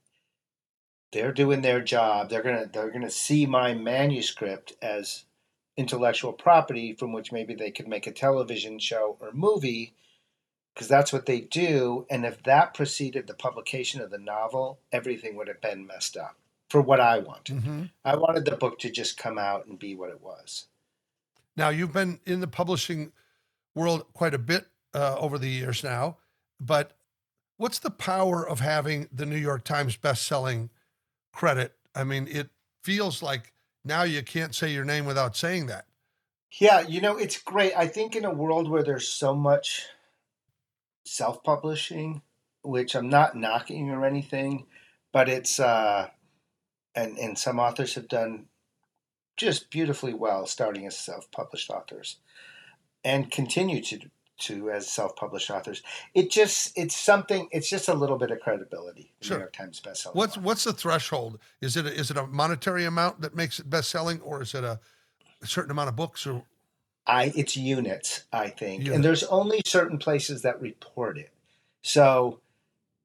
they're 1.12 1.33
doing 1.33 1.62
their 1.62 1.81
job. 1.81 2.29
They're 2.29 2.43
gonna 2.43 2.69
they're 2.73 2.90
gonna 2.90 3.11
see 3.11 3.47
my 3.47 3.75
manuscript 3.75 4.75
as 4.83 5.25
intellectual 5.77 6.33
property 6.33 6.93
from 6.93 7.12
which 7.12 7.33
maybe 7.33 7.55
they 7.55 7.71
could 7.71 7.88
make 7.88 8.07
a 8.07 8.12
television 8.12 8.79
show 8.79 9.17
or 9.21 9.33
movie 9.33 9.95
because 10.75 10.88
that's 10.88 11.12
what 11.12 11.27
they 11.27 11.40
do. 11.40 12.07
And 12.11 12.25
if 12.25 12.43
that 12.43 12.75
preceded 12.75 13.27
the 13.27 13.35
publication 13.35 14.01
of 14.01 14.11
the 14.11 14.19
novel, 14.19 14.81
everything 14.93 15.37
would 15.37 15.49
have 15.49 15.61
been 15.61 15.87
messed 15.87 16.17
up 16.17 16.37
for 16.69 16.81
what 16.81 17.01
I 17.01 17.19
wanted. 17.19 17.57
Mm-hmm. 17.57 17.83
I 18.05 18.17
wanted 18.17 18.45
the 18.45 18.57
book 18.57 18.81
to 18.81 18.90
just 18.90 19.17
come 19.17 19.38
out 19.38 19.67
and 19.67 19.79
be 19.79 19.95
what 19.95 20.11
it 20.11 20.21
was. 20.21 20.67
Now, 21.57 21.69
you've 21.69 21.93
been 21.93 22.21
in 22.27 22.40
the 22.40 22.47
publishing 22.47 23.12
world 23.75 24.05
quite 24.12 24.35
a 24.35 24.38
bit 24.38 24.67
uh, 24.95 25.17
over 25.19 25.38
the 25.38 25.49
years 25.49 25.85
now, 25.85 26.19
but 26.61 26.97
what's 27.57 27.79
the 27.79 27.90
power 27.90 28.47
of 28.47 28.61
having 28.61 29.09
the 29.12 29.27
New 29.27 29.37
York 29.37 29.64
Times 29.64 29.97
best-selling 29.97 30.71
credit? 31.33 31.75
I 31.95 32.05
mean, 32.05 32.29
it 32.29 32.51
feels 32.83 33.23
like 33.23 33.53
now 33.85 34.03
you 34.03 34.23
can't 34.23 34.55
say 34.55 34.73
your 34.73 34.85
name 34.85 35.05
without 35.05 35.37
saying 35.37 35.67
that. 35.67 35.87
Yeah, 36.61 36.81
you 36.81 37.01
know, 37.01 37.17
it's 37.17 37.40
great. 37.40 37.73
I 37.77 37.87
think 37.87 38.14
in 38.14 38.25
a 38.25 38.33
world 38.33 38.71
where 38.71 38.85
there's 38.85 39.09
so 39.09 39.35
much 39.35 39.87
self 41.05 41.43
publishing, 41.43 42.23
which 42.62 42.95
I'm 42.95 43.09
not 43.09 43.37
knocking 43.37 43.90
or 43.90 44.05
anything, 44.05 44.67
but 45.12 45.29
it's, 45.29 45.59
uh, 45.59 46.09
and, 46.95 47.19
and 47.19 47.38
some 47.38 47.59
authors 47.59 47.95
have 47.95 48.09
done 48.09 48.47
just 49.37 49.70
beautifully 49.70 50.14
well 50.14 50.47
starting 50.47 50.87
as 50.87 50.97
self 50.97 51.31
published 51.31 51.70
authors 51.70 52.16
and 53.05 53.31
continue 53.31 53.83
to 53.83 54.01
to 54.37 54.70
as 54.70 54.90
self-published 54.90 55.51
authors. 55.51 55.83
It 56.12 56.31
just 56.31 56.77
it's 56.77 56.97
something. 56.97 57.49
It's 57.53 57.68
just 57.68 57.88
a 57.88 57.94
little 57.94 58.18
bit 58.18 58.31
of 58.31 58.40
credibility. 58.40 59.12
Sure. 59.20 59.37
New 59.37 59.42
York 59.42 59.53
Times 59.53 59.81
bestseller. 59.81 60.14
What's 60.14 60.37
what's 60.37 60.64
the 60.64 60.73
threshold? 60.73 61.38
Is 61.61 61.77
it 61.77 61.87
a, 61.87 61.94
is 61.94 62.11
it 62.11 62.16
a 62.16 62.27
monetary 62.27 62.85
amount 62.85 63.20
that 63.20 63.35
makes 63.35 63.59
it 63.61 63.70
best 63.70 63.90
selling, 63.90 64.20
or 64.20 64.42
is 64.42 64.55
it 64.55 64.64
a, 64.64 64.81
a 65.42 65.47
certain 65.47 65.70
amount 65.70 65.88
of 65.88 65.97
books? 65.97 66.27
Or 66.27 66.42
I 67.07 67.33
it's 67.37 67.57
units, 67.57 68.25
I 68.33 68.49
think, 68.49 68.81
Units. 68.81 68.97
and 68.97 69.05
there's 69.05 69.25
only 69.25 69.62
certain 69.64 69.99
places 69.99 70.42
that 70.42 70.61
report 70.61 71.16
it. 71.16 71.31
So 71.83 72.40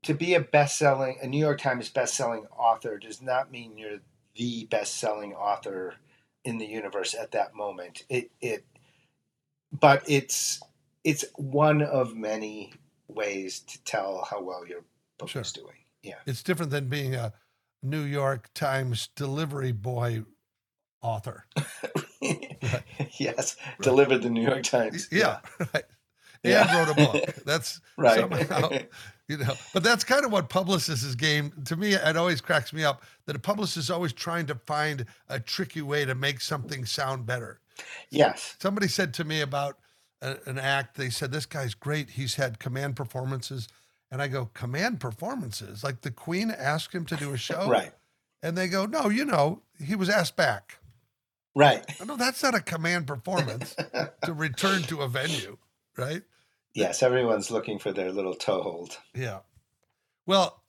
to 0.03 0.13
be 0.13 0.33
a 0.33 0.39
best-selling, 0.39 1.17
a 1.21 1.27
New 1.27 1.39
York 1.39 1.59
Times 1.59 1.89
best-selling 1.89 2.45
author 2.57 2.97
does 2.97 3.21
not 3.21 3.51
mean 3.51 3.77
you're 3.77 3.99
the 4.35 4.65
best-selling 4.65 5.33
author 5.33 5.95
in 6.49 6.57
the 6.57 6.65
universe 6.65 7.13
at 7.13 7.31
that 7.31 7.53
moment. 7.55 8.03
It 8.09 8.31
it, 8.41 8.65
but 9.71 10.03
it's 10.07 10.59
it's 11.03 11.23
one 11.35 11.81
of 11.83 12.15
many 12.15 12.73
ways 13.07 13.59
to 13.61 13.83
tell 13.83 14.27
how 14.29 14.41
well 14.41 14.67
your 14.67 14.81
book 15.17 15.29
Sure. 15.29 15.43
is 15.43 15.51
doing. 15.53 15.75
Yeah. 16.01 16.15
it's 16.25 16.43
different 16.43 16.71
than 16.71 16.87
being 16.87 17.13
a 17.13 17.33
New 17.83 18.01
York 18.01 18.49
Times 18.53 19.09
delivery 19.15 19.73
boy 19.73 20.23
author. 21.01 21.45
yes, 23.17 23.55
delivered 23.81 24.23
the 24.23 24.29
New 24.29 24.41
York 24.41 24.63
Times. 24.63 25.07
Yeah, 25.11 25.39
right. 25.73 25.83
Yeah. 26.43 26.77
Wrote 26.85 26.89
a 26.89 26.93
book. 26.95 27.35
That's 27.45 27.81
Right. 27.97 28.19
somehow 28.19 28.69
you 29.27 29.37
know 29.37 29.53
but 29.73 29.83
that's 29.83 30.03
kind 30.05 30.25
of 30.25 30.31
what 30.31 30.49
publicists' 30.49 31.13
game 31.15 31.51
to 31.65 31.75
me 31.75 31.93
it 31.93 32.17
always 32.17 32.39
cracks 32.41 32.71
me 32.73 32.83
up 32.83 33.03
that 33.27 33.35
a 33.35 33.39
publicist 33.39 33.77
is 33.77 33.91
always 33.91 34.11
trying 34.13 34.45
to 34.47 34.55
find 34.65 35.05
a 35.27 35.39
tricky 35.39 35.81
way 35.83 36.03
to 36.05 36.15
make 36.15 36.39
something 36.41 36.83
sound 36.85 37.25
better 37.27 37.59
yes. 38.09 38.55
somebody 38.59 38.87
said 38.87 39.13
to 39.13 39.23
me 39.25 39.41
about 39.41 39.77
a, 40.21 40.37
an 40.47 40.57
act 40.57 40.95
they 40.97 41.09
said 41.11 41.31
this 41.31 41.45
guy's 41.45 41.73
great 41.75 42.11
he's 42.11 42.35
had 42.35 42.57
command 42.57 42.95
performances 42.95 43.67
and 44.09 44.19
i 44.21 44.27
go 44.27 44.49
command 44.55 44.99
performances 44.99 45.83
like 45.83 46.01
the 46.01 46.09
queen 46.11 46.49
asked 46.49 46.93
him 46.95 47.05
to 47.05 47.15
do 47.17 47.31
a 47.33 47.37
show 47.49 47.67
Right. 47.69 47.91
and 48.41 48.57
they 48.57 48.67
go 48.67 48.85
no 48.87 49.09
you 49.09 49.25
know 49.25 49.61
he 49.83 49.95
was 49.95 50.09
asked 50.09 50.35
back 50.37 50.79
Right. 51.55 51.83
No, 52.05 52.15
that's 52.15 52.41
not 52.41 52.55
a 52.55 52.61
command 52.61 53.05
performance 53.07 53.75
to 54.23 54.33
return 54.33 54.81
to 54.83 55.01
a 55.01 55.07
venue 55.07 55.57
right 55.97 56.21
Yes, 56.79 57.03
everyone's 57.03 57.51
looking 57.51 57.79
for 57.79 57.91
their 57.91 58.11
little 58.11 58.35
toehold. 58.35 58.97
Yeah. 59.15 59.39
Well, 60.25 60.63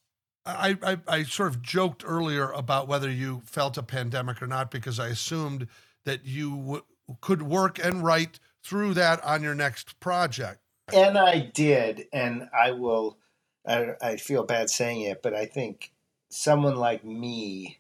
I, 0.47 0.79
I 0.83 0.99
I 1.09 1.23
sort 1.25 1.51
of 1.51 1.63
joked 1.63 2.05
earlier 2.07 2.51
about 2.53 2.89
whether 2.89 3.11
you 3.11 3.43
felt 3.45 3.79
a 3.79 3.83
pandemic 3.83 4.43
or 4.43 4.47
not 4.49 4.71
because 4.71 5.01
I 5.01 5.09
assumed 5.09 5.69
that 6.05 6.27
you 6.27 6.51
w- 6.57 6.85
could 7.21 7.43
work 7.43 7.79
and 7.85 8.05
write 8.05 8.41
through 8.65 8.95
that 8.95 9.23
on 9.25 9.43
your 9.43 9.55
next 9.55 10.01
project. 10.01 10.61
And 10.93 11.19
I 11.19 11.41
did, 11.55 12.07
and 12.13 12.49
I 12.59 12.73
will. 12.73 13.19
I, 13.67 13.95
I 14.03 14.17
feel 14.17 14.45
bad 14.45 14.71
saying 14.71 15.03
it, 15.03 15.23
but 15.23 15.35
I 15.35 15.47
think 15.47 15.93
someone 16.31 16.77
like 16.77 17.05
me 17.05 17.79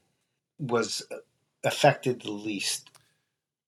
was 0.58 1.02
affected 1.64 2.22
the 2.22 2.32
least 2.32 2.90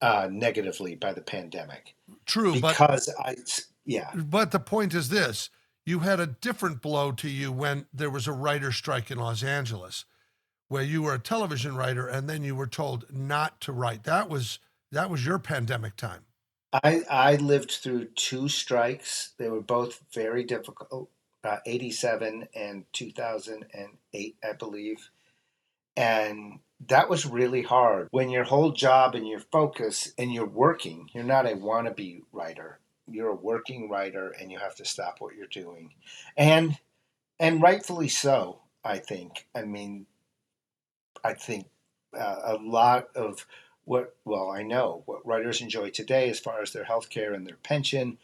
uh, 0.03 0.29
negatively 0.31 0.95
by 0.95 1.13
the 1.13 1.23
pandemic 1.23 1.95
True, 2.27 2.57
but 2.61 2.73
because 2.73 3.13
I, 3.19 3.37
yeah, 3.85 4.11
but 4.15 4.51
the 4.51 4.61
point 4.61 4.95
is 4.95 5.09
this: 5.09 5.51
you 5.85 6.01
had 6.01 6.21
a 6.21 6.27
different 6.27 6.81
blow 6.83 7.13
to 7.13 7.29
you 7.29 7.51
when 7.51 7.87
there 7.93 8.11
was 8.11 8.27
a 8.27 8.33
writer 8.33 8.73
strike 8.73 9.11
in 9.11 9.19
Los 9.19 9.43
Angeles, 9.43 10.05
where 10.69 10.83
you 10.83 11.03
were 11.03 11.15
a 11.15 11.19
television 11.19 11.77
writer 11.77 12.07
and 12.07 12.29
then 12.29 12.43
you 12.43 12.55
were 12.55 12.67
told 12.67 13.05
not 13.13 13.61
to 13.61 13.73
write. 13.73 14.05
That 14.05 14.29
was 14.29 14.59
that 14.91 15.11
was 15.11 15.27
your 15.27 15.39
pandemic 15.39 15.97
time. 15.97 16.25
I 16.73 17.03
I 17.11 17.37
lived 17.37 17.73
through 17.73 18.07
two 18.15 18.49
strikes. 18.49 19.33
They 19.39 19.49
were 19.49 19.61
both 19.61 20.01
very 20.15 20.45
difficult. 20.45 21.11
Uh, 21.45 21.59
Eighty 21.67 21.91
seven 21.91 22.49
and 22.55 22.85
two 22.93 23.11
thousand 23.11 23.67
and 23.75 23.89
eight, 24.15 24.37
I 24.49 24.53
believe, 24.53 25.11
and 25.97 26.61
that 26.89 27.11
was 27.11 27.27
really 27.27 27.63
hard. 27.63 28.09
When 28.13 28.31
your 28.31 28.45
whole 28.45 28.71
job 28.71 29.15
and 29.15 29.27
your 29.27 29.41
focus 29.41 30.13
and 30.17 30.33
you're 30.33 30.47
working, 30.47 31.11
you're 31.13 31.25
not 31.25 31.47
a 31.47 31.57
wannabe 31.57 32.23
writer. 32.33 32.79
You're 33.11 33.31
a 33.31 33.35
working 33.35 33.89
writer, 33.89 34.31
and 34.41 34.51
you 34.51 34.59
have 34.59 34.77
to 34.77 34.85
stop 34.85 35.17
what 35.21 35.35
you're 35.35 35.47
doing, 35.47 35.95
and 36.37 36.79
and 37.39 37.63
rightfully 37.63 38.09
so. 38.09 38.61
I 38.85 38.99
think. 38.99 39.47
I 39.55 39.63
mean, 39.63 40.07
I 41.25 41.35
think 41.35 41.67
uh, 42.19 42.41
a 42.45 42.57
lot 42.57 43.09
of 43.15 43.47
what 43.85 44.15
well 44.25 44.49
i 44.51 44.63
know 44.63 45.03
what 45.07 45.27
writers 45.27 45.61
enjoy 45.61 45.91
today 45.91 46.31
as 46.31 46.39
far 46.39 46.63
as 46.63 46.73
their 46.73 46.85
health 46.85 47.11
care 47.11 47.33
and 47.33 47.45
their 47.47 47.57
pension 47.65 48.17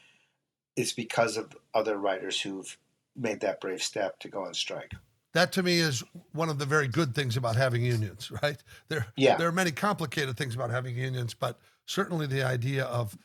is 0.77 0.93
because 0.93 1.37
of 1.37 1.57
other 1.75 1.97
writers 1.97 2.41
who've 2.43 2.79
made 3.17 3.41
that 3.41 3.61
brave 3.61 3.83
step 3.83 4.19
to 4.21 4.29
go 4.29 4.45
on 4.45 4.55
strike 4.55 4.93
That 5.33 5.51
to 5.53 5.63
me 5.65 5.81
is 5.81 6.05
one 6.33 6.49
of 6.49 6.59
the 6.59 6.67
very 6.67 6.87
good 6.87 7.15
things 7.15 7.37
about 7.37 7.57
having 7.57 7.83
unions, 7.83 8.31
right? 8.43 8.63
There, 8.89 9.07
Yeah. 9.17 9.37
there 9.37 9.49
are 9.49 9.53
many 9.53 9.73
complicated 9.73 10.37
things 10.37 10.55
about 10.55 10.71
having 10.71 10.97
unions, 10.97 11.35
but 11.35 11.59
certainly 11.87 12.27
the 12.27 12.45
idea 12.45 12.85
of 12.85 13.19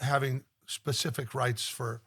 having 0.00 0.44
specific 0.70 1.34
rights 1.34 1.68
for 1.68 2.00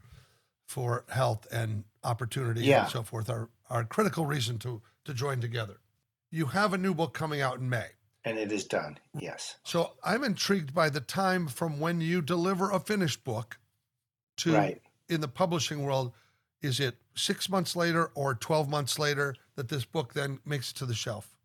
for 0.65 1.04
health 1.10 1.45
and 1.52 1.84
opportunity 2.04 2.62
Yeah. 2.62 2.84
and 2.84 2.91
so 2.91 3.04
forth 3.04 3.30
are 3.30 3.49
are 3.69 3.82
a 3.82 3.86
critical 3.86 4.26
reason 4.26 4.58
to 4.60 4.82
to 5.06 5.13
join 5.13 5.41
together. 5.41 5.78
You 6.32 6.47
have 6.47 6.73
a 6.73 6.78
new 6.78 6.93
book 6.93 7.13
coming 7.13 7.41
out 7.41 7.60
in 7.60 7.69
May. 7.69 7.89
and 8.26 8.38
it 8.39 8.52
is 8.54 8.63
done 8.65 8.97
yes 9.19 9.58
So 9.63 9.93
I'm 10.04 10.23
intrigued 10.23 10.73
by 10.73 10.89
the 10.89 11.02
time 11.02 11.47
from 11.47 11.80
when 11.82 11.99
you 12.02 12.21
deliver 12.21 12.71
a 12.71 12.80
finished 12.80 13.23
book 13.26 13.60
to 14.38 14.54
Right. 14.54 14.82
in 15.10 15.19
the 15.21 15.28
publishing 15.28 15.84
world. 15.84 16.13
Is 16.62 16.80
it 16.80 16.95
six 17.15 17.49
months 17.49 17.76
later 17.76 18.06
or 18.15 18.34
12 18.36 18.69
months 18.69 18.97
later 18.97 19.36
that 19.56 19.67
this 19.67 19.84
book 19.84 20.13
then 20.13 20.39
makes 20.45 20.71
it 20.71 20.76
to 20.78 20.86
the 20.86 20.93
shelf? 20.95 21.36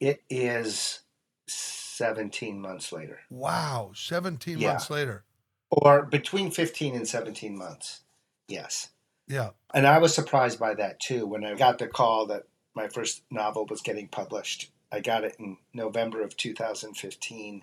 it 0.00 0.22
is 0.30 1.00
17 1.48 2.60
months 2.60 2.92
later 2.92 3.18
Wow, 3.28 3.90
17 3.96 4.58
Yeah. 4.60 4.68
months 4.68 4.90
later. 4.90 5.24
Or 5.70 6.02
between 6.02 6.50
15 6.50 6.94
and 6.94 7.06
17 7.08 7.56
months 7.56 8.00
yes 8.48 8.90
Yeah. 9.26 9.50
and 9.74 9.86
i 9.86 9.98
was 9.98 10.14
surprised 10.14 10.58
by 10.58 10.74
that 10.74 11.00
too 11.00 11.26
when 11.26 11.44
i 11.44 11.54
got 11.54 11.78
the 11.78 11.88
call 11.88 12.26
that 12.26 12.44
my 12.74 12.88
first 12.88 13.22
novel 13.30 13.66
was 13.66 13.80
getting 13.80 14.08
published 14.08 14.70
I 14.90 15.00
got 15.00 15.24
it 15.24 15.36
in 15.38 15.58
November 15.74 16.22
of 16.22 16.36
2015, 16.36 17.62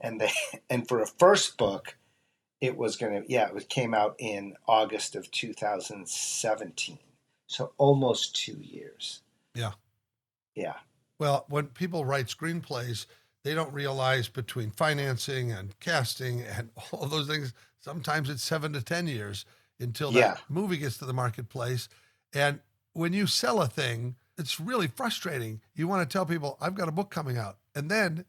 and 0.00 0.20
they 0.20 0.30
and 0.70 0.86
for 0.88 1.00
a 1.00 1.06
first 1.06 1.56
book, 1.56 1.96
it 2.60 2.76
was 2.76 2.96
gonna 2.96 3.22
yeah 3.28 3.48
it 3.48 3.54
was, 3.54 3.64
came 3.64 3.94
out 3.94 4.16
in 4.18 4.54
August 4.66 5.14
of 5.14 5.30
2017, 5.30 6.98
so 7.46 7.72
almost 7.78 8.34
two 8.34 8.58
years. 8.60 9.22
Yeah. 9.54 9.72
Yeah. 10.54 10.74
Well, 11.18 11.46
when 11.48 11.66
people 11.66 12.04
write 12.04 12.26
screenplays, 12.26 13.06
they 13.44 13.54
don't 13.54 13.72
realize 13.72 14.28
between 14.28 14.70
financing 14.70 15.52
and 15.52 15.78
casting 15.80 16.42
and 16.42 16.70
all 16.92 17.04
of 17.04 17.10
those 17.10 17.28
things, 17.28 17.52
sometimes 17.80 18.28
it's 18.28 18.42
seven 18.42 18.72
to 18.72 18.82
10 18.82 19.06
years 19.06 19.44
until 19.78 20.10
that 20.12 20.18
Yeah. 20.18 20.36
movie 20.48 20.78
gets 20.78 20.98
to 20.98 21.04
the 21.04 21.12
marketplace. 21.12 21.88
And 22.32 22.60
when 22.94 23.12
you 23.12 23.26
sell 23.26 23.60
a 23.62 23.68
thing, 23.68 24.16
it's 24.38 24.58
really 24.58 24.88
frustrating. 24.88 25.60
You 25.74 25.86
want 25.86 26.08
to 26.08 26.12
tell 26.12 26.26
people, 26.26 26.56
I've 26.60 26.74
got 26.74 26.88
a 26.88 26.92
book 26.92 27.10
coming 27.10 27.36
out. 27.38 27.58
And 27.74 27.90
then, 27.90 28.24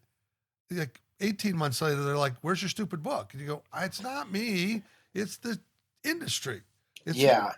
like 0.69 1.01
18 1.21 1.55
months 1.57 1.81
later, 1.81 2.03
they're 2.03 2.17
like, 2.17 2.33
Where's 2.41 2.61
your 2.61 2.69
stupid 2.69 3.01
book? 3.01 3.29
And 3.31 3.41
you 3.41 3.47
go, 3.47 3.63
ah, 3.73 3.83
It's 3.85 4.01
not 4.01 4.31
me, 4.31 4.83
it's 5.13 5.37
the 5.37 5.59
industry. 6.03 6.61
It's 7.05 7.17
yeah. 7.17 7.53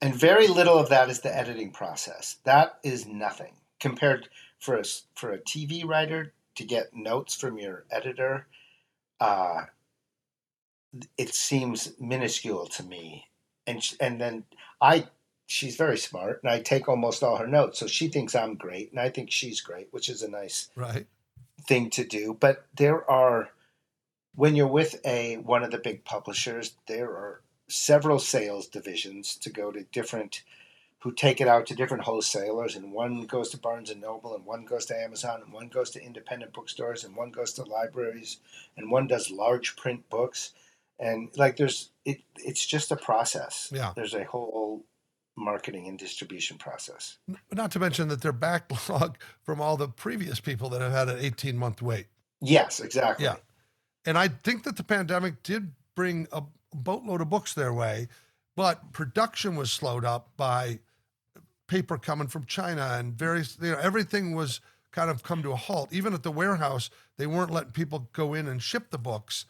And 0.00 0.14
very 0.14 0.46
little 0.48 0.78
of 0.78 0.88
that 0.90 1.08
is 1.10 1.20
the 1.20 1.34
editing 1.36 1.72
process. 1.72 2.36
That 2.44 2.78
is 2.82 3.06
nothing 3.06 3.54
compared 3.80 4.28
for 4.58 4.76
a 4.76 4.84
for 5.14 5.32
a 5.32 5.38
TV 5.38 5.84
writer 5.86 6.32
to 6.56 6.64
get 6.64 6.94
notes 6.94 7.34
from 7.34 7.58
your 7.58 7.84
editor. 7.90 8.46
Uh, 9.20 9.64
it 11.16 11.34
seems 11.34 11.92
minuscule 12.00 12.66
to 12.66 12.82
me, 12.82 13.26
and 13.66 13.82
sh- 13.82 13.94
and 14.00 14.20
then 14.20 14.44
I 14.80 15.08
she's 15.46 15.76
very 15.76 15.98
smart, 15.98 16.42
and 16.42 16.50
I 16.50 16.60
take 16.60 16.88
almost 16.88 17.22
all 17.22 17.36
her 17.36 17.46
notes, 17.46 17.78
so 17.78 17.86
she 17.86 18.08
thinks 18.08 18.34
I'm 18.34 18.54
great, 18.54 18.90
and 18.90 19.00
I 19.00 19.10
think 19.10 19.30
she's 19.30 19.60
great, 19.60 19.88
which 19.92 20.08
is 20.08 20.22
a 20.22 20.30
nice 20.30 20.68
right. 20.74 21.06
thing 21.66 21.90
to 21.90 22.04
do. 22.04 22.36
But 22.38 22.66
there 22.74 23.08
are 23.10 23.50
when 24.34 24.54
you're 24.54 24.66
with 24.66 25.00
a 25.04 25.36
one 25.38 25.62
of 25.62 25.70
the 25.70 25.78
big 25.78 26.04
publishers, 26.04 26.76
there 26.86 27.10
are 27.10 27.40
several 27.68 28.18
sales 28.18 28.66
divisions 28.68 29.36
to 29.36 29.50
go 29.50 29.72
to 29.72 29.82
different 29.84 30.42
who 31.06 31.12
take 31.12 31.40
it 31.40 31.46
out 31.46 31.66
to 31.66 31.74
different 31.76 32.02
wholesalers 32.02 32.74
and 32.74 32.90
one 32.90 33.26
goes 33.26 33.48
to 33.50 33.56
Barnes 33.56 33.90
and 33.90 34.00
Noble 34.00 34.34
and 34.34 34.44
one 34.44 34.64
goes 34.64 34.86
to 34.86 35.00
Amazon 35.00 35.40
and 35.40 35.52
one 35.52 35.68
goes 35.68 35.88
to 35.90 36.02
independent 36.02 36.52
bookstores 36.52 37.04
and 37.04 37.14
one 37.14 37.30
goes 37.30 37.52
to 37.52 37.62
libraries 37.62 38.38
and 38.76 38.90
one 38.90 39.06
does 39.06 39.30
large 39.30 39.76
print 39.76 40.10
books 40.10 40.50
and 40.98 41.28
like 41.36 41.58
there's 41.58 41.90
it 42.04 42.22
it's 42.38 42.66
just 42.66 42.90
a 42.90 42.96
process. 42.96 43.70
Yeah. 43.72 43.92
There's 43.94 44.14
a 44.14 44.24
whole 44.24 44.84
marketing 45.36 45.86
and 45.86 45.96
distribution 45.96 46.58
process. 46.58 47.18
Not 47.52 47.70
to 47.70 47.78
mention 47.78 48.08
that 48.08 48.22
their 48.22 48.32
backlog 48.48 49.16
from 49.44 49.60
all 49.60 49.76
the 49.76 49.86
previous 49.86 50.40
people 50.40 50.70
that 50.70 50.80
have 50.80 50.90
had 50.90 51.08
an 51.08 51.20
18 51.20 51.56
month 51.56 51.82
wait. 51.82 52.06
Yes, 52.40 52.80
exactly. 52.80 53.26
Yeah. 53.26 53.36
And 54.04 54.18
I 54.18 54.26
think 54.26 54.64
that 54.64 54.76
the 54.76 54.82
pandemic 54.82 55.44
did 55.44 55.70
bring 55.94 56.26
a 56.32 56.42
boatload 56.74 57.20
of 57.20 57.30
books 57.30 57.54
their 57.54 57.72
way, 57.72 58.08
but 58.56 58.92
production 58.92 59.54
was 59.54 59.70
slowed 59.70 60.04
up 60.04 60.30
by 60.36 60.80
paper 61.66 61.98
coming 61.98 62.28
from 62.28 62.44
China 62.46 62.96
and 62.98 63.14
various, 63.14 63.56
you 63.60 63.72
know, 63.72 63.78
everything 63.78 64.34
was 64.34 64.60
kind 64.92 65.10
of 65.10 65.22
come 65.22 65.42
to 65.42 65.52
a 65.52 65.56
halt. 65.56 65.92
Even 65.92 66.14
at 66.14 66.22
the 66.22 66.30
warehouse, 66.30 66.90
they 67.16 67.26
weren't 67.26 67.50
letting 67.50 67.72
people 67.72 68.08
go 68.12 68.34
in 68.34 68.46
and 68.46 68.62
ship 68.62 68.90
the 68.90 68.98
books 68.98 69.46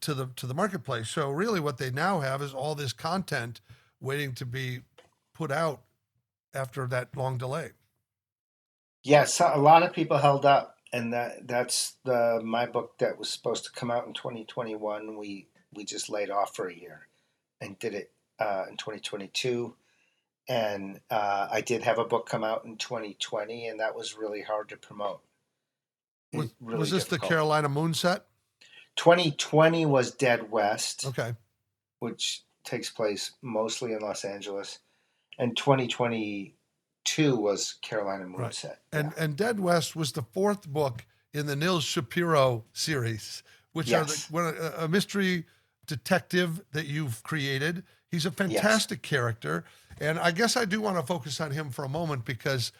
to 0.00 0.14
the 0.14 0.26
to 0.36 0.46
the 0.46 0.54
marketplace. 0.54 1.08
So 1.08 1.30
really 1.30 1.60
what 1.60 1.78
they 1.78 1.90
now 1.90 2.20
have 2.20 2.42
is 2.42 2.54
all 2.54 2.74
this 2.74 2.92
content 2.92 3.60
waiting 4.00 4.34
to 4.34 4.46
be 4.46 4.80
put 5.34 5.50
out 5.50 5.82
after 6.54 6.86
that 6.86 7.16
long 7.16 7.38
delay. 7.38 7.70
Yes, 9.02 9.40
a 9.40 9.56
lot 9.56 9.82
of 9.82 9.92
people 9.92 10.18
held 10.18 10.44
up, 10.44 10.76
and 10.92 11.12
that 11.12 11.46
that's 11.46 11.94
the 12.04 12.40
my 12.44 12.66
book 12.66 12.98
that 12.98 13.18
was 13.18 13.30
supposed 13.30 13.64
to 13.64 13.72
come 13.72 13.90
out 13.90 14.06
in 14.06 14.12
2021. 14.12 15.16
We 15.16 15.48
we 15.72 15.84
just 15.84 16.10
laid 16.10 16.30
off 16.30 16.54
for 16.54 16.68
a 16.68 16.74
year, 16.74 17.08
and 17.60 17.78
did 17.78 17.94
it 17.94 18.12
uh, 18.38 18.64
in 18.68 18.76
2022. 18.76 19.74
And 20.48 21.00
uh, 21.10 21.48
I 21.50 21.60
did 21.60 21.82
have 21.82 21.98
a 21.98 22.04
book 22.04 22.26
come 22.28 22.42
out 22.42 22.64
in 22.64 22.76
2020, 22.76 23.66
and 23.66 23.80
that 23.80 23.94
was 23.94 24.16
really 24.16 24.40
hard 24.40 24.70
to 24.70 24.76
promote. 24.76 25.20
Was, 26.32 26.48
really 26.60 26.78
was 26.78 26.90
this 26.90 27.04
the. 27.04 27.18
Carolina 27.18 27.68
Moonset? 27.68 28.22
2020 28.96 29.86
was 29.86 30.10
Dead 30.12 30.50
West, 30.50 31.06
Okay. 31.06 31.34
which 32.00 32.42
takes 32.64 32.90
place 32.90 33.32
mostly 33.42 33.92
in 33.92 34.00
Los 34.00 34.24
Angeles, 34.24 34.78
and 35.38 35.56
2022 35.56 37.36
was 37.36 37.74
Carolina 37.82 38.26
Right. 38.26 38.50
Moonset. 38.50 38.76
And 38.92 39.12
and 39.16 39.36
Dead 39.36 39.60
West 39.60 39.94
was 39.94 40.12
the 40.12 40.22
fourth 40.22 40.66
book 40.68 41.04
in 41.32 41.46
the 41.46 41.56
Nils 41.56 41.84
Shapiro 41.84 42.64
series, 42.72 43.42
which 43.72 43.92
are 43.92 44.04
the, 44.04 44.74
a 44.78 44.88
mystery 44.88 45.44
detective 45.86 46.62
that 46.72 46.86
you've 46.86 47.22
created. 47.22 47.84
He's 48.10 48.26
a 48.26 48.30
fantastic 48.30 49.02
character, 49.02 49.64
and 50.00 50.18
I 50.18 50.30
guess 50.30 50.56
I 50.56 50.64
do 50.64 50.80
want 50.80 50.96
to 50.98 51.02
focus 51.02 51.40
on 51.40 51.50
him 51.50 51.70
for 51.70 51.84
a 51.84 51.88
moment 51.88 52.24
because 52.24 52.72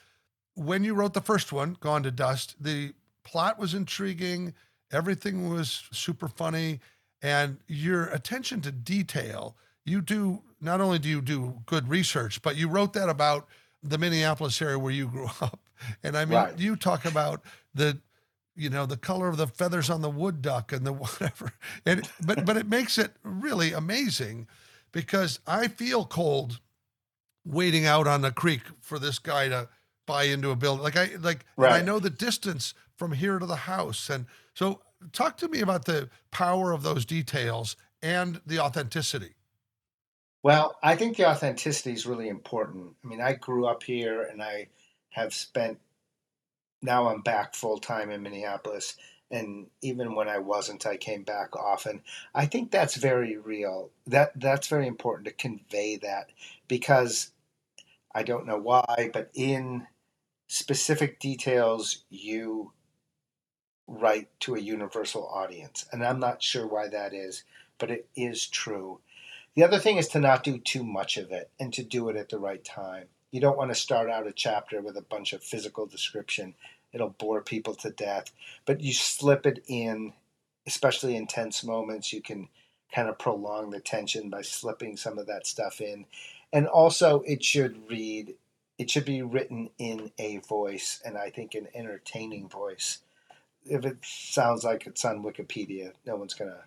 when 0.55 0.85
you 0.85 0.95
wrote 0.95 1.14
the 1.14 1.21
first 1.21 1.53
one, 1.53 1.77
Gone 1.81 2.03
to 2.03 2.11
Dust, 2.11 2.57
the 2.61 2.93
plot 3.25 3.59
was 3.59 3.75
intriguing, 3.75 4.55
everything 4.91 5.49
was 5.51 5.85
super 5.93 6.29
funny, 6.29 6.81
and 7.21 7.59
your 7.67 8.07
attention 8.07 8.61
to 8.62 8.73
detail. 8.73 9.57
You 9.85 10.01
do 10.01 10.43
not 10.61 10.81
only 10.81 10.99
do 10.99 11.09
you 11.09 11.21
do 11.21 11.62
good 11.67 11.88
research, 11.88 12.43
but 12.43 12.57
you 12.57 12.69
wrote 12.69 12.93
that 12.95 13.09
about 13.09 13.47
the 13.83 13.99
Minneapolis 13.99 14.61
area 14.61 14.79
where 14.79 14.93
you 14.93 15.07
grew 15.07 15.29
up. 15.41 15.61
And 16.03 16.17
I 16.17 16.25
mean, 16.25 16.35
Right. 16.38 16.59
you 16.59 16.75
talk 16.75 17.05
about 17.05 17.43
the, 17.75 17.99
you 18.57 18.69
know, 18.71 18.87
the 18.87 18.97
color 18.97 19.29
of 19.29 19.37
the 19.37 19.47
feathers 19.47 19.88
on 19.91 20.01
the 20.03 20.11
wood 20.11 20.43
duck 20.43 20.73
and 20.73 20.85
the 20.87 20.93
whatever. 21.05 21.53
And 21.87 22.09
but 22.27 22.45
but 22.45 22.57
it 22.57 22.67
makes 22.67 22.99
it 22.99 23.12
really 23.23 23.73
amazing 23.73 24.49
because 24.92 25.40
I 25.46 25.68
feel 25.68 26.05
cold 26.05 26.61
waiting 27.44 27.87
out 27.87 28.07
on 28.07 28.22
the 28.22 28.31
creek 28.31 28.62
for 28.81 28.98
this 28.98 29.18
guy 29.18 29.48
to 29.48 29.68
buy 30.07 30.24
into 30.24 30.51
a 30.51 30.57
building. 30.57 30.83
Like 30.83 30.96
I 30.96 31.11
like 31.20 31.44
and 31.57 31.66
I 31.66 31.83
know 31.83 31.98
the 31.98 32.11
distance 32.11 32.74
from 32.96 33.12
here 33.12 33.38
to 33.38 33.46
the 33.46 33.57
house. 33.57 34.11
And 34.11 34.27
so 34.55 34.81
talk 35.12 35.37
to 35.38 35.48
me 35.48 35.61
about 35.61 35.85
the 35.85 36.09
power 36.31 36.72
of 36.72 36.83
those 36.83 37.05
details 37.05 37.77
and 38.03 38.40
the 38.46 38.59
authenticity. 38.59 39.35
Well, 40.42 40.77
I 40.83 40.96
think 40.96 41.16
the 41.16 41.29
authenticity 41.29 41.92
is 41.92 42.07
really 42.07 42.29
important. 42.29 42.94
I 43.05 43.09
mean, 43.09 43.20
I 43.20 43.35
grew 43.35 43.66
up 43.66 43.83
here 43.83 44.22
and 44.22 44.42
I 44.42 44.68
have 45.11 45.35
spent, 45.35 45.79
now 46.81 47.09
I'm 47.09 47.22
back 47.22 47.55
full 47.55 47.79
time 47.79 48.11
in 48.11 48.22
Minneapolis. 48.22 48.96
And 49.31 49.67
even 49.83 50.14
when 50.14 50.29
I 50.29 50.38
wasn't, 50.38 50.87
I 50.87 50.97
came 50.97 51.23
back 51.23 51.55
often. 51.55 52.03
I 52.35 52.47
think 52.47 52.71
that's 52.71 52.97
very 52.97 53.37
real. 53.37 53.91
That 54.07 54.38
That's 54.38 54.69
very 54.69 54.87
important 54.87 55.27
to 55.27 55.33
convey 55.33 55.97
that 55.97 56.31
because 56.67 57.31
I 58.14 58.23
don't 58.23 58.47
know 58.47 58.59
why, 58.59 59.11
but 59.12 59.31
in 59.35 59.87
specific 60.49 61.21
details, 61.21 62.05
you 62.09 62.73
write 63.87 64.29
to 64.41 64.55
a 64.55 64.61
universal 64.61 65.27
audience. 65.29 65.87
And 65.93 66.05
I'm 66.05 66.21
not 66.21 66.43
sure 66.43 66.67
why 66.67 66.88
that 66.88 67.14
is, 67.14 67.45
but 67.79 67.91
it 67.91 68.09
is 68.17 68.47
true. 68.47 69.01
The 69.55 69.64
other 69.64 69.79
thing 69.79 69.97
is 69.97 70.09
to 70.09 70.21
not 70.21 70.45
do 70.45 70.59
too 70.59 70.85
much 70.85 71.17
of 71.17 71.33
it 71.33 71.51
and 71.59 71.73
to 71.75 71.83
do 71.83 72.09
it 72.09 72.17
at 72.17 72.29
the 72.29 72.38
right 72.38 72.64
time. 72.64 73.07
You 73.31 73.41
don't 73.41 73.59
want 73.59 73.71
to 73.71 73.75
start 73.75 74.09
out 74.09 74.27
a 74.27 74.33
chapter 74.33 74.81
with 74.81 74.97
a 74.97 75.03
bunch 75.03 75.33
of 75.33 75.43
physical 75.43 75.87
description. 75.87 76.55
It'll 76.92 77.11
bore 77.11 77.42
people 77.42 77.74
to 77.77 77.90
death. 77.90 78.33
But 78.64 78.81
you 78.81 78.92
slip 78.92 79.46
it 79.46 79.64
in, 79.66 80.12
especially 80.66 81.16
in 81.16 81.27
tense 81.27 81.62
moments, 81.64 82.12
you 82.12 82.22
can 82.22 82.48
kind 82.94 83.09
of 83.09 83.18
prolong 83.18 83.70
the 83.70 83.81
tension 83.81 84.31
by 84.31 84.42
slipping 84.42 84.96
some 84.96 85.18
of 85.18 85.27
that 85.27 85.46
stuff 85.46 85.81
in. 85.81 86.07
And 86.53 86.66
also, 86.66 87.20
it 87.27 87.44
should 87.44 87.88
read, 87.90 88.35
it 88.79 88.90
should 88.90 89.05
be 89.05 89.22
written 89.22 89.70
in 89.79 90.12
a 90.18 90.38
voice, 90.38 91.01
and 91.05 91.18
I 91.18 91.30
think 91.30 91.55
an 91.55 91.68
entertaining 91.74 92.49
voice. 92.49 92.99
If 93.66 93.84
it 93.84 93.99
sounds 94.03 94.64
like 94.64 94.86
it's 94.86 95.05
on 95.05 95.22
Wikipedia, 95.22 95.93
no 96.07 96.16
one's 96.16 96.34
to 96.36 96.64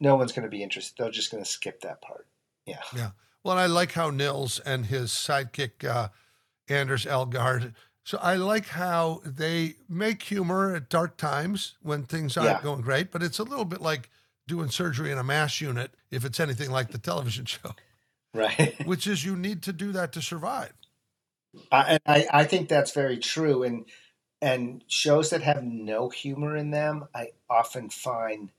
no 0.00 0.16
one's 0.16 0.32
to 0.32 0.48
be 0.48 0.62
interested. 0.62 0.94
They're 0.98 1.10
just 1.10 1.30
to 1.42 1.44
skip 1.44 1.80
that 1.80 2.02
part. 2.02 2.26
Yeah. 2.66 2.82
Yeah. 2.94 3.10
Well, 3.42 3.58
I 3.58 3.66
like 3.66 3.92
how 3.92 4.10
Nils 4.10 4.60
and 4.60 4.86
his 4.86 5.10
sidekick 5.10 5.84
uh, 5.84 6.08
Anders 6.68 7.06
Ellegaard. 7.06 7.74
So 8.08 8.16
I 8.22 8.36
like 8.36 8.68
how 8.68 9.20
they 9.22 9.74
make 9.86 10.22
humor 10.22 10.74
at 10.74 10.88
dark 10.88 11.18
times 11.18 11.74
when 11.82 12.04
things 12.04 12.38
aren't 12.38 12.48
Yeah. 12.48 12.62
going 12.62 12.80
great, 12.80 13.12
but 13.12 13.22
it's 13.22 13.38
a 13.38 13.42
little 13.42 13.66
bit 13.66 13.82
like 13.82 14.08
doing 14.46 14.70
surgery 14.70 15.12
in 15.12 15.18
a 15.18 15.22
MASH 15.22 15.60
unit 15.60 15.90
if 16.10 16.24
it's 16.24 16.40
anything 16.40 16.70
like 16.70 16.90
the 16.90 16.96
television 16.96 17.44
show, 17.44 17.74
Right. 18.32 18.74
which 18.86 19.06
is 19.06 19.26
you 19.26 19.36
need 19.36 19.62
to 19.64 19.74
do 19.74 19.92
that 19.92 20.12
to 20.12 20.22
survive. 20.22 20.72
I, 21.70 21.98
I, 22.06 22.26
I 22.32 22.44
think 22.44 22.70
that's 22.70 22.92
very 22.92 23.18
true. 23.18 23.62
And 23.62 23.84
and 24.40 24.82
shows 24.88 25.28
that 25.28 25.42
have 25.42 25.62
no 25.62 26.08
humor 26.08 26.56
in 26.56 26.70
them, 26.70 27.08
I 27.14 27.32
often 27.50 27.90
find 27.90 28.52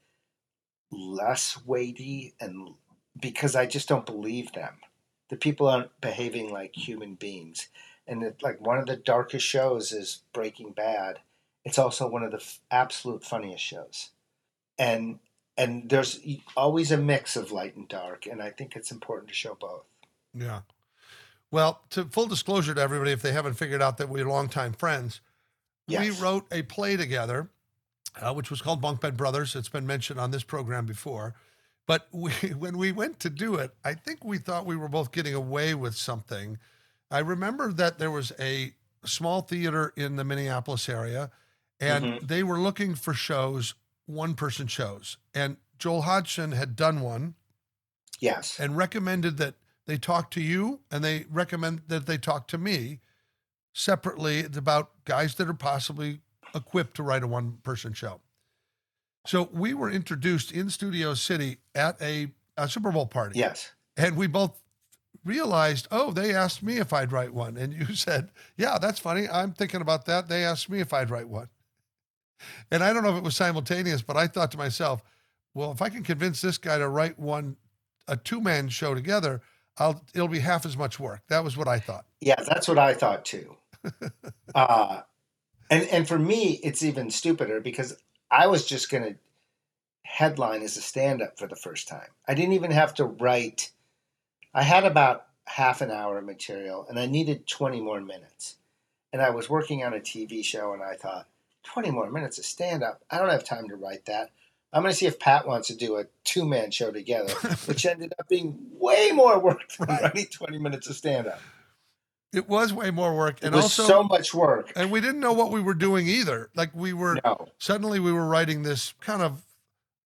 less 0.91 1.57
weighty, 1.65 2.35
and 2.39 2.75
because 3.19 3.55
I 3.55 3.65
just 3.65 3.89
don't 3.89 4.05
believe 4.05 4.51
them. 4.51 4.75
The 5.29 5.37
people 5.37 5.67
aren't 5.67 6.01
behaving 6.01 6.51
like 6.51 6.75
human 6.75 7.15
beings, 7.15 7.67
and 8.10 8.24
it, 8.24 8.41
like 8.41 8.60
one 8.60 8.80
of 8.80 8.88
the 8.88 8.95
darkest 8.97 9.45
shows 9.45 9.91
is 9.91 10.24
Breaking 10.34 10.72
Bad. 10.72 11.20
It's 11.64 11.78
also 11.78 12.10
one 12.10 12.24
of 12.24 12.32
the 12.32 12.38
f- 12.38 12.60
absolute 12.72 13.24
funniest 13.24 13.64
shows, 13.64 14.10
and 14.78 15.20
and 15.57 15.89
there's 15.89 16.20
always 16.57 16.91
a 16.91 16.97
mix 16.97 17.36
of 17.36 17.51
light 17.51 17.76
and 17.76 17.88
dark, 17.88 18.26
and 18.26 18.41
I 18.41 18.49
think 18.49 18.76
it's 18.76 18.91
important 18.91 19.30
to 19.30 19.36
show 19.36 19.55
both. 19.60 19.86
Yeah. 20.34 20.62
Well, 21.51 21.82
to 21.91 22.05
full 22.05 22.28
disclosure 22.28 22.74
to 22.74 22.82
everybody, 22.82 23.12
if 23.12 23.22
they 23.22 23.32
haven't 23.32 23.55
figured 23.55 23.82
out 23.82 23.97
that 23.97 24.10
we're 24.10 24.28
longtime 24.28 24.74
friends, 24.74 25.22
we 25.88 26.12
wrote 26.12 26.45
a 26.51 26.62
play 26.62 26.95
together, 26.95 27.49
uh, 28.22 28.34
which 28.34 28.49
was 28.49 28.62
called 28.62 28.82
Bunk 28.82 29.01
Bed 29.01 29.18
Brothers. 29.18 29.55
It's 29.55 29.70
been 29.70 29.88
mentioned 29.88 30.20
on 30.20 30.32
this 30.32 30.43
program 30.43 30.86
before. 30.86 31.34
But 31.88 32.07
we, 32.12 32.32
when 32.32 32.78
we 32.78 32.91
went 32.91 33.20
to 33.22 33.30
do 33.30 33.55
it, 33.55 33.72
I 33.84 33.93
think 33.95 34.24
we 34.24 34.38
thought 34.38 34.66
we 34.66 34.76
were 34.76 34.89
both 34.89 35.12
getting 35.12 35.34
away 35.34 35.74
with 35.74 35.95
something. 35.95 36.60
I 37.12 37.20
remember 37.20 37.74
that 37.74 37.97
there 37.99 38.12
was 38.12 38.32
a 38.39 38.74
small 39.05 39.41
theater 39.41 39.93
in 39.95 40.16
the 40.16 40.24
Minneapolis 40.24 40.88
area, 40.89 41.32
and 41.80 42.05
Mhm. 42.05 42.28
they 42.28 42.43
were 42.43 42.60
looking 42.60 42.95
for 42.95 43.14
shows, 43.14 43.74
one 44.05 44.36
person 44.36 44.68
shows. 44.68 45.18
And 45.34 45.57
Joel 45.78 46.03
Hodgson 46.03 46.51
had 46.51 46.76
done 46.76 47.01
one 47.01 47.36
Yes, 48.20 48.60
and 48.60 48.76
recommended 48.76 49.38
that 49.38 49.55
they 49.86 49.97
talk 49.97 50.30
to 50.32 50.41
you 50.41 50.82
and 50.91 51.03
they 51.03 51.26
recommend 51.30 51.84
that 51.88 52.05
they 52.05 52.18
talk 52.18 52.47
to 52.49 52.57
me 52.57 52.99
separately 53.74 54.39
It's 54.39 54.57
about 54.57 55.05
guys 55.05 55.36
that 55.36 55.47
are 55.47 55.53
possibly 55.53 56.22
equipped 56.53 56.95
to 56.97 57.03
write 57.03 57.24
a 57.24 57.28
one 57.28 57.57
person 57.57 57.93
show. 57.93 58.22
So 59.26 59.43
we 59.53 59.74
were 59.74 59.89
introduced 59.89 60.51
in 60.51 60.70
Studio 60.70 61.14
City 61.14 61.60
at 61.74 62.01
a, 62.01 62.34
a 62.57 62.68
Super 62.68 62.91
Bowl 62.91 63.05
party. 63.07 63.39
yes, 63.39 63.72
And 63.95 64.18
we 64.18 64.28
both 64.28 64.62
realized, 65.26 65.88
oh, 65.91 66.11
they 66.11 66.34
asked 66.34 66.63
me 66.63 66.78
if 66.78 66.93
I'd 66.93 67.11
write 67.11 67.34
one. 67.34 67.57
And 67.57 67.74
you 67.74 67.86
said, 67.95 68.30
yeah, 68.57 68.78
that's 68.80 68.99
funny. 68.99 69.28
I'm 69.30 69.53
thinking 69.53 69.82
about 69.82 70.05
that. 70.05 70.28
They 70.28 70.43
asked 70.43 70.70
me 70.70 70.80
if 70.80 70.93
I'd 70.93 71.09
write 71.09 71.30
one. 71.30 71.49
And 72.72 72.84
I 72.84 72.93
don't 72.93 73.03
know 73.03 73.11
if 73.11 73.17
it 73.17 73.24
was 73.24 73.36
simultaneous, 73.36 74.01
but 74.01 74.15
I 74.15 74.28
thought 74.28 74.51
to 74.51 74.57
myself, 74.57 75.01
well, 75.53 75.72
if 75.72 75.82
I 75.82 75.89
can 75.89 76.03
convince 76.03 76.41
this 76.41 76.57
guy 76.57 76.78
to 76.78 76.88
write 76.88 77.20
one, 77.20 77.57
a 78.07 78.15
two 78.15 78.39
man 78.39 78.70
show 78.70 78.93
together, 78.93 79.41
I'll, 79.78 80.01
it'll 80.13 80.28
be 80.28 80.39
half 80.39 80.65
as 80.65 80.78
much 80.78 80.99
work. 80.99 81.22
That 81.30 81.43
was 81.43 81.57
what 81.57 81.67
I 81.67 81.80
thought. 81.80 82.05
yeah. 82.22 82.41
That's 82.41 82.67
what 82.67 82.78
I 82.78 82.93
thought 82.93 83.26
too. 83.26 83.55
uh, 84.55 85.01
and 85.70 85.84
and 85.89 86.07
for 86.07 86.20
me, 86.20 86.59
it's 86.63 86.84
even 86.84 87.09
stupider 87.09 87.61
because 87.61 87.95
I 88.32 88.47
was 88.47 88.65
just 88.65 88.89
gonna 88.89 89.15
headline 90.03 90.63
as 90.63 90.76
a 90.78 90.82
stand 90.82 91.22
up 91.22 91.38
for 91.38 91.47
the 91.47 91.55
first 91.55 91.88
time. 91.88 92.09
I 92.28 92.34
didn't 92.34 92.53
even 92.53 92.72
have 92.72 92.93
to 92.95 93.05
write. 93.05 93.72
I 94.53 94.63
had 94.63 94.83
about 94.85 95.25
half 95.45 95.81
an 95.81 95.91
hour 95.91 96.17
of 96.17 96.25
material, 96.25 96.85
and 96.89 96.99
I 96.99 97.05
needed 97.05 97.47
twenty 97.47 97.79
more 97.81 98.01
minutes. 98.01 98.55
And 99.11 99.21
I 99.23 99.31
was 99.31 99.49
working 99.49 99.83
on 99.83 99.93
a 99.95 99.99
TV 99.99 100.45
show, 100.45 100.71
and 100.73 100.83
I 100.83 100.93
thought, 100.93 101.25
20 101.63 101.89
more 101.89 102.11
minutes 102.11 102.37
of 102.37 102.45
stand 102.45 102.83
up. 102.83 103.01
I 103.09 103.17
don't 103.17 103.29
have 103.29 103.43
time 103.43 103.67
to 103.69 103.75
write 103.75 104.05
that. 104.05 104.29
I'm 104.71 104.83
going 104.83 104.91
to 104.91 104.95
see 104.97 105.07
if 105.07 105.17
Pat 105.17 105.47
wants 105.47 105.67
to 105.69 105.75
do 105.75 105.97
a 105.97 106.05
two 106.23 106.45
man 106.45 106.69
show 106.69 106.91
together, 106.91 107.33
which 107.65 107.87
ended 107.87 108.13
up 108.19 108.27
being 108.29 108.55
way 108.79 109.09
more 109.11 109.39
work 109.39 109.61
than 109.79 109.87
Right. 109.87 110.01
writing 110.03 110.27
20 110.27 110.59
minutes 110.59 110.87
of 110.89 110.95
stand 110.95 111.25
up. 111.25 111.41
It 112.31 112.47
was 112.47 112.71
way 112.71 112.91
more 112.91 113.15
work. 113.17 113.37
It 113.41 113.45
And 113.47 113.55
was 113.55 113.63
also, 113.65 113.87
so 113.87 114.03
much 114.03 114.31
work. 114.35 114.71
and 114.75 114.91
we 114.91 115.01
didn't 115.01 115.21
know 115.21 115.33
what 115.33 115.51
we 115.51 115.59
were 115.59 115.73
doing 115.73 116.07
either. 116.07 116.51
Like 116.55 116.69
we 116.75 116.93
were, 116.93 117.17
No, 117.25 117.47
suddenly 117.57 117.99
we 117.99 118.11
were 118.13 118.27
writing 118.27 118.61
this 118.61 118.93
kind 119.01 119.23
of 119.23 119.41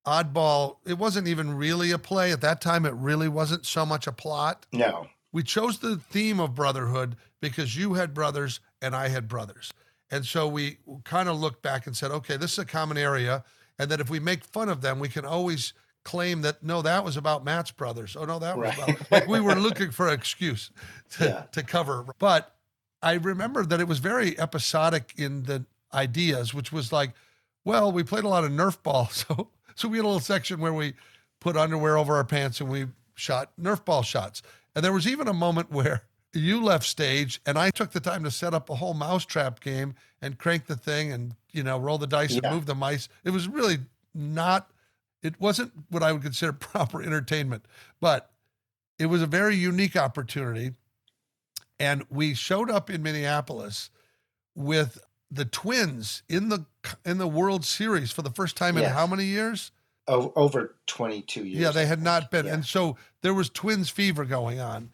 oddball. 0.06 0.78
It 0.86 0.98
wasn't 0.98 1.28
even 1.28 1.56
really 1.56 1.92
a 1.92 1.98
play 1.98 2.32
at 2.32 2.42
that 2.42 2.62
time. 2.62 2.86
It 2.86 2.94
really 2.94 3.28
wasn't 3.30 3.66
so 3.66 3.86
much 3.86 4.08
a 4.08 4.12
plot. 4.12 4.66
no. 4.72 5.08
We 5.32 5.42
chose 5.42 5.80
the 5.80 5.98
theme 5.98 6.40
of 6.40 6.54
brotherhood 6.54 7.16
because 7.42 7.76
you 7.76 7.96
had 7.96 8.14
brothers 8.14 8.60
and 8.84 8.96
I 8.96 9.08
had 9.08 9.28
brothers. 9.28 9.74
And 10.12 10.24
so 10.28 10.48
we 10.48 10.78
kind 11.06 11.28
of 11.28 11.40
looked 11.40 11.64
back 11.64 11.88
and 11.88 11.98
said, 11.98 12.12
okay, 12.12 12.38
this 12.38 12.52
is 12.54 12.60
a 12.60 12.66
common 12.66 13.00
area. 13.00 13.44
And 13.80 13.90
that 13.90 14.00
if 14.00 14.12
we 14.12 14.20
make 14.20 14.44
fun 14.44 14.70
of 14.70 14.82
them, 14.82 15.00
we 15.00 15.10
can 15.10 15.26
always 15.26 15.74
claim 16.04 16.44
that, 16.44 16.62
no, 16.62 16.84
that 16.84 17.04
was 17.04 17.18
about 17.18 17.44
Matt's 17.44 17.72
brothers. 17.72 18.16
Oh, 18.16 18.26
no, 18.26 18.38
that 18.38 18.56
was 18.60 18.78
Right. 18.78 18.90
about, 18.90 19.12
like 19.12 19.28
we 19.28 19.40
were 19.40 19.56
looking 19.60 19.90
for 19.90 20.08
an 20.08 20.14
excuse 20.14 20.70
to, 21.18 21.26
Yeah. 21.26 21.42
to 21.54 21.64
cover. 21.64 22.06
But 22.20 22.54
I 23.02 23.14
remember 23.14 23.66
that 23.66 23.80
it 23.80 23.88
was 23.88 23.98
very 23.98 24.38
episodic 24.40 25.14
in 25.18 25.44
the 25.46 25.66
ideas, 25.96 26.54
which 26.54 26.72
was 26.72 26.92
like, 26.94 27.14
well, 27.66 27.92
we 27.92 28.04
played 28.04 28.24
a 28.24 28.30
lot 28.30 28.44
of 28.44 28.52
Nerf 28.52 28.84
ball. 28.84 29.08
So, 29.12 29.50
so 29.76 29.88
we 29.88 29.98
had 29.98 30.04
a 30.06 30.08
little 30.08 30.20
section 30.20 30.60
where 30.60 30.74
we 30.74 30.94
put 31.40 31.58
underwear 31.58 31.98
over 31.98 32.16
our 32.16 32.24
pants 32.24 32.62
and 32.62 32.70
we 32.70 32.88
shot 33.16 33.52
Nerf 33.60 33.84
ball 33.86 34.02
shots. 34.04 34.42
And 34.76 34.84
there 34.84 34.94
was 34.94 35.08
even 35.08 35.28
a 35.28 35.34
moment 35.34 35.72
where 35.72 36.04
you 36.34 36.64
left 36.64 36.86
stage 36.86 37.42
and 37.46 37.58
I 37.58 37.70
took 37.70 37.92
the 37.92 38.00
time 38.00 38.24
to 38.24 38.32
set 38.32 38.54
up 38.54 38.70
a 38.70 38.76
whole 38.76 38.94
mousetrap 38.94 39.60
game 39.60 39.96
and 40.22 40.38
crank 40.38 40.66
the 40.68 40.76
thing 40.76 41.12
and, 41.12 41.36
you 41.52 41.64
know, 41.64 41.78
roll 41.78 41.98
the 41.98 42.08
dice 42.08 42.32
Yeah. 42.32 42.42
and 42.44 42.56
move 42.56 42.66
the 42.66 42.76
mice. 42.76 43.10
It 43.24 43.30
was 43.32 43.48
really 43.48 43.78
not, 44.16 44.72
it 45.22 45.40
wasn't 45.40 45.74
what 45.90 46.02
I 46.04 46.12
would 46.12 46.24
consider 46.24 46.54
proper 46.54 47.02
entertainment, 47.04 47.66
but 48.00 48.32
it 48.98 49.08
was 49.08 49.22
a 49.22 49.28
very 49.28 49.56
unique 49.56 49.96
opportunity. 49.96 50.74
And 51.80 52.06
we 52.10 52.34
showed 52.34 52.72
up 52.72 52.90
in 52.90 53.04
Minneapolis 53.04 53.90
with 54.56 55.04
the 55.34 55.46
twins 55.46 56.22
in 56.30 56.50
the 56.50 56.66
in 57.04 57.18
the 57.18 57.28
World 57.28 57.66
Series 57.66 58.12
for 58.12 58.22
the 58.22 58.30
first 58.30 58.56
time 58.56 58.78
in 58.78 58.84
how 58.84 59.08
many 59.08 59.26
years? 59.26 59.72
O- 60.08 60.34
over 60.36 60.76
22 60.88 61.46
years. 61.46 61.60
Yeah, 61.60 61.72
they 61.72 61.86
had 61.86 62.02
not 62.02 62.30
been. 62.30 62.46
Yeah. 62.46 62.56
And 62.56 62.66
so 62.66 62.98
there 63.22 63.34
was 63.34 63.50
twins 63.50 63.90
fever 63.90 64.26
going 64.26 64.60
on. 64.60 64.92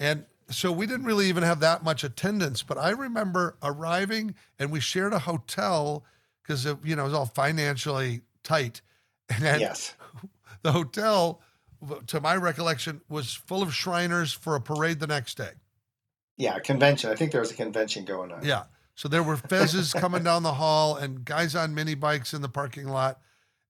And 0.00 0.24
so 0.50 0.72
we 0.72 0.86
didn't 0.86 1.06
really 1.06 1.26
even 1.28 1.44
have 1.44 1.60
that 1.60 1.84
much 1.84 2.02
attendance. 2.02 2.62
But 2.62 2.76
I 2.76 2.90
remember 2.90 3.56
arriving 3.62 4.34
and 4.58 4.72
we 4.72 4.80
shared 4.80 5.12
a 5.12 5.20
hotel 5.20 6.04
because, 6.42 6.64
you 6.82 6.96
know, 6.96 7.02
it 7.02 7.06
was 7.06 7.14
all 7.14 7.26
financially 7.26 8.22
tight. 8.42 8.82
And 9.30 9.60
yes. 9.60 9.94
the 10.62 10.72
hotel, 10.72 11.42
to 12.06 12.18
my 12.18 12.34
recollection, 12.34 13.02
was 13.10 13.34
full 13.34 13.62
of 13.62 13.74
Shriners 13.74 14.32
for 14.32 14.54
a 14.54 14.60
parade 14.60 15.00
the 15.00 15.06
next 15.06 15.36
day. 15.36 15.50
Yeah, 16.38 16.58
convention. 16.60 17.10
I 17.10 17.14
think 17.14 17.32
there 17.32 17.42
was 17.42 17.50
a 17.50 17.54
convention 17.54 18.06
going 18.06 18.32
on. 18.32 18.42
Yeah. 18.42 18.64
So 18.98 19.06
there 19.06 19.22
were 19.22 19.36
fezzes 19.36 19.94
coming 19.94 20.24
down 20.24 20.42
the 20.42 20.54
hall 20.54 20.96
and 20.96 21.24
guys 21.24 21.54
on 21.54 21.72
mini 21.72 21.94
bikes 21.94 22.34
in 22.34 22.42
the 22.42 22.48
parking 22.48 22.88
lot. 22.88 23.20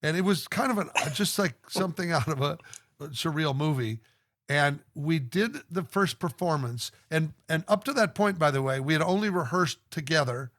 And 0.01 0.17
it 0.17 0.21
was 0.21 0.47
kind 0.47 0.71
of 0.71 0.79
an, 0.79 0.89
uh, 0.95 1.11
just 1.11 1.37
like 1.37 1.53
something 1.69 2.11
out 2.11 2.27
of 2.27 2.41
a, 2.41 2.57
a 2.99 3.09
surreal 3.09 3.55
movie. 3.55 3.99
And 4.49 4.79
we 4.95 5.19
did 5.19 5.57
the 5.69 5.83
first 5.83 6.17
performance. 6.17 6.91
And, 7.11 7.33
and 7.47 7.63
up 7.67 7.83
to 7.83 7.93
that 7.93 8.15
point, 8.15 8.39
by 8.39 8.49
the 8.49 8.63
way, 8.63 8.79
we 8.79 8.93
had 8.93 9.03
only 9.03 9.29
rehearsed 9.29 9.77
together 9.91 10.49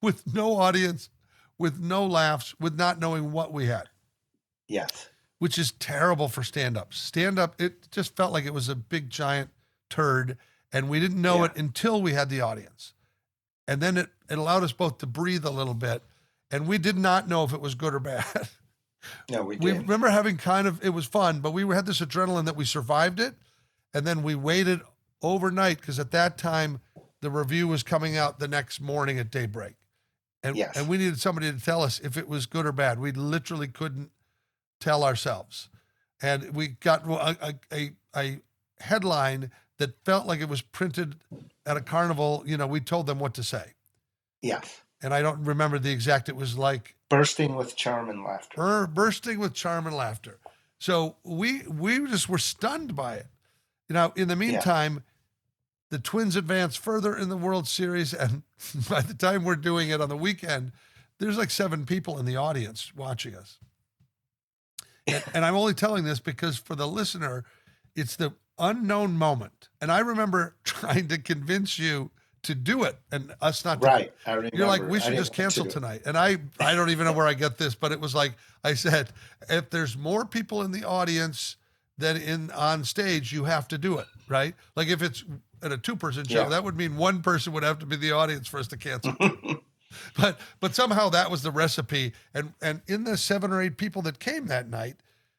with 0.00 0.22
no 0.32 0.54
audience, 0.56 1.10
with 1.58 1.80
no 1.80 2.06
laughs, 2.06 2.54
with 2.60 2.76
not 2.78 3.00
knowing 3.00 3.32
what 3.32 3.52
we 3.52 3.66
had, 3.66 3.88
Yes. 4.68 5.08
which 5.40 5.58
is 5.58 5.72
terrible 5.72 6.28
for 6.28 6.44
stand 6.44 6.76
up. 6.76 6.94
Stand 6.94 7.40
up, 7.40 7.60
it 7.60 7.90
just 7.90 8.14
felt 8.14 8.32
like 8.32 8.44
it 8.44 8.54
was 8.54 8.68
a 8.68 8.76
big, 8.76 9.10
giant 9.10 9.50
turd. 9.88 10.38
And 10.72 10.88
we 10.88 11.00
didn't 11.00 11.20
know 11.20 11.38
Yeah. 11.38 11.46
it 11.46 11.56
until 11.56 12.00
we 12.00 12.12
had 12.12 12.28
the 12.30 12.40
audience. 12.40 12.94
And 13.70 13.80
then 13.80 13.96
it, 13.96 14.08
it 14.28 14.36
allowed 14.36 14.64
us 14.64 14.72
both 14.72 14.98
to 14.98 15.06
breathe 15.06 15.44
a 15.44 15.50
little 15.50 15.74
bit. 15.74 16.02
And 16.50 16.66
we 16.66 16.76
did 16.76 16.98
not 16.98 17.28
know 17.28 17.44
if 17.44 17.52
it 17.52 17.60
was 17.60 17.76
good 17.76 17.94
or 17.94 18.00
bad. 18.00 18.24
No, 19.30 19.44
we 19.44 19.56
we 19.56 19.72
remember 19.72 20.10
having 20.10 20.36
kind 20.36 20.66
of, 20.66 20.84
it 20.84 20.90
was 20.90 21.06
fun, 21.06 21.40
but 21.40 21.52
we 21.52 21.62
had 21.74 21.86
this 21.86 22.00
adrenaline 22.00 22.44
that 22.44 22.56
we 22.56 22.66
survived 22.66 23.18
it. 23.18 23.34
And 23.94 24.06
then 24.06 24.22
we 24.22 24.34
waited 24.34 24.80
overnight 25.22 25.80
because 25.80 25.98
at 25.98 26.10
that 26.10 26.36
time, 26.36 26.80
the 27.22 27.30
review 27.30 27.66
was 27.68 27.82
coming 27.82 28.16
out 28.18 28.38
the 28.40 28.48
next 28.48 28.78
morning 28.80 29.18
at 29.18 29.30
daybreak. 29.30 29.76
And, 30.42 30.56
Yes. 30.56 30.76
and 30.76 30.88
we 30.88 30.98
needed 30.98 31.18
somebody 31.20 31.50
to 31.50 31.58
tell 31.58 31.82
us 31.82 31.98
if 32.00 32.16
it 32.16 32.28
was 32.28 32.44
good 32.46 32.66
or 32.66 32.72
bad. 32.72 32.98
We 32.98 33.12
literally 33.12 33.68
couldn't 33.68 34.10
tell 34.80 35.02
ourselves. 35.04 35.70
And 36.20 36.54
we 36.54 36.68
got 36.68 37.06
a, 37.06 37.36
a, 37.48 37.54
a, 37.72 37.90
a 38.16 38.40
headline 38.80 39.50
that 39.80 40.04
felt 40.04 40.26
like 40.26 40.40
it 40.40 40.48
was 40.48 40.60
printed 40.62 41.16
at 41.66 41.76
a 41.76 41.80
carnival. 41.80 42.44
You 42.46 42.56
know, 42.56 42.66
we 42.66 42.80
told 42.80 43.06
them 43.06 43.18
what 43.18 43.34
to 43.34 43.42
say. 43.42 43.72
yes. 44.40 44.82
And 45.02 45.14
I 45.14 45.22
don't 45.22 45.42
remember 45.44 45.78
the 45.78 45.90
exact, 45.90 46.28
it 46.28 46.36
was 46.36 46.58
like, 46.58 46.94
Bursting 47.08 47.56
with 47.56 47.74
charm 47.74 48.10
and 48.10 48.22
laughter. 48.22 48.54
bur- 48.56 48.86
bursting 48.86 49.38
with 49.38 49.54
charm 49.54 49.86
and 49.86 49.96
laughter. 49.96 50.38
So 50.78 51.16
we 51.24 51.62
we 51.62 52.06
just 52.06 52.28
were 52.28 52.36
stunned 52.38 52.94
by 52.94 53.14
it. 53.14 53.26
You 53.88 53.94
know, 53.94 54.12
in 54.14 54.28
the 54.28 54.36
meantime, 54.36 55.02
the 55.88 55.98
Twins 55.98 56.36
advance 56.36 56.76
further 56.76 57.16
in 57.16 57.30
the 57.30 57.36
World 57.38 57.66
Series, 57.66 58.12
and 58.12 58.42
by 58.90 59.00
the 59.00 59.14
time 59.14 59.42
we're 59.44 59.56
doing 59.56 59.88
it 59.88 60.02
on 60.02 60.10
the 60.10 60.16
weekend, 60.18 60.72
there's 61.18 61.38
like 61.38 61.50
seven 61.50 61.86
people 61.86 62.18
in 62.18 62.26
the 62.26 62.36
audience 62.36 62.92
watching 62.94 63.34
us. 63.34 63.58
And, 65.06 65.24
and 65.34 65.44
I'm 65.46 65.56
only 65.56 65.74
telling 65.74 66.04
this 66.04 66.20
because 66.20 66.58
for 66.58 66.74
the 66.76 66.86
listener, 66.86 67.44
it's 67.96 68.16
the 68.16 68.34
unknown 68.60 69.16
moment. 69.16 69.68
And 69.80 69.90
I 69.90 70.00
remember 70.00 70.56
trying 70.64 71.08
to 71.08 71.18
convince 71.18 71.78
you 71.78 72.10
to 72.42 72.54
do 72.54 72.84
it 72.84 72.96
and 73.12 73.34
us 73.42 73.64
not 73.64 73.82
to 73.82 73.86
Right. 73.86 74.12
I 74.26 74.32
remember. 74.32 74.56
you're 74.56 74.66
like, 74.66 74.82
we 74.82 74.98
should 75.00 75.14
just 75.14 75.30
want 75.30 75.34
to 75.34 75.42
cancel 75.42 75.66
tonight. 75.66 76.02
And 76.06 76.16
I, 76.16 76.38
I 76.58 76.74
don't 76.74 76.88
even 76.90 77.04
know 77.04 77.12
where 77.12 77.26
I 77.26 77.34
get 77.34 77.58
this, 77.58 77.74
but 77.74 77.92
it 77.92 78.00
was 78.00 78.14
like 78.14 78.32
I 78.64 78.74
said, 78.74 79.10
if 79.48 79.68
there's 79.70 79.96
more 79.96 80.24
people 80.24 80.62
in 80.62 80.70
the 80.72 80.84
audience 80.84 81.56
than 81.98 82.16
in 82.16 82.50
on 82.52 82.84
stage, 82.84 83.30
you 83.32 83.44
have 83.44 83.68
to 83.68 83.78
do 83.78 83.98
it, 83.98 84.06
right? 84.28 84.54
Like 84.74 84.88
if 84.88 85.02
it's 85.02 85.22
at 85.62 85.72
a 85.72 85.78
two 85.78 85.96
person 85.96 86.26
show. 86.26 86.42
Yeah. 86.42 86.48
That 86.48 86.64
would 86.64 86.76
mean 86.76 86.96
one 86.96 87.22
person 87.22 87.52
would 87.52 87.62
have 87.62 87.78
to 87.80 87.86
be 87.86 87.96
the 87.96 88.12
audience 88.12 88.48
for 88.48 88.58
us 88.58 88.68
to 88.68 88.76
cancel. 88.76 89.14
but 90.16 90.38
but 90.60 90.74
somehow 90.74 91.08
that 91.10 91.30
was 91.30 91.42
the 91.42 91.50
recipe. 91.50 92.12
And 92.34 92.54
and 92.62 92.80
in 92.86 93.04
the 93.04 93.16
seven 93.16 93.52
or 93.52 93.60
eight 93.60 93.76
people 93.76 94.02
that 94.02 94.18
came 94.18 94.46
that 94.46 94.68
night, 94.68 94.96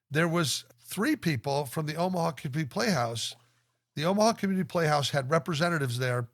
there 0.10 0.28
was 0.28 0.66
three 0.92 1.16
people 1.16 1.66
from 1.66 1.86
the 1.88 1.96
Omaha 1.96 2.32
Community 2.32 2.68
Playhouse. 2.70 3.36
The 3.96 4.06
Omaha 4.06 4.34
Community 4.34 4.68
Playhouse 4.68 5.10
had 5.12 5.32
representatives 5.32 5.98
there, 5.98 6.28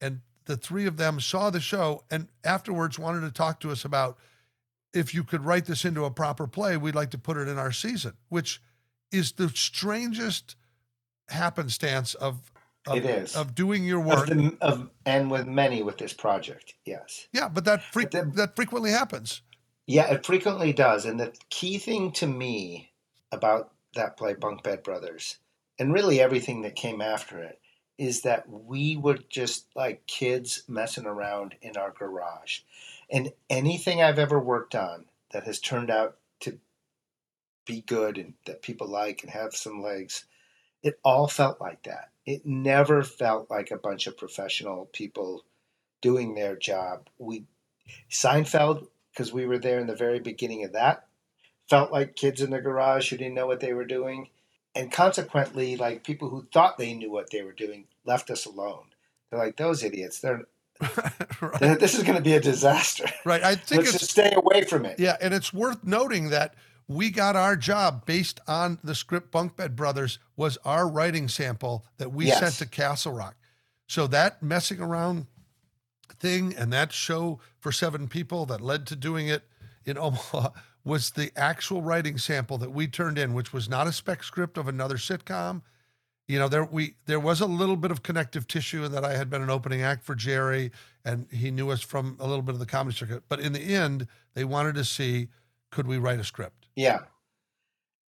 and 0.00 0.20
the 0.46 0.56
three 0.56 0.86
of 0.86 0.96
them 0.96 1.20
saw 1.20 1.48
the 1.50 1.60
show 1.60 2.04
and 2.10 2.28
afterwards 2.44 2.98
wanted 2.98 3.20
to 3.22 3.30
talk 3.30 3.60
to 3.60 3.70
us 3.70 3.84
about 3.84 4.18
if 4.92 5.14
you 5.14 5.22
could 5.22 5.44
write 5.44 5.66
this 5.66 5.84
into 5.84 6.04
a 6.04 6.10
proper 6.10 6.48
play, 6.48 6.76
we'd 6.76 6.96
like 6.96 7.10
to 7.10 7.18
put 7.18 7.36
it 7.36 7.46
in 7.46 7.56
our 7.58 7.70
season, 7.70 8.14
which 8.28 8.60
is 9.12 9.32
the 9.32 9.48
strangest 9.50 10.56
happenstance 11.28 12.14
of 12.14 12.50
of, 12.86 12.96
It 12.96 13.04
is. 13.04 13.36
of 13.36 13.54
doing 13.54 13.84
your 13.84 14.00
Of 14.00 14.06
work. 14.06 14.26
the, 14.28 14.56
of, 14.62 14.88
and 15.04 15.30
with 15.30 15.46
many 15.46 15.82
with 15.82 15.98
this 15.98 16.14
project, 16.14 16.74
yes. 16.86 17.28
yeah, 17.30 17.46
but 17.48 17.66
that 17.66 17.82
fre- 17.82 18.02
But 18.02 18.10
then- 18.12 18.32
that 18.36 18.56
frequently 18.56 18.90
happens. 18.90 19.42
Yeah, 19.86 20.10
it 20.10 20.24
frequently 20.24 20.72
does. 20.72 21.04
And 21.04 21.20
the 21.20 21.34
key 21.50 21.76
thing 21.76 22.10
to 22.12 22.26
me 22.26 22.90
about 23.32 23.72
that 23.94 24.16
play, 24.16 24.34
Bunk 24.34 24.62
Bed 24.62 24.82
Brothers, 24.82 25.38
and 25.78 25.92
really 25.92 26.20
everything 26.20 26.62
that 26.62 26.76
came 26.76 27.00
after 27.00 27.42
it, 27.42 27.60
is 27.98 28.22
that 28.22 28.48
we 28.48 28.96
were 28.96 29.18
just 29.28 29.66
like 29.76 30.06
kids 30.06 30.62
messing 30.68 31.06
around 31.06 31.54
in 31.62 31.76
our 31.76 31.92
garage. 31.92 32.60
And 33.10 33.32
anything 33.50 34.02
I've 34.02 34.18
ever 34.18 34.40
worked 34.40 34.74
on 34.74 35.06
that 35.32 35.44
has 35.44 35.60
turned 35.60 35.90
out 35.90 36.16
to 36.40 36.58
be 37.66 37.82
good 37.82 38.18
and 38.18 38.34
that 38.46 38.62
people 38.62 38.88
like 38.88 39.22
and 39.22 39.32
have 39.32 39.54
some 39.54 39.82
legs, 39.82 40.26
it 40.82 40.98
all 41.04 41.28
felt 41.28 41.60
like 41.60 41.84
that. 41.84 42.10
It 42.26 42.46
never 42.46 43.02
felt 43.02 43.50
like 43.50 43.70
a 43.70 43.78
bunch 43.78 44.06
of 44.06 44.18
professional 44.18 44.86
people 44.92 45.44
doing 46.02 46.34
their 46.34 46.56
job. 46.56 47.08
We 47.18 47.44
Seinfeld, 48.10 48.88
because 49.12 49.32
we 49.32 49.46
were 49.46 49.58
there 49.58 49.80
in 49.80 49.88
the 49.88 49.96
very 49.96 50.20
beginning 50.20 50.64
of 50.64 50.74
that, 50.74 51.06
felt 51.70 51.92
like 51.92 52.16
kids 52.16 52.40
in 52.42 52.50
the 52.50 52.60
garage 52.60 53.08
who 53.10 53.16
didn't 53.16 53.34
know 53.34 53.46
what 53.46 53.60
they 53.60 53.72
were 53.72 53.84
doing. 53.86 54.28
And 54.74 54.92
consequently, 54.92 55.76
like 55.76 56.04
people 56.04 56.28
who 56.28 56.46
thought 56.52 56.76
they 56.78 56.94
knew 56.94 57.10
what 57.10 57.30
they 57.30 57.42
were 57.42 57.52
doing 57.52 57.86
left 58.04 58.30
us 58.30 58.44
alone. 58.44 58.86
They're 59.30 59.38
like, 59.40 59.56
those 59.56 59.82
idiots, 59.84 60.20
they're, 60.20 60.42
right. 61.40 61.78
this 61.78 61.94
is 61.94 62.02
going 62.02 62.16
to 62.18 62.22
be 62.22 62.34
a 62.34 62.40
disaster. 62.40 63.06
right. 63.24 63.42
I 63.42 63.54
think 63.54 63.82
Let's 63.82 63.94
it's 63.94 63.98
just 64.00 64.10
stay 64.12 64.32
away 64.34 64.64
from 64.64 64.84
it. 64.84 64.98
Yeah, 64.98 65.16
and 65.20 65.32
it's 65.32 65.52
worth 65.52 65.84
noting 65.84 66.30
that 66.30 66.54
we 66.88 67.10
got 67.10 67.36
our 67.36 67.54
job 67.56 68.04
based 68.06 68.40
on 68.48 68.78
the 68.82 68.94
script 68.94 69.30
Bunk 69.30 69.56
Bed 69.56 69.76
Brothers 69.76 70.18
was 70.36 70.58
our 70.64 70.88
writing 70.88 71.28
sample 71.28 71.84
that 71.98 72.12
we 72.12 72.26
Yes. 72.26 72.40
sent 72.40 72.54
to 72.54 72.66
Castle 72.66 73.12
Rock. 73.12 73.36
So 73.86 74.06
that 74.08 74.42
messing 74.42 74.80
around 74.80 75.26
thing 76.18 76.54
and 76.56 76.72
that 76.72 76.92
show 76.92 77.40
for 77.58 77.70
seven 77.72 78.08
people 78.08 78.46
that 78.46 78.60
led 78.60 78.86
to 78.88 78.96
doing 78.96 79.28
it 79.28 79.44
in 79.84 79.96
Omaha 79.98 80.48
was 80.84 81.10
the 81.10 81.30
actual 81.36 81.82
writing 81.82 82.18
sample 82.18 82.58
that 82.58 82.72
we 82.72 82.86
turned 82.86 83.18
in, 83.18 83.34
which 83.34 83.52
was 83.52 83.68
not 83.68 83.86
a 83.86 83.92
spec 83.92 84.22
script 84.22 84.56
of 84.56 84.68
another 84.68 84.96
sitcom. 84.96 85.62
You 86.26 86.38
know, 86.38 86.48
there 86.48 86.64
we 86.64 86.94
there 87.06 87.20
was 87.20 87.40
a 87.40 87.46
little 87.46 87.76
bit 87.76 87.90
of 87.90 88.02
connective 88.02 88.46
tissue 88.46 88.84
in 88.84 88.92
that 88.92 89.04
I 89.04 89.16
had 89.16 89.28
been 89.28 89.42
an 89.42 89.50
opening 89.50 89.82
act 89.82 90.04
for 90.04 90.14
Jerry, 90.14 90.70
and 91.04 91.26
he 91.30 91.50
knew 91.50 91.70
us 91.70 91.82
from 91.82 92.16
a 92.20 92.26
little 92.26 92.42
bit 92.42 92.54
of 92.54 92.60
the 92.60 92.66
comedy 92.66 92.96
circuit. 92.96 93.24
But 93.28 93.40
in 93.40 93.52
the 93.52 93.60
end, 93.60 94.06
they 94.34 94.44
wanted 94.44 94.76
to 94.76 94.84
see 94.84 95.28
could 95.70 95.86
we 95.86 95.98
write 95.98 96.20
a 96.20 96.24
script. 96.24 96.66
Yeah. 96.76 97.00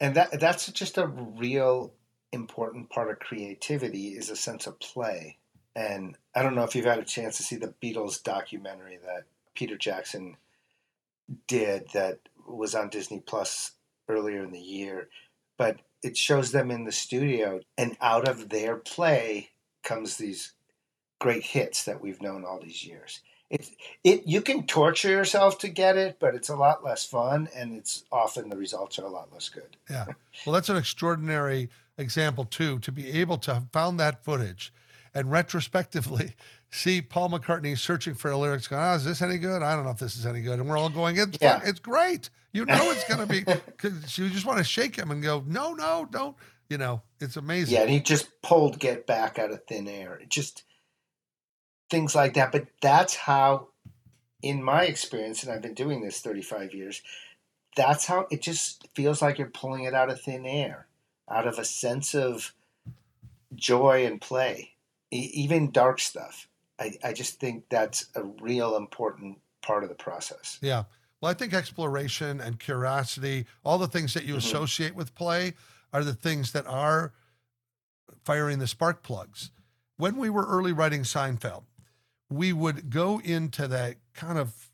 And 0.01 0.14
that 0.14 0.39
that's 0.41 0.70
just 0.73 0.99
a 0.99 1.07
real 1.07 1.93
important 2.33 2.91
part 2.91 3.11
of 3.11 3.18
creativity 3.18 4.09
is 4.09 4.31
a 4.31 4.37
sense 4.37 4.66
of 4.66 4.79
play. 4.81 5.39
And 5.75 6.16
I 6.35 6.43
don't 6.43 6.55
know 6.55 6.64
if 6.64 6.75
you've 6.75 6.85
had 6.85 6.99
a 6.99 7.05
chance 7.05 7.37
to 7.37 7.43
see 7.43 7.57
the 7.57 7.75
Beatles 7.83 8.23
documentary 8.23 8.99
that 9.05 9.25
Peter 9.55 9.77
Jackson 9.77 10.37
did 11.47 11.89
that 11.93 12.18
was 12.47 12.74
on 12.74 12.88
Disney 12.88 13.20
Plus 13.20 13.72
earlier 14.09 14.43
in 14.43 14.53
the 14.53 14.61
year, 14.61 15.09
but 15.57 15.78
it 16.03 16.16
shows 16.16 16.53
them 16.53 16.70
in 16.70 16.84
the 16.84 16.93
studio 16.93 17.61
and 17.78 17.97
out 18.01 18.28
of 18.28 18.49
their 18.49 18.76
play 18.76 19.51
comes 19.82 20.16
these 20.16 20.53
great 21.20 21.45
hits 21.45 21.84
that 21.84 22.01
we've 22.01 22.20
known 22.20 22.45
all 22.45 22.61
these 22.61 22.84
years. 22.84 23.20
It's 23.51 23.70
it 24.03 24.26
you 24.26 24.40
can 24.40 24.66
torture 24.66 25.11
yourself 25.11 25.59
to 25.59 25.68
get 25.68 25.97
it, 25.97 26.16
but 26.18 26.34
it's 26.34 26.49
a 26.49 26.57
lot 26.57 26.82
less 26.82 27.05
fun 27.05 27.49
and 27.55 27.76
it's 27.76 28.05
often 28.11 28.49
the 28.49 28.57
results 28.57 28.99
are 28.99 29.05
a 29.05 29.11
lot 29.11 29.32
less 29.32 29.49
good. 29.49 29.76
Yeah. 29.90 30.07
Well, 30.47 30.55
that's 30.55 30.70
an 30.70 30.78
extraordinary 30.78 31.68
example 31.99 32.45
too 32.45 32.78
to 32.80 32.90
be 32.90 33.20
able 33.20 33.36
to 33.38 33.55
have 33.55 33.66
found 33.70 34.01
that 34.01 34.24
footage 34.24 34.72
and 35.14 35.30
retrospectively 35.30 36.34
see 36.73 37.01
Paul 37.03 37.31
McCartney 37.31 37.79
searching 37.79 38.14
for 38.14 38.35
lyrics, 38.35 38.66
going, 38.66 38.83
"Oh, 38.83 38.95
is 38.95 39.05
this 39.05 39.23
any 39.23 39.39
good? 39.39 39.62
I 39.62 39.77
don't 39.77 39.85
know 39.85 39.91
if 39.93 39.99
this 39.99 40.16
is 40.16 40.27
any 40.27 40.41
good." 40.41 40.59
And 40.59 40.68
we're 40.68 40.77
all 40.79 40.89
going, 40.91 41.16
"It's 41.18 41.39
Yeah. 41.41 41.61
it's 41.64 41.79
great. 41.79 42.31
You 42.53 42.64
know 42.66 42.91
it's 42.91 43.05
going 43.05 43.20
to 43.20 43.27
be." 43.27 43.45
Because 43.66 44.16
you 44.18 44.29
just 44.31 44.47
want 44.47 44.59
to 44.59 44.64
shake 44.64 44.97
him 44.97 45.11
and 45.11 45.23
go, 45.23 45.45
"No, 45.47 45.75
no, 45.75 46.09
don't." 46.11 46.37
You 46.68 46.79
know, 46.79 47.03
it's 47.20 47.37
amazing. 47.37 47.75
Yeah, 47.75 47.83
and 47.83 47.91
he 47.91 48.01
just 48.01 48.41
pulled 48.43 48.79
Get 48.79 49.07
Back 49.07 49.39
out 49.39 49.51
of 49.51 49.62
thin 49.66 49.87
air. 49.87 50.14
It 50.16 50.31
just 50.31 50.62
things 51.91 52.14
like 52.14 52.35
that. 52.35 52.51
But 52.53 52.66
that's 52.81 53.14
how, 53.14 53.68
in 54.41 54.62
my 54.62 54.85
experience, 54.85 55.43
and 55.43 55.53
I've 55.53 55.61
been 55.61 55.75
doing 55.75 56.01
this 56.03 56.20
35 56.20 56.73
years, 56.73 57.03
that's 57.77 58.07
how 58.07 58.27
it 58.31 58.41
just 58.41 58.89
feels 58.95 59.20
like 59.20 59.37
you're 59.39 59.51
pulling 59.51 59.85
it 59.85 59.93
out 59.95 60.09
of 60.11 60.20
thin 60.23 60.47
air, 60.47 60.87
out 61.31 61.47
of 61.47 61.59
a 61.59 61.64
sense 61.64 62.14
of 62.14 62.55
joy 63.55 64.07
and 64.07 64.20
play, 64.20 64.70
e- 65.11 65.31
even 65.35 65.70
dark 65.70 66.01
stuff. 66.01 66.49
I, 66.83 66.99
I 67.05 67.12
just 67.12 67.39
think 67.39 67.68
that's 67.68 68.07
a 68.16 68.24
real 68.24 68.76
important 68.76 69.39
part 69.62 69.85
of 69.85 69.89
the 69.89 69.95
process. 69.95 70.59
Yeah. 70.61 70.85
Well, 71.20 71.30
I 71.30 71.35
think 71.35 71.55
exploration 71.55 72.41
and 72.41 72.59
curiosity, 72.59 73.47
all 73.64 73.78
the 73.78 73.87
things 73.87 74.14
that 74.14 74.24
you 74.24 74.35
Mhm. 74.35 74.39
associate 74.39 74.95
with 74.97 75.14
play, 75.14 75.55
are 75.93 76.03
the 76.03 76.14
things 76.14 76.53
that 76.53 76.66
are 76.66 77.12
firing 78.24 78.59
the 78.59 78.66
spark 78.66 79.03
plugs. 79.03 79.51
When 79.97 80.16
we 80.16 80.30
were 80.30 80.47
early 80.47 80.72
writing 80.72 81.03
Seinfeld, 81.03 81.64
we 82.28 82.53
would 82.53 82.91
go 82.91 83.20
into 83.20 83.68
that 83.68 83.99
kind 84.14 84.39
of 84.39 84.70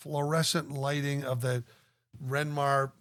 fluorescent 0.00 0.70
lighting 0.70 1.24
of 1.24 1.40
the 1.40 1.64
Renmar 2.22 2.92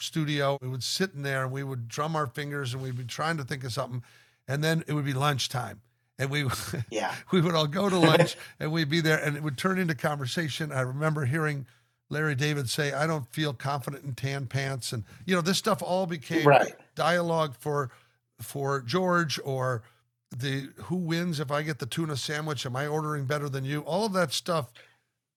studio. 0.00 0.58
We 0.60 0.68
would 0.68 0.82
sit 0.84 1.14
in 1.14 1.22
there 1.22 1.44
and 1.44 1.52
we 1.52 1.62
would 1.62 1.88
drum 1.88 2.14
our 2.14 2.26
fingers 2.26 2.74
and 2.74 2.82
we'd 2.82 2.96
be 2.98 3.04
trying 3.04 3.36
to 3.38 3.44
think 3.44 3.64
of 3.64 3.72
something. 3.72 4.02
And 4.46 4.62
then 4.62 4.84
it 4.86 4.92
would 4.92 5.04
be 5.04 5.14
lunchtime. 5.14 5.80
And 6.18 6.30
we 6.30 6.48
Yeah. 6.90 7.14
we 7.32 7.40
would 7.40 7.54
all 7.54 7.66
go 7.66 7.88
to 7.88 7.98
lunch 7.98 8.36
and 8.60 8.72
we'd 8.72 8.88
be 8.90 9.00
there 9.00 9.18
and 9.22 9.36
it 9.36 9.42
would 9.42 9.58
turn 9.58 9.78
into 9.78 9.94
conversation. 9.94 10.72
I 10.72 10.80
remember 10.80 11.24
hearing 11.26 11.66
Larry 12.10 12.34
David 12.34 12.68
say, 12.70 12.92
I 12.92 13.06
don't 13.06 13.26
feel 13.32 13.52
confident 13.52 14.04
in 14.04 14.14
tan 14.14 14.46
pants. 14.46 14.92
And, 14.92 15.04
you 15.26 15.34
know, 15.34 15.42
this 15.42 15.58
stuff 15.58 15.82
all 15.82 16.06
became 16.06 16.46
Right. 16.46 16.74
dialogue 16.94 17.54
for 17.58 17.90
for 18.40 18.80
George 18.80 19.38
or 19.44 19.82
the 20.30 20.70
who 20.84 20.96
wins 20.96 21.40
if 21.40 21.50
I 21.50 21.62
get 21.62 21.78
the 21.78 21.86
tuna 21.86 22.16
sandwich? 22.16 22.64
Am 22.66 22.76
I 22.76 22.86
ordering 22.86 23.24
better 23.26 23.48
than 23.48 23.64
you? 23.64 23.80
All 23.80 24.04
of 24.06 24.12
that 24.12 24.32
stuff 24.32 24.72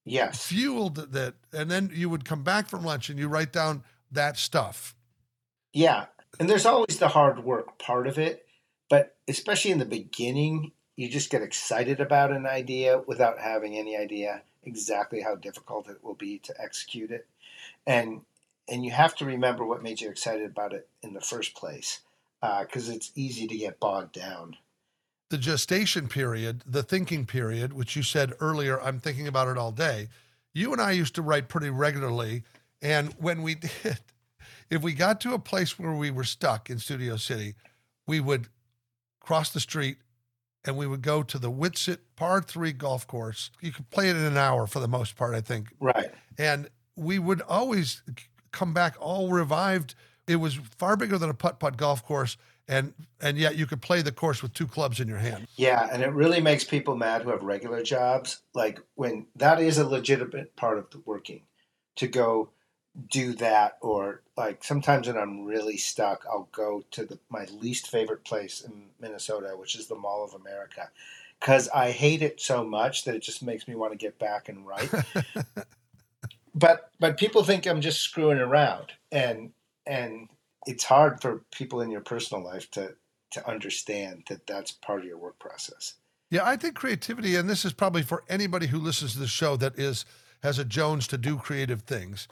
Yes. 0.06 0.46
fueled 0.48 0.96
that. 0.96 1.36
And 1.54 1.70
then 1.70 1.92
you 1.94 2.10
would 2.10 2.26
come 2.26 2.44
back 2.44 2.68
from 2.68 2.84
lunch 2.84 3.10
and 3.10 3.18
you 3.20 3.28
write 3.28 3.52
down 3.54 3.84
that 4.12 4.38
stuff. 4.38 4.96
Yeah. 5.74 6.06
And 6.40 6.50
there's 6.50 6.66
always 6.66 7.00
the 7.00 7.08
hard 7.10 7.44
work 7.44 7.78
part 7.80 8.08
of 8.08 8.18
it, 8.18 8.46
but 8.92 9.16
especially 9.30 9.72
in 9.72 9.80
the 9.80 9.86
beginning, 9.86 10.74
you 10.98 11.08
just 11.08 11.30
get 11.30 11.42
excited 11.42 12.02
about 12.02 12.34
an 12.34 12.46
idea 12.46 13.02
without 13.08 13.40
having 13.40 13.78
any 13.78 13.96
idea 13.96 14.42
exactly 14.64 15.22
how 15.22 15.34
difficult 15.34 15.88
it 15.88 16.04
will 16.04 16.14
be 16.14 16.40
to 16.40 16.54
execute 16.62 17.10
it. 17.10 17.26
And 17.88 18.22
and 18.68 18.84
you 18.84 18.92
have 18.92 19.16
to 19.16 19.26
remember 19.26 19.66
what 19.66 19.82
made 19.82 20.02
you 20.02 20.10
excited 20.10 20.46
about 20.46 20.74
it 20.74 20.90
in 21.02 21.14
the 21.14 21.22
first 21.22 21.56
place, 21.56 22.02
uh, 22.42 22.64
because 22.64 22.90
it's 22.90 23.14
easy 23.16 23.48
to 23.48 23.58
get 23.58 23.80
bogged 23.80 24.12
down. 24.12 24.58
the 25.30 25.38
gestation 25.38 26.10
period, 26.10 26.62
the 26.68 26.84
thinking 26.84 27.26
period, 27.26 27.72
which 27.72 27.96
you 27.96 28.04
said 28.04 28.34
earlier, 28.42 28.82
I'm 28.82 29.00
thinking 29.00 29.26
about 29.26 29.48
it 29.48 29.58
all 29.58 29.72
day. 29.72 30.10
You 30.54 30.74
and 30.74 30.82
I 30.82 30.92
used 30.92 31.16
to 31.16 31.22
write 31.22 31.48
pretty 31.48 31.70
regularly. 31.70 32.44
And 32.82 33.14
when 33.14 33.42
we 33.42 33.56
did, 33.84 34.00
if 34.70 34.82
we 34.82 34.92
got 34.94 35.22
to 35.22 35.34
a 35.34 35.40
place 35.40 35.80
where 35.80 35.94
we 35.94 36.12
were 36.12 36.26
stuck 36.26 36.70
in 36.70 36.78
Studio 36.78 37.16
City, 37.16 37.56
we 38.06 38.20
would 38.20 38.50
cross 39.22 39.50
the 39.52 39.60
street 39.60 39.98
and 40.66 40.78
we 40.78 40.86
would 40.86 41.02
go 41.02 41.24
to 41.24 41.40
the 41.40 41.52
Witsit 41.52 42.00
par 42.16 42.42
three 42.42 42.72
golf 42.72 43.08
course. 43.08 43.52
You 43.62 43.72
could 43.72 43.90
play 43.90 44.10
it 44.10 44.16
in 44.16 44.24
an 44.24 44.38
hour 44.38 44.68
for 44.68 44.80
the 44.80 44.88
most 44.88 45.16
part, 45.16 45.34
I 45.34 45.42
think. 45.42 45.70
Right. 45.80 46.12
And 46.38 46.70
we 46.96 47.20
would 47.20 47.42
always 47.42 48.04
come 48.52 48.74
back 48.74 48.96
all 49.00 49.30
revived. 49.30 49.96
It 50.28 50.36
was 50.38 50.56
far 50.78 50.96
bigger 50.96 51.18
than 51.18 51.30
a 51.30 51.34
putt 51.34 51.60
putt 51.60 51.78
golf 51.78 52.06
course. 52.06 52.38
And 52.68 52.94
and 53.20 53.38
yet 53.38 53.58
you 53.58 53.66
could 53.66 53.82
play 53.82 54.02
the 54.02 54.12
course 54.12 54.42
with 54.42 54.54
two 54.54 54.68
clubs 54.68 55.00
in 55.00 55.08
your 55.08 55.18
hand. 55.18 55.48
Yeah, 55.56 55.90
and 55.92 56.04
it 56.04 56.14
really 56.14 56.40
makes 56.40 56.64
people 56.64 56.96
mad 56.96 57.24
who 57.24 57.32
have 57.32 57.44
regular 57.44 57.82
jobs. 57.82 58.42
Like 58.54 58.80
when 58.96 59.26
that 59.36 59.60
is 59.60 59.78
a 59.78 59.88
legitimate 59.88 60.56
part 60.56 60.78
of 60.78 60.90
the 60.92 61.02
working 61.06 61.42
to 61.98 62.08
go 62.08 62.52
do 63.10 63.34
that 63.34 63.78
or 63.82 64.22
like 64.42 64.64
sometimes 64.64 65.06
when 65.06 65.18
I'm 65.18 65.46
really 65.46 65.78
stuck, 65.78 66.26
I'll 66.28 66.50
go 66.52 66.84
to 66.92 67.06
the 67.06 67.20
my 67.30 67.46
least 67.62 67.92
favorite 67.92 68.24
place 68.24 68.62
in 68.62 68.90
Minnesota, 69.00 69.54
which 69.56 69.76
is 69.76 69.86
the 69.86 69.96
Mall 69.96 70.24
of 70.24 70.34
America. 70.34 70.90
Cause 71.40 71.70
I 71.70 71.92
hate 71.92 72.24
it 72.24 72.42
so 72.42 72.64
much 72.64 73.06
that 73.06 73.16
it 73.16 73.22
just 73.22 73.44
makes 73.44 73.68
me 73.68 73.76
want 73.76 73.94
to 73.94 73.98
get 73.98 74.18
back 74.18 74.50
and 74.50 74.66
write. 74.66 74.92
but 76.56 76.90
but 77.00 77.18
people 77.18 77.44
think 77.44 77.68
I'm 77.68 77.82
just 77.82 78.02
screwing 78.02 78.40
around 78.40 78.94
and 79.12 79.52
and 79.86 80.28
it's 80.66 80.84
hard 80.84 81.22
for 81.22 81.44
people 81.52 81.82
in 81.82 81.92
your 81.92 82.02
personal 82.02 82.44
life 82.44 82.72
to 82.72 82.96
to 83.34 83.48
understand 83.48 84.24
that 84.28 84.48
that's 84.48 84.72
part 84.72 85.02
of 85.02 85.06
your 85.06 85.20
work 85.20 85.38
process. 85.38 85.94
Yeah, 86.32 86.46
I 86.46 86.58
think 86.58 86.76
creativity, 86.76 87.36
and 87.36 87.48
this 87.48 87.64
is 87.64 87.74
probably 87.74 88.02
for 88.02 88.24
anybody 88.28 88.68
who 88.68 88.80
listens 88.80 89.14
to 89.14 89.20
the 89.20 89.28
show 89.28 89.56
that 89.58 89.78
is 89.78 90.04
has 90.42 90.58
a 90.58 90.66
Jones 90.66 91.06
to 91.08 91.18
do 91.18 91.38
creative 91.38 91.84
things, 91.84 92.28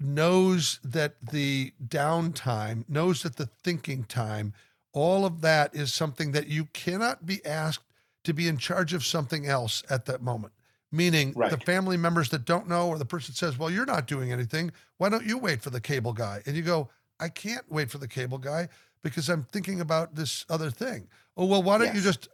knows 0.00 0.78
that 0.84 1.14
the 1.32 1.72
downtime, 1.86 2.88
knows 2.88 3.22
that 3.22 3.36
the 3.36 3.46
thinking 3.46 4.04
time, 4.04 4.52
all 4.92 5.24
of 5.26 5.40
that 5.40 5.74
is 5.74 5.92
something 5.92 6.32
that 6.32 6.46
you 6.48 6.66
cannot 6.66 7.26
be 7.26 7.44
asked 7.44 7.84
to 8.24 8.32
be 8.32 8.48
in 8.48 8.56
charge 8.58 8.92
of 8.94 9.04
something 9.04 9.46
else 9.46 9.82
at 9.90 10.06
that 10.06 10.22
moment. 10.22 10.52
Meaning 10.90 11.32
Right. 11.36 11.50
the 11.50 11.58
family 11.58 11.96
members 11.96 12.30
that 12.30 12.44
don't 12.46 12.68
know, 12.68 12.88
or 12.88 12.98
the 12.98 13.04
person 13.04 13.34
says, 13.34 13.58
Well, 13.58 13.70
you're 13.70 13.84
not 13.84 14.06
doing 14.06 14.32
anything. 14.32 14.72
Why 14.96 15.08
don't 15.10 15.26
you 15.26 15.36
wait 15.36 15.60
for 15.60 15.70
the 15.70 15.80
cable 15.80 16.12
guy? 16.14 16.42
And 16.46 16.56
you 16.56 16.62
go, 16.62 16.88
I 17.20 17.28
can't 17.28 17.70
wait 17.70 17.90
for 17.90 17.98
the 17.98 18.08
cable 18.08 18.38
guy 18.38 18.68
because 19.02 19.28
I'm 19.28 19.42
thinking 19.42 19.80
about 19.80 20.14
this 20.14 20.46
other 20.48 20.70
thing. 20.70 21.08
Oh, 21.36 21.44
well, 21.44 21.62
why 21.62 21.78
don't 21.78 21.94
you 21.94 22.00
just 22.00 22.28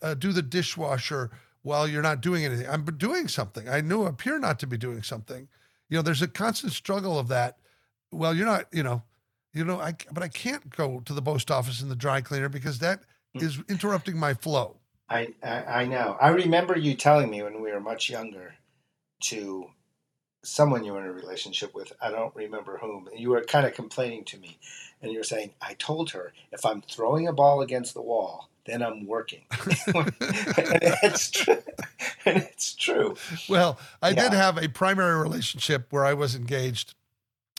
uh, 0.00 0.14
do 0.14 0.32
the 0.32 0.42
dishwasher 0.42 1.30
while 1.62 1.88
you're 1.88 2.02
not 2.02 2.20
doing 2.20 2.44
anything? 2.44 2.68
I'm 2.68 2.84
doing 2.84 3.26
something. 3.26 3.68
I 3.68 3.80
know 3.80 4.04
appear 4.04 4.38
not 4.38 4.58
to 4.60 4.66
be 4.66 4.76
doing 4.76 5.02
something. 5.02 5.48
You 5.88 5.96
know, 5.96 6.02
there's 6.02 6.22
a 6.22 6.28
constant 6.28 6.72
struggle 6.72 7.18
of 7.18 7.28
that. 7.28 7.58
Well, 8.12 8.34
you're 8.34 8.46
not, 8.46 8.66
you 8.72 8.82
know, 8.82 9.02
you 9.54 9.64
know, 9.64 9.80
I, 9.80 9.94
but 10.12 10.22
I 10.22 10.28
can't 10.28 10.74
go 10.74 11.00
to 11.00 11.12
the 11.12 11.22
post 11.22 11.50
office 11.50 11.80
and 11.80 11.90
the 11.90 11.96
dry 11.96 12.20
cleaner 12.20 12.48
because 12.48 12.78
that 12.80 13.00
mm. 13.36 13.42
is 13.42 13.58
interrupting 13.68 14.18
my 14.18 14.34
flow. 14.34 14.76
I, 15.08 15.34
I 15.42 15.64
I 15.64 15.86
know. 15.86 16.16
I 16.20 16.28
remember 16.28 16.76
you 16.76 16.94
telling 16.94 17.30
me 17.30 17.42
when 17.42 17.62
we 17.62 17.72
were 17.72 17.80
much 17.80 18.10
younger 18.10 18.54
to 19.24 19.70
someone 20.44 20.84
you 20.84 20.92
were 20.92 21.00
in 21.00 21.06
a 21.06 21.12
relationship 21.12 21.74
with. 21.74 21.92
I 22.00 22.10
don't 22.10 22.34
remember 22.36 22.78
whom. 22.78 23.08
You 23.16 23.30
were 23.30 23.42
kind 23.42 23.66
of 23.66 23.74
complaining 23.74 24.24
to 24.26 24.38
me, 24.38 24.58
and 25.00 25.10
you 25.10 25.18
were 25.18 25.24
saying, 25.24 25.54
"I 25.62 25.74
told 25.74 26.10
her 26.10 26.32
if 26.52 26.64
I'm 26.64 26.82
throwing 26.82 27.26
a 27.26 27.32
ball 27.32 27.62
against 27.62 27.94
the 27.94 28.02
wall, 28.02 28.50
then 28.68 28.82
I'm 28.82 29.06
working." 29.06 29.42
and 29.50 30.12
it's 31.02 31.30
true. 31.30 31.58
And 32.24 32.36
it's 32.42 32.74
true. 32.74 33.16
Well, 33.48 33.78
I 34.02 34.12
did 34.12 34.32
have 34.32 34.58
a 34.62 34.68
primary 34.68 35.20
relationship 35.20 35.86
where 35.90 36.04
I 36.04 36.14
was 36.14 36.34
engaged. 36.34 36.94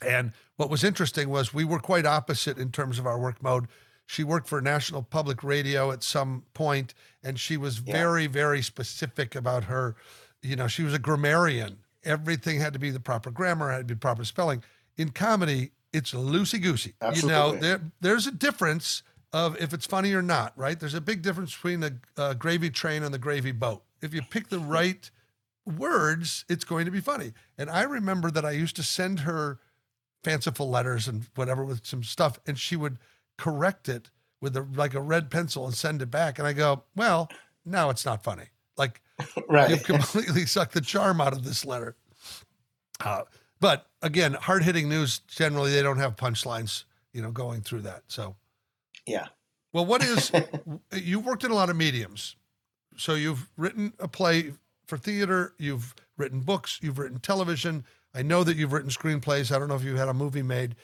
And 0.05 0.31
what 0.55 0.69
was 0.69 0.83
interesting 0.83 1.29
was 1.29 1.53
we 1.53 1.65
were 1.65 1.79
quite 1.79 2.05
opposite 2.05 2.57
in 2.57 2.71
terms 2.71 2.99
of 2.99 3.05
our 3.05 3.19
work 3.19 3.43
mode. 3.43 3.67
She 4.05 4.23
worked 4.23 4.47
for 4.47 4.61
National 4.61 5.03
Public 5.03 5.43
Radio 5.43 5.91
at 5.91 6.03
some 6.03 6.43
point, 6.53 6.93
and 7.23 7.39
she 7.39 7.57
was 7.57 7.81
Yeah. 7.81 7.93
very, 7.93 8.27
very 8.27 8.61
specific 8.61 9.35
about 9.35 9.65
her. 9.65 9.95
You 10.41 10.55
know, 10.55 10.67
she 10.67 10.83
was 10.83 10.93
a 10.93 10.99
grammarian. 10.99 11.79
Everything 12.05 12.59
had 12.61 12.71
to 12.73 12.79
be 12.79 12.91
the 12.91 12.99
proper 13.01 13.29
grammar, 13.29 13.71
had 13.71 13.87
to 13.89 13.93
be 13.95 13.99
proper 13.99 14.23
spelling. 14.23 14.63
In 14.97 15.09
comedy, 15.09 15.71
it's 15.91 16.11
loosey 16.13 16.61
goosey. 16.61 16.93
You 17.13 17.27
know, 17.27 17.55
there, 17.55 17.81
there's 17.99 18.25
a 18.25 18.31
difference 18.31 19.03
of 19.33 19.59
if 19.61 19.73
it's 19.73 19.85
funny 19.85 20.13
or 20.13 20.21
not, 20.21 20.53
right? 20.57 20.79
There's 20.79 20.93
a 20.93 21.01
big 21.01 21.21
difference 21.21 21.53
between 21.53 21.79
the 21.81 21.95
uh, 22.17 22.33
gravy 22.33 22.69
train 22.69 23.03
and 23.03 23.13
the 23.13 23.19
gravy 23.19 23.51
boat. 23.51 23.83
If 24.01 24.13
you 24.13 24.21
pick 24.21 24.49
the 24.49 24.59
right 24.77 25.09
words, 25.65 26.45
it's 26.49 26.63
going 26.63 26.85
to 26.85 26.91
be 26.91 27.01
funny. 27.01 27.33
And 27.57 27.69
I 27.69 27.83
remember 27.83 28.31
that 28.31 28.45
I 28.45 28.51
used 28.51 28.75
to 28.77 28.83
send 28.83 29.21
her 29.21 29.59
fanciful 30.23 30.69
letters 30.69 31.07
and 31.07 31.27
whatever 31.35 31.63
with 31.63 31.85
some 31.85 32.03
stuff, 32.03 32.39
and 32.47 32.57
she 32.57 32.75
would 32.75 32.97
correct 33.37 33.87
it 33.87 34.09
with 34.41 34.55
a, 34.57 34.65
like 34.75 34.93
a 34.93 35.01
red 35.01 35.29
pencil 35.29 35.65
and 35.65 35.75
send 35.75 36.01
it 36.01 36.09
back. 36.09 36.39
And 36.39 36.47
I 36.47 36.53
go, 36.53 36.83
well, 36.95 37.29
now 37.65 37.89
it's 37.89 38.05
not 38.05 38.23
funny. 38.23 38.45
Like 38.77 39.01
Right. 39.49 39.69
you've 39.69 39.83
completely 39.83 40.45
sucked 40.45 40.73
the 40.73 40.81
charm 40.81 41.21
out 41.21 41.33
of 41.33 41.43
this 41.43 41.65
letter. 41.65 41.95
Uh, 43.03 43.23
but 43.59 43.87
again, 44.01 44.33
hard 44.33 44.63
hitting 44.63 44.89
news 44.89 45.19
generally 45.19 45.71
they 45.71 45.83
don't 45.83 45.97
have 45.97 46.15
punchlines, 46.15 46.85
you 47.13 47.21
know, 47.21 47.31
going 47.31 47.61
through 47.61 47.81
that. 47.81 48.03
So 48.07 48.35
yeah. 49.09 49.27
well, 49.73 49.85
what 49.85 50.03
is 50.03 50.31
you've 50.93 51.25
worked 51.25 51.43
in 51.43 51.51
a 51.51 51.55
lot 51.55 51.69
of 51.69 51.75
mediums. 51.75 52.35
So 52.97 53.15
you've 53.15 53.49
written 53.57 53.93
a 53.99 54.07
play 54.07 54.53
for 54.85 54.97
theater, 54.97 55.53
you've 55.57 55.95
written 56.17 56.41
books, 56.41 56.79
you've 56.81 56.99
written 56.99 57.19
television. 57.19 57.85
I 58.13 58.23
know 58.23 58.43
that 58.43 58.57
you've 58.57 58.73
written 58.73 58.89
screenplays. 58.89 59.55
I 59.55 59.59
don't 59.59 59.69
know 59.69 59.75
if 59.75 59.83
you've 59.83 59.97
had 59.97 60.09
a 60.09 60.13
movie 60.13 60.41
made. 60.41 60.75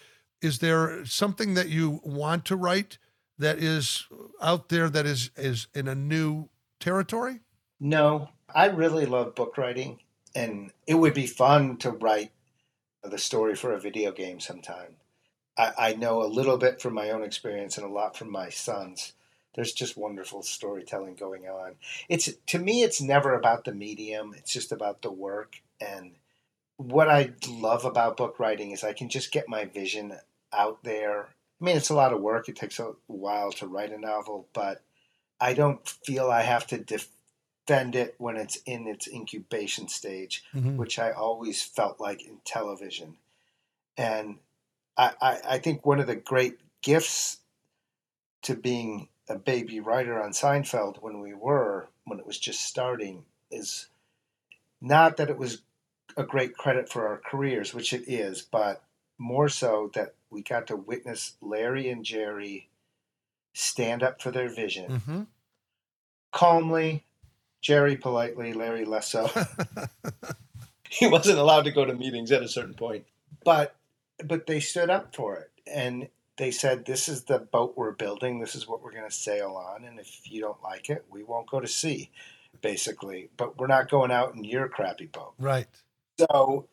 Is 0.41 0.59
there 0.59 1.05
something 1.05 1.55
that 1.55 1.69
you 1.69 1.99
want 2.03 2.45
to 2.45 2.55
write 2.55 2.97
that 3.37 3.57
is 3.57 4.05
out 4.41 4.69
there 4.69 4.89
that 4.89 5.05
is 5.05 5.31
is 5.35 5.67
in 5.73 5.87
a 5.87 5.95
new 5.95 6.49
territory? 6.79 7.39
No, 7.79 8.29
I 8.53 8.67
really 8.67 9.05
love 9.05 9.35
book 9.35 9.57
writing, 9.57 9.99
and 10.33 10.71
it 10.87 10.95
would 10.95 11.13
be 11.13 11.27
fun 11.27 11.77
to 11.77 11.91
write 11.91 12.31
the 13.03 13.17
story 13.17 13.55
for 13.55 13.73
a 13.73 13.79
video 13.79 14.11
game 14.11 14.39
sometime. 14.39 14.95
I, 15.57 15.71
I 15.77 15.93
know 15.93 16.21
a 16.21 16.27
little 16.27 16.57
bit 16.57 16.81
from 16.81 16.93
my 16.93 17.11
own 17.11 17.23
experience 17.23 17.77
and 17.77 17.85
a 17.85 17.89
lot 17.89 18.17
from 18.17 18.31
my 18.31 18.49
sons. 18.49 19.13
There's 19.55 19.71
just 19.71 19.95
wonderful 19.95 20.43
storytelling 20.43 21.15
going 21.15 21.47
on. 21.47 21.75
It's 22.09 22.29
to 22.47 22.59
me, 22.59 22.83
it's 22.83 23.01
never 23.01 23.33
about 23.33 23.63
the 23.63 23.73
medium. 23.73 24.33
It's 24.37 24.51
just 24.51 24.71
about 24.71 25.01
the 25.01 25.11
work. 25.11 25.55
And 25.79 26.15
what 26.77 27.09
I 27.09 27.31
love 27.49 27.85
about 27.85 28.17
book 28.17 28.37
writing 28.37 28.71
is 28.71 28.83
I 28.83 28.93
can 28.93 29.07
just 29.07 29.31
get 29.31 29.47
my 29.47 29.65
vision 29.65 30.13
out 30.51 30.83
there. 30.83 31.29
I 31.61 31.65
mean, 31.65 31.77
it's 31.77 31.89
a 31.89 31.95
lot 31.95 32.11
of 32.11 32.21
work. 32.21 32.49
It 32.49 32.57
takes 32.57 32.79
a 32.79 32.91
while 33.07 33.51
to 33.53 33.67
write 33.67 33.93
a 33.93 33.97
novel, 33.97 34.49
but 34.53 34.83
I 35.39 35.53
don't 35.53 35.87
feel 35.87 36.29
I 36.29 36.41
have 36.41 36.67
to 36.67 36.77
defend 36.77 37.95
it 37.95 38.15
when 38.17 38.35
it's 38.35 38.57
in 38.65 38.87
its 38.87 39.07
incubation 39.07 39.87
stage 39.87 40.43
mm-hmm. 40.53 40.77
which 40.77 40.99
I 40.99 41.11
always 41.11 41.61
felt 41.63 41.99
like 41.99 42.25
in 42.25 42.39
television. 42.45 43.17
And 43.97 44.39
I, 44.97 45.11
I, 45.21 45.37
I 45.51 45.59
think 45.59 45.85
one 45.85 45.99
of 45.99 46.07
the 46.07 46.15
great 46.15 46.59
gifts 46.81 47.37
to 48.43 48.55
being 48.55 49.09
a 49.27 49.35
baby 49.37 49.79
writer 49.79 50.21
on 50.21 50.31
Seinfeld 50.31 50.97
when 51.01 51.19
we 51.19 51.33
were, 51.33 51.89
when 52.05 52.19
it 52.19 52.27
was 52.27 52.37
just 52.37 52.61
starting, 52.61 53.25
is 53.51 53.87
not 54.81 55.17
that 55.17 55.29
it 55.29 55.37
was 55.37 55.61
a 56.15 56.23
great 56.23 56.55
credit 56.55 56.87
for 56.89 57.07
our 57.07 57.17
careers, 57.25 57.73
which 57.73 57.91
it 57.91 58.03
is, 58.07 58.41
but 58.41 58.83
more 59.17 59.49
so 59.49 59.89
that 59.95 60.13
we 60.29 60.41
got 60.41 60.67
to 60.67 60.75
witness 60.75 61.33
Larry 61.41 61.89
and 61.89 62.05
Jerry 62.05 62.69
stand 63.53 64.03
up 64.03 64.21
for 64.21 64.31
their 64.31 64.49
vision 64.49 64.91
Mm-hmm. 64.91 65.21
calmly, 66.31 67.05
Jerry 67.61 67.95
politely, 67.95 68.53
Larry 68.53 68.85
less 68.85 69.09
so. 69.09 69.29
he 70.89 71.07
wasn't 71.07 71.39
allowed 71.39 71.63
to 71.63 71.71
go 71.71 71.85
to 71.85 71.93
meetings 71.93 72.31
at 72.31 72.43
a 72.43 72.47
certain 72.47 72.73
point. 72.73 73.05
But 73.43 73.75
but 74.23 74.47
they 74.47 74.59
stood 74.59 74.89
up 74.89 75.15
for 75.15 75.35
it 75.37 75.51
and 75.67 76.09
they 76.37 76.51
said 76.51 76.85
this 76.85 77.07
is 77.07 77.23
the 77.23 77.39
boat 77.39 77.73
we're 77.75 77.91
building, 77.91 78.39
this 78.39 78.55
is 78.55 78.67
what 78.67 78.83
we're 78.83 78.91
going 78.91 79.09
to 79.09 79.15
sail 79.15 79.55
on 79.55 79.85
and 79.85 79.99
if 79.99 80.31
you 80.31 80.41
don't 80.41 80.61
like 80.63 80.89
it, 80.89 81.05
we 81.09 81.23
won't 81.23 81.49
go 81.49 81.59
to 81.59 81.67
sea 81.67 82.09
basically, 82.61 83.29
but 83.37 83.57
we're 83.57 83.67
not 83.67 83.89
going 83.89 84.11
out 84.11 84.33
in 84.35 84.43
your 84.43 84.67
crappy 84.67 85.05
boat. 85.05 85.33
Right. 85.37 85.67
So 86.17 86.67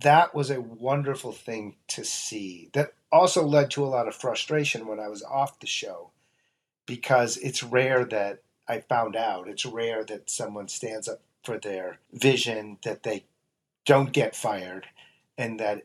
that 0.00 0.34
was 0.34 0.50
a 0.50 0.60
wonderful 0.60 1.32
thing 1.32 1.76
to 1.88 2.04
see. 2.04 2.70
That 2.72 2.92
also 3.10 3.44
led 3.44 3.70
to 3.72 3.84
a 3.84 3.86
lot 3.86 4.08
of 4.08 4.14
frustration 4.14 4.86
when 4.86 5.00
I 5.00 5.08
was 5.08 5.22
off 5.22 5.60
the 5.60 5.66
show 5.66 6.10
because 6.86 7.36
it's 7.38 7.62
rare 7.62 8.04
that 8.04 8.42
I 8.68 8.80
found 8.80 9.16
out 9.16 9.48
it's 9.48 9.66
rare 9.66 10.04
that 10.04 10.30
someone 10.30 10.68
stands 10.68 11.08
up 11.08 11.20
for 11.44 11.58
their 11.58 11.98
vision, 12.12 12.78
that 12.84 13.02
they 13.02 13.24
don't 13.84 14.12
get 14.12 14.36
fired, 14.36 14.86
and 15.36 15.58
that 15.58 15.84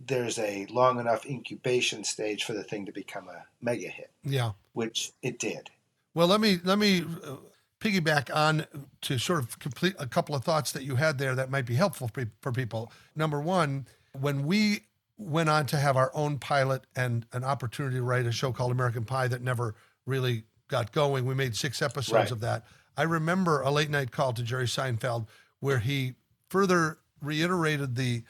there's 0.00 0.38
a 0.38 0.66
long 0.66 1.00
enough 1.00 1.24
incubation 1.26 2.04
stage 2.04 2.44
for 2.44 2.52
the 2.52 2.62
thing 2.64 2.86
to 2.86 2.92
become 2.92 3.28
a 3.28 3.44
mega 3.62 3.88
hit, 3.88 4.10
Yeah. 4.22 4.52
which 4.72 5.12
it 5.22 5.38
did. 5.38 5.70
Well, 6.14 6.26
let 6.26 6.40
me 6.40 6.58
let 6.64 6.78
me 6.78 7.02
uh, 7.24 7.36
piggyback 7.80 8.34
on 8.34 8.66
to 9.02 9.18
sort 9.18 9.38
of 9.40 9.58
complete 9.58 9.94
a 9.98 10.06
couple 10.06 10.34
of 10.34 10.44
thoughts 10.44 10.72
that 10.72 10.82
you 10.82 10.96
had 10.96 11.18
there 11.18 11.34
that 11.34 11.50
might 11.50 11.66
be 11.66 11.74
helpful 11.74 12.08
for, 12.08 12.24
for 12.40 12.52
people. 12.52 12.90
Number 13.14 13.40
one, 13.40 13.86
when 14.18 14.46
we 14.46 14.80
went 15.18 15.48
on 15.48 15.66
to 15.66 15.76
have 15.78 15.96
our 15.96 16.10
own 16.14 16.38
pilot 16.38 16.82
and 16.94 17.26
an 17.32 17.44
opportunity 17.44 17.96
to 17.96 18.02
write 18.02 18.26
a 18.26 18.32
show 18.32 18.52
called 18.52 18.70
American 18.72 19.04
Pie 19.04 19.28
that 19.28 19.42
never 19.42 19.74
really 20.06 20.44
got 20.68 20.92
going, 20.92 21.24
we 21.26 21.34
made 21.34 21.54
six 21.56 21.80
episodes 21.82 22.12
Right. 22.12 22.30
of 22.30 22.40
that. 22.40 22.64
I 22.96 23.02
remember 23.02 23.60
a 23.62 23.70
late 23.70 23.90
night 23.90 24.10
call 24.10 24.32
to 24.34 24.42
Jerry 24.42 24.66
Seinfeld 24.66 25.26
where 25.60 25.78
he 25.78 26.14
further 26.48 26.98
reiterated 27.22 27.96
the 27.96 28.22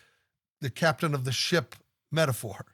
the 0.61 0.71
captain 0.71 1.15
of 1.15 1.25
the 1.25 1.33
ship 1.33 1.75
metaphor. 2.11 2.67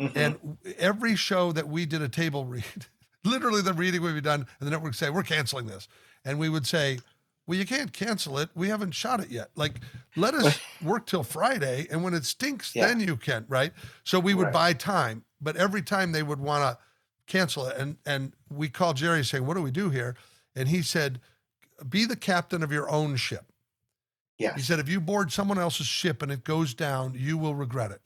Mhm. 0.00 0.16
And 0.16 0.58
every 0.78 1.16
show 1.16 1.52
that 1.52 1.68
we 1.68 1.86
did 1.86 2.02
a 2.02 2.08
table 2.08 2.44
read, 2.44 2.64
literally 3.24 3.62
the 3.62 3.72
reading 3.74 4.02
would 4.02 4.14
be 4.14 4.20
done, 4.20 4.46
and 4.58 4.66
the 4.66 4.70
network 4.70 4.90
would 4.90 4.94
say, 4.96 5.10
We're 5.10 5.22
canceling 5.22 5.66
this. 5.66 5.88
And 6.24 6.38
we 6.38 6.48
would 6.48 6.66
say, 6.66 6.98
well, 7.48 7.58
you 7.58 7.66
can't 7.66 7.92
cancel 7.92 8.38
it. 8.38 8.50
We 8.54 8.68
haven't 8.68 8.92
shot 8.92 9.18
it 9.18 9.28
yet. 9.28 9.50
Like, 9.56 9.80
let 10.14 10.32
us 10.34 10.60
work 10.82 11.06
till 11.06 11.24
Friday, 11.24 11.88
and 11.90 12.04
when 12.04 12.14
it 12.14 12.24
stinks, 12.24 12.72
Yeah. 12.76 12.86
then 12.86 13.00
you 13.00 13.16
can, 13.16 13.44
right? 13.48 13.72
So 14.04 14.20
we 14.20 14.32
would 14.34 14.44
Right. 14.44 14.52
buy 14.52 14.72
time, 14.74 15.24
but 15.40 15.56
every 15.56 15.82
time 15.82 16.12
they 16.12 16.22
would 16.22 16.38
want 16.38 16.62
to 16.62 16.82
cancel 17.26 17.66
it, 17.66 17.76
and 17.76 17.96
and 18.06 18.34
we 18.48 18.68
called 18.68 18.96
Jerry 18.96 19.24
saying, 19.24 19.44
"What 19.44 19.54
do 19.54 19.62
we 19.62 19.72
do 19.72 19.90
here?" 19.90 20.14
And 20.54 20.68
he 20.68 20.82
said, 20.82 21.20
"Be 21.88 22.04
the 22.04 22.14
captain 22.16 22.62
of 22.62 22.70
your 22.70 22.88
own 22.88 23.16
ship." 23.16 23.51
Yes. 24.38 24.56
He 24.56 24.62
said, 24.62 24.78
"If 24.78 24.88
you 24.88 25.00
board 25.00 25.30
someone 25.32 25.58
else's 25.58 25.86
ship 25.86 26.22
and 26.22 26.32
it 26.32 26.42
goes 26.44 26.74
down, 26.74 27.14
you 27.16 27.36
will 27.38 27.54
regret 27.54 27.90
it. 27.92 28.00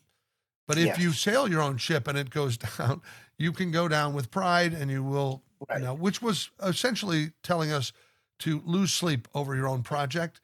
But 0.66 0.78
if 0.78 0.98
you 0.98 1.12
sail 1.12 1.48
your 1.48 1.62
own 1.62 1.76
ship 1.78 2.08
and 2.08 2.18
it 2.18 2.30
goes 2.30 2.56
down, 2.78 3.00
you 3.38 3.52
can 3.52 3.70
go 3.70 3.88
down 3.88 4.14
with 4.14 4.30
pride, 4.30 4.72
and 4.74 4.90
you 4.90 5.02
will, 5.02 5.42
Right. 5.68 5.78
you 5.78 5.84
know." 5.84 5.94
Which 5.94 6.20
was 6.20 6.50
essentially 6.62 7.32
telling 7.42 7.72
us 7.72 7.92
to 8.40 8.60
lose 8.66 8.92
sleep 8.92 9.28
over 9.34 9.54
your 9.56 9.68
own 9.68 9.82
project 9.82 10.40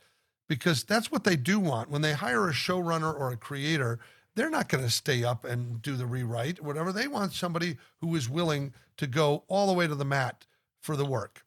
because 0.48 0.84
that's 0.84 1.10
what 1.10 1.24
they 1.24 1.36
do 1.36 1.58
want. 1.60 1.90
When 1.90 2.02
they 2.02 2.12
hire 2.14 2.48
a 2.48 2.52
showrunner 2.52 3.12
or 3.12 3.30
a 3.32 3.36
creator, 3.36 3.98
they're 4.34 4.48
not 4.50 4.68
going 4.70 4.82
to 4.84 4.90
stay 4.90 5.24
up 5.24 5.44
and 5.44 5.82
do 5.82 5.94
the 5.96 6.06
rewrite 6.06 6.58
or 6.60 6.62
whatever. 6.62 6.90
They 6.92 7.06
want 7.08 7.32
somebody 7.34 7.76
who 8.00 8.14
is 8.16 8.30
willing 8.30 8.72
to 8.96 9.06
go 9.06 9.44
all 9.48 9.66
the 9.66 9.74
way 9.74 9.86
to 9.86 9.94
the 9.94 10.04
mat 10.06 10.46
for 10.80 10.96
the 10.96 11.04
work. 11.04 11.44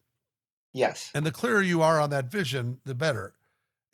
yes. 0.73 1.09
And 1.15 1.25
the 1.25 1.31
clearer 1.31 1.61
you 1.61 1.81
are 1.81 1.99
on 1.99 2.09
that 2.11 2.25
vision, 2.25 2.79
the 2.85 2.93
better. 2.95 3.33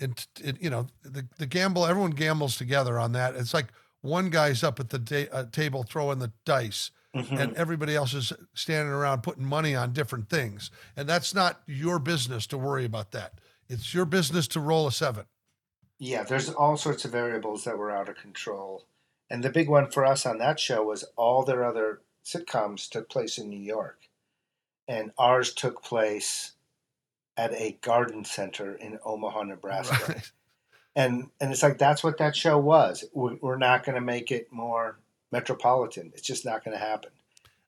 And 0.01 0.25
it, 0.41 0.61
you 0.61 0.69
know, 0.69 0.87
the, 1.03 1.27
the 1.37 1.45
gamble, 1.45 1.85
everyone 1.85 2.11
gambles 2.11 2.57
together 2.57 2.97
on 2.99 3.11
that. 3.13 3.35
It's 3.35 3.53
like 3.53 3.67
one 4.01 4.29
guy's 4.29 4.63
up 4.63 4.79
at 4.79 4.89
the 4.89 4.99
da- 4.99 5.29
uh, 5.29 5.45
table 5.51 5.83
throwing 5.83 6.19
the 6.19 6.31
dice 6.45 6.91
Mhm. 7.15 7.39
and 7.39 7.55
everybody 7.57 7.93
else 7.93 8.13
is 8.13 8.31
standing 8.53 8.93
around 8.93 9.21
putting 9.21 9.43
money 9.43 9.75
on 9.75 9.91
different 9.91 10.29
things. 10.29 10.71
And 10.95 11.09
that's 11.09 11.33
not 11.33 11.61
your 11.67 11.99
business 11.99 12.47
to 12.47 12.57
worry 12.57 12.85
about 12.85 13.11
that. 13.11 13.33
It's 13.67 13.93
your 13.93 14.05
business 14.05 14.47
to 14.49 14.59
roll 14.61 14.87
a 14.87 14.91
seven. 14.91 15.25
Yeah, 15.99 16.23
there's 16.23 16.49
all 16.49 16.77
sorts 16.77 17.03
of 17.05 17.11
variables 17.11 17.65
that 17.65 17.77
were 17.77 17.91
out 17.91 18.07
of 18.09 18.15
control. 18.15 18.85
And 19.29 19.43
the 19.43 19.49
big 19.49 19.69
one 19.69 19.91
for 19.91 20.05
us 20.05 20.25
on 20.25 20.37
that 20.39 20.59
show 20.59 20.83
was 20.83 21.03
all 21.15 21.43
their 21.43 21.65
other 21.65 22.01
sitcoms 22.23 22.89
took 22.89 23.09
place 23.09 23.37
in 23.37 23.49
New 23.49 23.59
York. 23.59 24.07
And 24.87 25.11
ours 25.17 25.53
took 25.53 25.83
place 25.83 26.53
at 27.37 27.53
a 27.53 27.77
garden 27.81 28.25
center 28.25 28.75
in 28.75 28.99
Omaha, 29.05 29.43
Nebraska. 29.43 29.97
Right. 30.07 30.31
And 30.93 31.29
and 31.39 31.51
it's 31.53 31.63
like 31.63 31.77
that's 31.77 32.03
what 32.03 32.17
that 32.17 32.35
show 32.35 32.57
was. 32.57 33.05
We're, 33.13 33.37
we're 33.41 33.57
not 33.57 33.85
going 33.85 33.95
to 33.95 34.01
make 34.01 34.29
it 34.29 34.51
more 34.51 34.99
metropolitan. 35.31 36.11
It's 36.13 36.21
just 36.27 36.43
not 36.43 36.65
going 36.65 36.77
to 36.77 36.83
happen. 36.83 37.11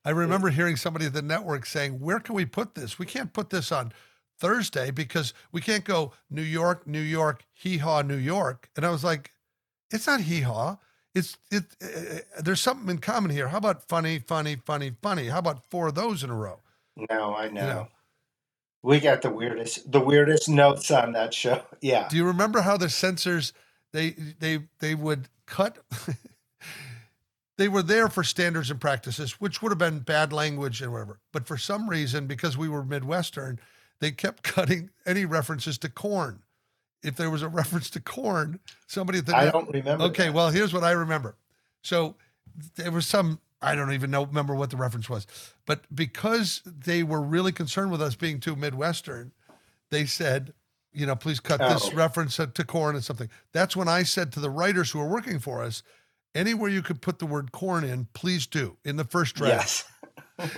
I 0.04 0.10
remember 0.10 0.50
hearing 0.50 0.76
somebody 0.76 1.06
at 1.06 1.14
the 1.14 1.22
network 1.22 1.64
saying, 1.64 2.00
Where 2.00 2.20
can 2.20 2.34
we 2.34 2.44
put 2.44 2.74
this? 2.74 2.98
We 2.98 3.06
can't 3.06 3.32
put 3.32 3.50
this 3.50 3.72
on 3.72 3.92
Thursday 4.38 4.90
because 4.90 5.32
we 5.52 5.60
can't 5.60 5.84
go 5.84 6.12
New 6.28 6.42
York, 6.42 6.86
New 6.86 7.00
York, 7.00 7.44
hee 7.54 7.78
haw, 7.78 8.02
New 8.02 8.16
York. 8.16 8.68
And 8.76 8.84
I 8.84 8.90
was 8.90 9.02
like, 9.02 9.30
It's 9.90 10.06
not 10.06 10.20
hee 10.20 10.42
haw. 10.42 10.76
It's 11.14 11.38
it. 11.50 11.64
Uh, 11.82 12.42
there's 12.42 12.60
something 12.60 12.90
in 12.90 12.98
common 12.98 13.30
here. 13.30 13.48
How 13.48 13.58
about 13.58 13.88
funny, 13.88 14.18
funny, 14.18 14.56
funny, 14.56 14.92
funny? 15.00 15.28
How 15.28 15.38
about 15.38 15.64
four 15.70 15.88
of 15.88 15.94
those 15.94 16.22
in 16.22 16.30
a 16.30 16.34
row? 16.34 16.60
No, 17.10 17.34
I 17.34 17.48
know. 17.48 17.66
know. 17.66 17.88
We 18.84 19.00
got 19.00 19.22
the 19.22 19.30
weirdest 19.30 19.90
the 19.90 19.98
weirdest 19.98 20.46
notes 20.46 20.90
on 20.90 21.12
that 21.12 21.32
show. 21.32 21.62
Yeah. 21.80 22.06
Do 22.08 22.16
you 22.16 22.24
remember 22.26 22.60
how 22.60 22.76
the 22.76 22.90
censors 22.90 23.54
they 23.92 24.10
they 24.10 24.60
they 24.78 24.94
would 24.94 25.28
cut? 25.46 25.78
they 27.56 27.68
were 27.68 27.82
there 27.82 28.08
for 28.08 28.22
standards 28.22 28.70
and 28.70 28.78
practices, 28.78 29.40
which 29.40 29.62
would 29.62 29.70
have 29.70 29.78
been 29.78 30.00
bad 30.00 30.34
language 30.34 30.82
and 30.82 30.92
whatever. 30.92 31.18
But 31.32 31.46
for 31.46 31.56
some 31.56 31.88
reason, 31.88 32.26
because 32.26 32.58
we 32.58 32.68
were 32.68 32.84
Midwestern, 32.84 33.58
they 34.00 34.10
kept 34.12 34.42
cutting 34.54 34.90
any 35.06 35.24
references 35.24 35.78
to 35.78 35.88
corn. 35.88 36.42
If 37.02 37.16
there 37.16 37.30
was 37.30 37.40
a 37.40 37.48
reference 37.48 37.88
to 37.90 38.00
corn, 38.00 38.60
somebody 38.86 39.18
at 39.20 39.26
the 39.26 39.34
I 39.34 39.50
don't 39.50 39.70
remember. 39.70 40.04
Okay, 40.04 40.26
that. 40.26 40.34
well, 40.34 40.50
here's 40.50 40.74
what 40.74 40.84
I 40.84 40.92
remember. 40.92 41.36
So 41.80 42.16
there 42.76 42.90
was 42.90 43.06
some, 43.06 43.40
I 43.64 43.74
don't 43.74 43.92
even 43.92 44.10
know, 44.10 44.24
remember 44.24 44.54
what 44.54 44.70
the 44.70 44.76
reference 44.76 45.08
was, 45.08 45.26
but 45.66 45.82
because 45.94 46.62
they 46.64 47.02
were 47.02 47.20
really 47.22 47.52
concerned 47.52 47.90
with 47.90 48.02
us 48.02 48.14
being 48.14 48.40
too 48.40 48.56
Midwestern, 48.56 49.32
they 49.90 50.04
said, 50.06 50.52
you 50.92 51.06
know, 51.06 51.16
please 51.16 51.40
cut 51.40 51.58
this 51.60 51.88
Oh. 51.92 51.94
reference 51.96 52.36
to 52.36 52.46
corn 52.64 52.94
and 52.94 53.04
something. 53.04 53.28
That's 53.52 53.74
when 53.76 53.88
I 53.88 54.02
said 54.04 54.32
to 54.32 54.40
the 54.40 54.50
writers 54.50 54.90
who 54.90 54.98
were 55.00 55.08
working 55.08 55.38
for 55.38 55.62
us, 55.62 55.82
anywhere 56.34 56.70
you 56.70 56.82
could 56.82 57.00
put 57.00 57.18
the 57.18 57.26
word 57.26 57.52
corn 57.52 57.84
in, 57.84 58.06
please 58.12 58.46
do 58.46 58.76
in 58.84 58.96
the 58.96 59.04
first 59.04 59.34
draft. 59.34 59.52
Yes. 59.52 59.84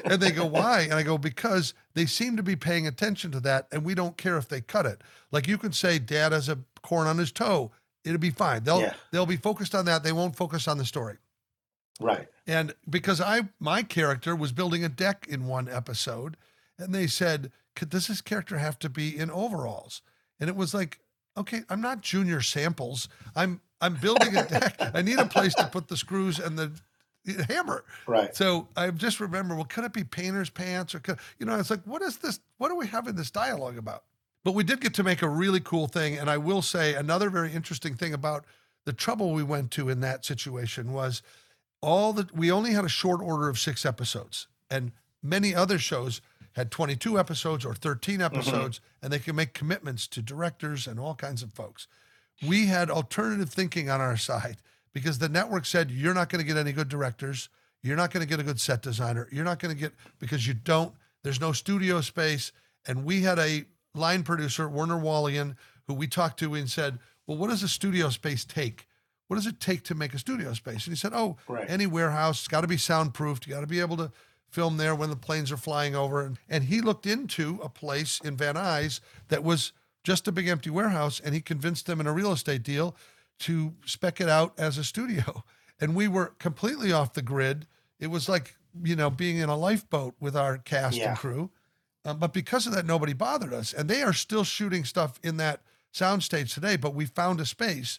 And 0.06 0.22
they 0.22 0.30
go, 0.30 0.46
why? 0.46 0.80
And 0.82 0.94
I 0.94 1.02
go, 1.02 1.18
because 1.18 1.74
they 1.92 2.06
seem 2.06 2.38
to 2.38 2.42
be 2.42 2.56
paying 2.56 2.86
attention 2.86 3.30
to 3.32 3.40
that 3.40 3.68
and 3.70 3.84
we 3.84 3.94
don't 3.94 4.16
care 4.16 4.38
if 4.38 4.48
they 4.48 4.62
cut 4.62 4.86
it. 4.86 5.02
Like 5.30 5.46
you 5.46 5.58
can 5.58 5.72
say 5.72 5.98
dad 5.98 6.32
has 6.32 6.48
a 6.48 6.60
corn 6.82 7.06
on 7.06 7.18
his 7.18 7.30
toe. 7.30 7.72
It'll 8.02 8.16
be 8.18 8.30
fine. 8.30 8.64
They'll 8.64 8.80
Yeah. 8.80 8.94
they'll 9.12 9.26
be 9.26 9.36
focused 9.36 9.74
on 9.74 9.84
that. 9.84 10.02
They 10.02 10.12
won't 10.12 10.34
focus 10.34 10.66
on 10.66 10.78
the 10.78 10.86
story. 10.86 11.18
Right. 12.00 12.28
And 12.46 12.74
because 12.88 13.20
I 13.20 13.48
my 13.58 13.82
character 13.82 14.36
was 14.36 14.52
building 14.52 14.84
a 14.84 14.88
deck 14.88 15.26
in 15.28 15.46
one 15.46 15.68
episode, 15.68 16.36
and 16.78 16.94
they 16.94 17.06
said, 17.06 17.50
Could 17.74 17.90
does 17.90 18.06
this 18.06 18.20
character 18.20 18.58
have 18.58 18.78
to 18.80 18.88
be 18.88 19.16
in 19.16 19.30
overalls? 19.30 20.02
And 20.38 20.50
it 20.50 20.56
was 20.56 20.74
like, 20.74 21.00
okay, 21.36 21.62
I'm 21.68 21.80
not 21.80 22.00
junior 22.00 22.40
samples. 22.40 23.08
I'm 23.34 23.60
I'm 23.80 23.94
building 23.96 24.36
a 24.36 24.46
deck. 24.46 24.76
I 24.94 25.02
need 25.02 25.18
a 25.18 25.26
place 25.26 25.54
to 25.54 25.66
put 25.66 25.88
the 25.88 25.96
screws 25.96 26.38
and 26.38 26.58
the 26.58 26.72
hammer. 27.48 27.84
Right. 28.06 28.34
So 28.34 28.68
I 28.76 28.90
just 28.90 29.20
remember, 29.20 29.54
well, 29.54 29.64
could 29.64 29.84
it 29.84 29.92
be 29.92 30.04
painter's 30.04 30.50
pants 30.50 30.94
or 30.94 31.00
could, 31.00 31.18
you 31.38 31.46
know, 31.46 31.58
it's 31.58 31.70
like, 31.70 31.82
what 31.84 32.02
is 32.02 32.18
this? 32.18 32.40
What 32.58 32.70
are 32.70 32.76
we 32.76 32.86
having 32.86 33.16
this 33.16 33.30
dialogue 33.30 33.76
about? 33.76 34.04
But 34.44 34.52
we 34.52 34.62
did 34.62 34.80
get 34.80 34.94
to 34.94 35.02
make 35.02 35.22
a 35.22 35.28
really 35.28 35.60
cool 35.60 35.88
thing. 35.88 36.16
And 36.16 36.30
I 36.30 36.38
will 36.38 36.62
say 36.62 36.94
another 36.94 37.30
very 37.30 37.52
interesting 37.52 37.96
thing 37.96 38.14
about 38.14 38.44
the 38.84 38.92
trouble 38.92 39.32
we 39.32 39.42
went 39.42 39.72
to 39.72 39.88
in 39.88 40.00
that 40.00 40.24
situation 40.24 40.92
was 40.92 41.20
all 41.80 42.12
that 42.14 42.34
we 42.34 42.50
only 42.50 42.72
had 42.72 42.84
a 42.84 42.88
short 42.88 43.20
order 43.20 43.48
of 43.48 43.58
six 43.58 43.84
episodes. 43.84 44.46
And 44.70 44.92
many 45.22 45.54
other 45.54 45.78
shows 45.78 46.20
had 46.52 46.70
22 46.70 47.18
episodes 47.18 47.64
or 47.64 47.74
13 47.74 48.14
mm-hmm. 48.14 48.24
episodes, 48.24 48.80
and 49.02 49.12
they 49.12 49.18
can 49.18 49.36
make 49.36 49.52
commitments 49.52 50.06
to 50.08 50.22
directors 50.22 50.86
and 50.86 50.98
all 50.98 51.14
kinds 51.14 51.42
of 51.42 51.52
folks. 51.52 51.86
We 52.46 52.66
had 52.66 52.90
alternative 52.90 53.50
thinking 53.50 53.88
on 53.88 54.00
our 54.00 54.16
side 54.16 54.56
because 54.92 55.18
the 55.18 55.28
network 55.28 55.66
said, 55.66 55.90
you're 55.90 56.14
not 56.14 56.28
going 56.28 56.42
to 56.42 56.46
get 56.46 56.56
any 56.56 56.72
good 56.72 56.88
directors. 56.88 57.48
You're 57.82 57.96
not 57.96 58.10
going 58.10 58.22
to 58.22 58.28
get 58.28 58.40
a 58.40 58.42
good 58.42 58.60
set 58.60 58.82
designer. 58.82 59.28
You're 59.30 59.44
not 59.44 59.58
going 59.58 59.74
to 59.74 59.80
get, 59.80 59.92
because 60.18 60.46
you 60.46 60.54
don't, 60.54 60.94
there's 61.22 61.40
no 61.40 61.52
studio 61.52 62.00
space. 62.00 62.52
And 62.86 63.04
we 63.04 63.20
had 63.20 63.38
a 63.38 63.64
line 63.94 64.22
producer, 64.22 64.68
Werner 64.68 64.98
Wallian, 64.98 65.56
who 65.86 65.94
we 65.94 66.06
talked 66.06 66.38
to 66.40 66.54
and 66.54 66.70
said, 66.70 66.98
well, 67.26 67.36
what 67.36 67.50
does 67.50 67.62
a 67.62 67.68
studio 67.68 68.08
space 68.08 68.44
take? 68.44 68.85
What 69.28 69.36
does 69.36 69.46
it 69.46 69.60
take 69.60 69.82
to 69.84 69.94
make 69.94 70.14
a 70.14 70.18
studio 70.18 70.52
space? 70.52 70.86
And 70.86 70.94
he 70.94 70.96
said, 70.96 71.12
oh, 71.14 71.36
Right. 71.48 71.68
any 71.68 71.86
warehouse, 71.86 72.38
it's 72.40 72.48
got 72.48 72.60
to 72.60 72.68
be 72.68 72.76
soundproofed. 72.76 73.46
You 73.46 73.54
got 73.54 73.60
to 73.60 73.66
be 73.66 73.80
able 73.80 73.96
to 73.96 74.12
film 74.48 74.76
there 74.76 74.94
when 74.94 75.10
the 75.10 75.16
planes 75.16 75.50
are 75.50 75.56
flying 75.56 75.94
over. 75.96 76.22
And, 76.24 76.38
and 76.48 76.64
he 76.64 76.80
looked 76.80 77.06
into 77.06 77.58
a 77.62 77.68
place 77.68 78.20
in 78.24 78.36
Van 78.36 78.54
Nuys 78.54 79.00
that 79.28 79.42
was 79.42 79.72
just 80.04 80.28
a 80.28 80.32
big 80.32 80.46
empty 80.46 80.70
warehouse, 80.70 81.20
and 81.22 81.34
he 81.34 81.40
convinced 81.40 81.86
them 81.86 82.00
in 82.00 82.06
a 82.06 82.12
real 82.12 82.30
estate 82.32 82.62
deal 82.62 82.94
to 83.40 83.74
spec 83.84 84.20
it 84.20 84.28
out 84.28 84.54
as 84.58 84.78
a 84.78 84.84
studio. 84.84 85.44
And 85.78 85.94
we 85.94 86.08
were 86.08 86.28
completely 86.38 86.90
off 86.90 87.12
the 87.12 87.20
grid. 87.20 87.66
It 88.00 88.06
was 88.06 88.30
like, 88.30 88.56
you 88.82 88.96
know, 88.96 89.10
being 89.10 89.36
in 89.36 89.50
a 89.50 89.56
lifeboat 89.58 90.14
with 90.18 90.34
our 90.34 90.56
cast 90.56 90.96
Yeah. 90.96 91.10
and 91.10 91.18
crew. 91.18 91.50
Um, 92.02 92.18
but 92.18 92.32
because 92.32 92.66
of 92.66 92.72
that, 92.72 92.86
nobody 92.86 93.12
bothered 93.12 93.52
us. 93.52 93.74
And 93.74 93.86
they 93.90 94.00
are 94.02 94.14
still 94.14 94.42
shooting 94.42 94.86
stuff 94.86 95.20
in 95.22 95.36
that 95.36 95.60
soundstage 95.92 96.54
today, 96.54 96.76
but 96.76 96.94
we 96.94 97.04
found 97.04 97.40
a 97.40 97.44
space. 97.44 97.98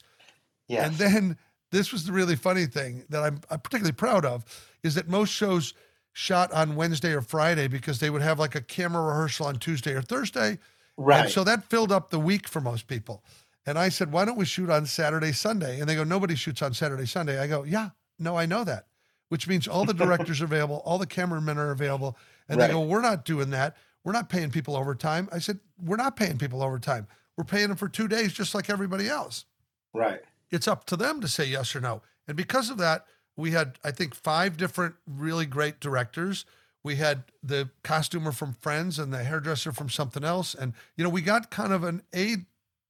And 0.86 0.96
then 0.96 1.38
this 1.72 1.92
was 1.92 2.06
the 2.06 2.12
really 2.12 2.36
funny 2.36 2.66
thing 2.66 3.04
that 3.10 3.24
I'm, 3.24 3.42
I'm 3.50 3.60
particularly 3.60 3.94
proud 3.94 4.26
of 4.26 4.46
is 4.84 4.96
that 4.96 5.08
most 5.08 5.32
shows 5.32 5.74
shot 6.14 6.52
on 6.52 6.76
Wednesday 6.76 7.14
or 7.14 7.22
Friday 7.22 7.68
because 7.68 8.00
they 8.00 8.10
would 8.10 8.22
have 8.22 8.40
like 8.40 8.56
a 8.56 8.62
camera 8.62 9.04
rehearsal 9.04 9.46
on 9.48 9.58
Tuesday 9.60 9.94
or 9.94 10.02
Thursday. 10.02 10.58
right. 10.98 11.24
And 11.24 11.32
so 11.32 11.44
that 11.44 11.64
filled 11.66 11.92
up 11.92 12.10
the 12.10 12.20
week 12.20 12.48
for 12.48 12.60
most 12.60 12.88
people. 12.88 13.24
And 13.66 13.78
I 13.78 13.90
said, 13.90 14.12
why 14.12 14.26
don't 14.26 14.38
we 14.38 14.46
shoot 14.46 14.70
on 14.70 14.86
Saturday, 14.86 15.34
Sunday? 15.34 15.80
And 15.80 15.90
they 15.90 15.96
go, 15.96 16.04
nobody 16.04 16.36
shoots 16.36 16.62
on 16.62 16.74
Saturday, 16.74 17.06
Sunday. 17.06 17.38
I 17.38 17.48
go, 17.48 17.64
yeah, 17.64 17.90
no, 18.18 18.38
I 18.38 18.46
know 18.46 18.64
that, 18.64 18.88
which 19.30 19.48
means 19.48 19.68
all 19.68 19.86
the 19.86 19.94
directors 19.94 20.42
are 20.42 20.46
available, 20.46 20.82
all 20.86 20.98
the 20.98 21.06
cameramen 21.06 21.58
are 21.58 21.72
available. 21.72 22.18
And 22.48 22.60
they 22.60 22.70
go, 22.70 22.82
we're 22.82 23.02
not 23.02 23.26
doing 23.26 23.50
that. 23.52 23.76
We're 24.06 24.14
not 24.14 24.30
paying 24.30 24.52
people 24.52 24.78
overtime. 24.78 25.28
I 25.34 25.40
said, 25.40 25.60
we're 25.84 25.98
not 25.98 26.16
paying 26.16 26.38
people 26.38 26.64
overtime. 26.64 27.08
We're 27.36 27.44
paying 27.44 27.68
them 27.68 27.78
for 27.78 27.90
two 27.90 28.08
days, 28.08 28.32
just 28.32 28.56
like 28.56 28.70
everybody 28.70 29.10
else. 29.10 29.46
right. 29.94 30.22
It's 30.52 30.68
up 30.68 30.86
to 30.86 30.96
them 30.96 31.22
to 31.22 31.28
say 31.28 31.46
yes 31.46 31.76
or 31.76 31.82
no. 31.82 32.02
And 32.28 32.36
because 32.38 32.70
of 32.70 32.78
that, 32.78 33.06
we 33.36 33.52
had, 33.52 33.78
I 33.84 33.92
think, 33.92 34.16
five 34.16 34.58
different 34.58 34.96
really 35.06 35.46
great 35.46 35.80
directors. 35.80 36.46
We 36.84 36.96
had 36.96 37.24
the 37.44 37.70
costumer 37.84 38.32
from 38.32 38.54
Friends 38.54 38.98
and 38.98 39.14
the 39.14 39.24
hairdresser 39.24 39.72
from 39.72 39.90
something 39.90 40.24
else. 40.24 40.56
And, 40.56 40.74
you 40.96 41.04
know, 41.04 41.10
we 41.10 41.22
got 41.22 41.52
kind 41.52 41.74
of 41.74 41.84
an 41.84 42.02
A 42.16 42.38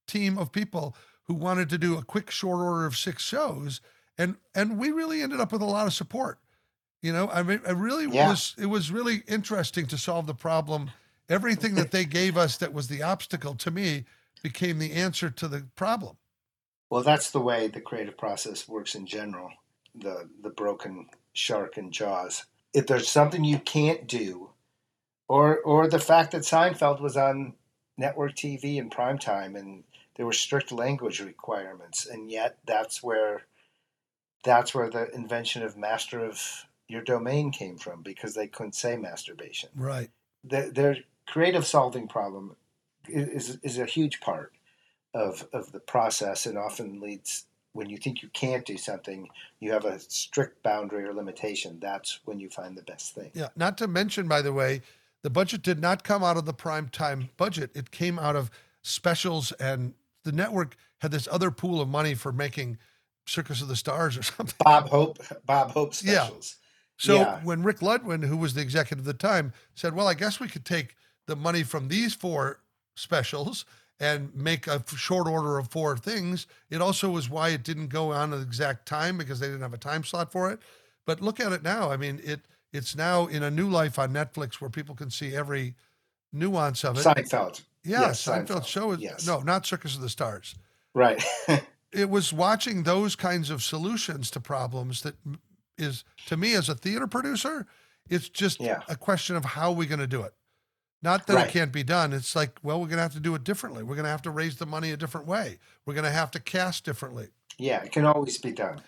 team 0.06 0.38
of 0.38 0.52
people 0.52 0.96
who 1.24 1.34
wanted 1.34 1.68
to 1.70 1.78
do 1.78 1.98
a 1.98 2.02
quick 2.02 2.30
short 2.30 2.60
order 2.60 2.86
of 2.86 2.96
six 2.96 3.22
shows. 3.22 3.80
And 4.16 4.36
and 4.54 4.78
we 4.78 4.90
really 4.90 5.20
ended 5.20 5.40
up 5.40 5.52
with 5.52 5.62
a 5.62 5.66
lot 5.66 5.86
of 5.86 5.92
support. 5.92 6.38
You 7.02 7.12
know, 7.12 7.28
I 7.28 7.42
mean, 7.42 7.60
it 7.66 7.76
really 7.76 8.06
Yeah. 8.06 8.30
was 8.30 8.54
it 8.58 8.66
was 8.66 8.90
really 8.90 9.22
interesting 9.28 9.86
to 9.88 9.98
solve 9.98 10.26
the 10.26 10.34
problem. 10.34 10.90
Everything 11.28 11.74
that 11.74 11.90
they 11.90 12.04
gave 12.04 12.36
us 12.36 12.56
that 12.56 12.72
was 12.72 12.88
the 12.88 13.02
obstacle 13.02 13.54
to 13.56 13.70
me 13.70 14.06
became 14.42 14.78
the 14.78 14.92
answer 14.92 15.28
to 15.30 15.46
the 15.48 15.66
problem. 15.76 16.16
Well, 16.90 17.02
that's 17.02 17.30
the 17.30 17.40
way 17.40 17.68
the 17.68 17.80
creative 17.80 18.16
process 18.16 18.68
works 18.68 18.94
in 18.94 19.06
general. 19.06 19.50
The 19.94 20.28
the 20.42 20.50
broken 20.50 21.08
shark 21.32 21.76
and 21.76 21.92
Jaws. 21.92 22.44
If 22.72 22.86
there's 22.86 23.08
something 23.08 23.44
you 23.44 23.58
can't 23.58 24.06
do, 24.06 24.50
or 25.28 25.58
or 25.58 25.88
the 25.88 25.98
fact 25.98 26.32
that 26.32 26.42
Seinfeld 26.42 27.00
was 27.00 27.16
on 27.16 27.54
network 27.96 28.34
TV 28.34 28.76
in 28.76 28.90
prime 28.90 29.18
time 29.18 29.56
and 29.56 29.82
there 30.16 30.26
were 30.26 30.32
strict 30.32 30.72
language 30.72 31.20
requirements, 31.20 32.06
and 32.06 32.30
yet 32.30 32.58
that's 32.66 33.02
where 33.02 33.46
that's 34.44 34.74
where 34.74 34.90
the 34.90 35.12
invention 35.14 35.62
of 35.62 35.76
master 35.76 36.24
of 36.24 36.66
your 36.88 37.02
domain 37.02 37.50
came 37.50 37.76
from 37.76 38.02
because 38.02 38.34
they 38.34 38.46
couldn't 38.46 38.74
say 38.74 38.96
masturbation. 38.96 39.68
Right. 39.74 40.10
Their, 40.42 40.70
their 40.70 40.96
creative 41.26 41.66
solving 41.66 42.08
problem 42.08 42.56
is 43.08 43.58
is 43.62 43.78
a 43.78 43.84
huge 43.84 44.20
part 44.20 44.52
of 45.14 45.46
of 45.52 45.72
the 45.72 45.80
process, 45.80 46.46
and 46.46 46.56
often 46.58 47.00
leads 47.00 47.44
when 47.72 47.88
you 47.88 47.96
think 47.96 48.22
you 48.22 48.28
can't 48.30 48.64
do 48.64 48.76
something, 48.76 49.28
you 49.60 49.72
have 49.72 49.84
a 49.84 49.98
strict 50.00 50.62
boundary 50.62 51.04
or 51.04 51.12
limitation. 51.14 51.78
That's 51.80 52.18
when 52.24 52.40
you 52.40 52.48
find 52.48 52.76
the 52.76 52.82
best 52.82 53.14
thing. 53.14 53.30
Yeah. 53.34 53.48
Not 53.56 53.78
to 53.78 53.86
mention, 53.86 54.26
by 54.26 54.42
the 54.42 54.52
way, 54.52 54.82
the 55.22 55.30
budget 55.30 55.62
did 55.62 55.78
not 55.78 56.02
come 56.02 56.24
out 56.24 56.36
of 56.36 56.44
the 56.44 56.54
prime 56.54 56.88
time 56.88 57.28
budget. 57.36 57.70
It 57.74 57.90
came 57.90 58.18
out 58.18 58.36
of 58.36 58.50
specials, 58.82 59.52
and 59.52 59.94
the 60.24 60.32
network 60.32 60.76
had 60.98 61.10
this 61.10 61.28
other 61.30 61.50
pool 61.50 61.80
of 61.80 61.88
money 61.88 62.14
for 62.14 62.32
making 62.32 62.78
Circus 63.26 63.60
of 63.62 63.68
the 63.68 63.76
Stars 63.76 64.16
or 64.16 64.22
something. 64.24 64.54
Bob 64.58 64.88
Hope, 64.88 65.18
Bob 65.44 65.70
Hope 65.72 65.94
specials. 65.94 66.56
Yeah. 66.58 66.64
So 67.00 67.14
Yeah. 67.14 67.40
when 67.44 67.62
Rick 67.62 67.78
Ludwin, 67.78 68.24
who 68.24 68.36
was 68.36 68.54
the 68.54 68.60
executive 68.60 69.06
at 69.06 69.12
the 69.18 69.26
time, 69.28 69.52
said, 69.74 69.94
"Well, 69.94 70.08
I 70.08 70.14
guess 70.14 70.40
we 70.40 70.48
could 70.48 70.64
take 70.64 70.96
the 71.26 71.36
money 71.36 71.62
from 71.62 71.88
these 71.88 72.14
four 72.14 72.60
specials 72.96 73.64
and 74.00 74.34
make 74.34 74.66
a 74.66 74.82
short 74.96 75.26
order 75.26 75.58
of 75.58 75.68
four 75.68 75.96
things," 75.96 76.46
it 76.70 76.80
also 76.80 77.10
was 77.10 77.28
why 77.28 77.50
it 77.50 77.62
didn't 77.62 77.88
go 77.88 78.12
on 78.12 78.30
the 78.30 78.40
exact 78.40 78.86
time 78.86 79.18
because 79.18 79.40
they 79.40 79.46
didn't 79.46 79.62
have 79.62 79.74
a 79.74 79.78
time 79.78 80.04
slot 80.04 80.30
for 80.32 80.50
it. 80.50 80.60
But 81.06 81.20
look 81.20 81.40
at 81.40 81.52
it 81.52 81.62
now. 81.62 81.90
I 81.90 81.96
mean, 81.96 82.20
it 82.22 82.40
it's 82.72 82.94
now 82.94 83.26
in 83.26 83.42
a 83.42 83.50
new 83.50 83.68
life 83.68 83.98
on 83.98 84.12
Netflix 84.12 84.60
where 84.60 84.70
people 84.70 84.94
can 84.94 85.10
see 85.10 85.34
every 85.34 85.74
nuance 86.32 86.84
of 86.84 86.98
it. 86.98 87.04
Seinfeld. 87.04 87.62
yeah, 87.84 88.02
yes, 88.02 88.22
Seinfeld, 88.26 88.46
Seinfeld. 88.46 88.66
show 88.66 88.90
is 88.92 89.00
Yes. 89.00 89.26
no, 89.26 89.40
not 89.40 89.64
Circus 89.66 89.94
of 89.94 90.02
the 90.02 90.08
Stars 90.10 90.54
Right. 90.94 91.22
it 91.92 92.10
was 92.10 92.32
watching 92.32 92.82
those 92.82 93.16
kinds 93.16 93.48
of 93.50 93.62
solutions 93.62 94.30
to 94.32 94.40
problems 94.40 95.02
that 95.02 95.14
is 95.78 96.04
to 96.26 96.36
me 96.36 96.54
as 96.54 96.68
a 96.68 96.74
theater 96.74 97.06
producer 97.06 97.66
it's 98.10 98.28
just 98.28 98.60
Yeah. 98.60 98.82
a 98.88 98.96
question 98.96 99.36
of 99.36 99.44
how 99.44 99.70
are 99.70 99.74
we're 99.74 99.88
going 99.88 100.00
to 100.00 100.06
do 100.06 100.22
it 100.22 100.34
not 101.02 101.26
that 101.26 101.34
Right. 101.34 101.48
it 101.48 101.52
can't 101.52 101.72
be 101.72 101.82
done 101.82 102.12
it's 102.12 102.34
like 102.34 102.58
well 102.62 102.80
we're 102.80 102.86
going 102.86 102.96
to 102.98 103.02
have 103.02 103.12
to 103.14 103.20
do 103.20 103.34
it 103.34 103.44
differently 103.44 103.82
we're 103.82 103.94
going 103.94 104.04
to 104.04 104.10
have 104.10 104.22
to 104.22 104.30
raise 104.30 104.56
the 104.56 104.66
money 104.66 104.90
a 104.90 104.96
different 104.96 105.26
way 105.26 105.58
we're 105.86 105.94
going 105.94 106.04
to 106.04 106.10
have 106.10 106.30
to 106.32 106.40
cast 106.40 106.84
differently 106.84 107.28
yeah, 107.60 107.82
it 107.82 107.90
can 107.90 108.04
always 108.06 108.38
be 108.38 108.52
done. 108.52 108.80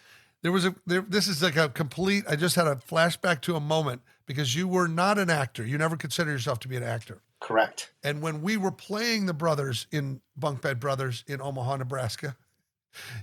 there 0.43 0.53
was 0.53 0.65
a 0.65 0.75
there, 0.87 1.01
this 1.03 1.27
is 1.29 1.43
like 1.43 1.57
a 1.57 1.69
complete 1.69 2.25
i 2.29 2.37
just 2.37 2.57
had 2.57 2.67
a 2.67 2.77
flashback 2.77 3.41
to 3.43 3.57
a 3.57 3.61
moment 3.61 4.03
because 4.27 4.55
you 4.55 4.69
were 4.69 4.87
not 4.89 5.19
an 5.19 5.31
actor 5.31 5.65
you 5.65 5.77
never 5.79 5.97
considered 5.97 6.33
yourself 6.33 6.59
to 6.61 6.69
be 6.69 6.77
an 6.77 6.83
actor 6.85 7.21
Correct. 7.41 7.93
and 8.05 8.21
when 8.23 8.43
we 8.43 8.57
were 8.57 8.71
playing 8.73 9.27
the 9.27 9.35
brothers 9.35 9.87
in 9.91 10.21
Bunk 10.37 10.63
Bed 10.63 10.79
Brothers 10.81 11.25
in 11.27 11.41
Omaha, 11.41 11.77
Nebraska, 11.77 12.37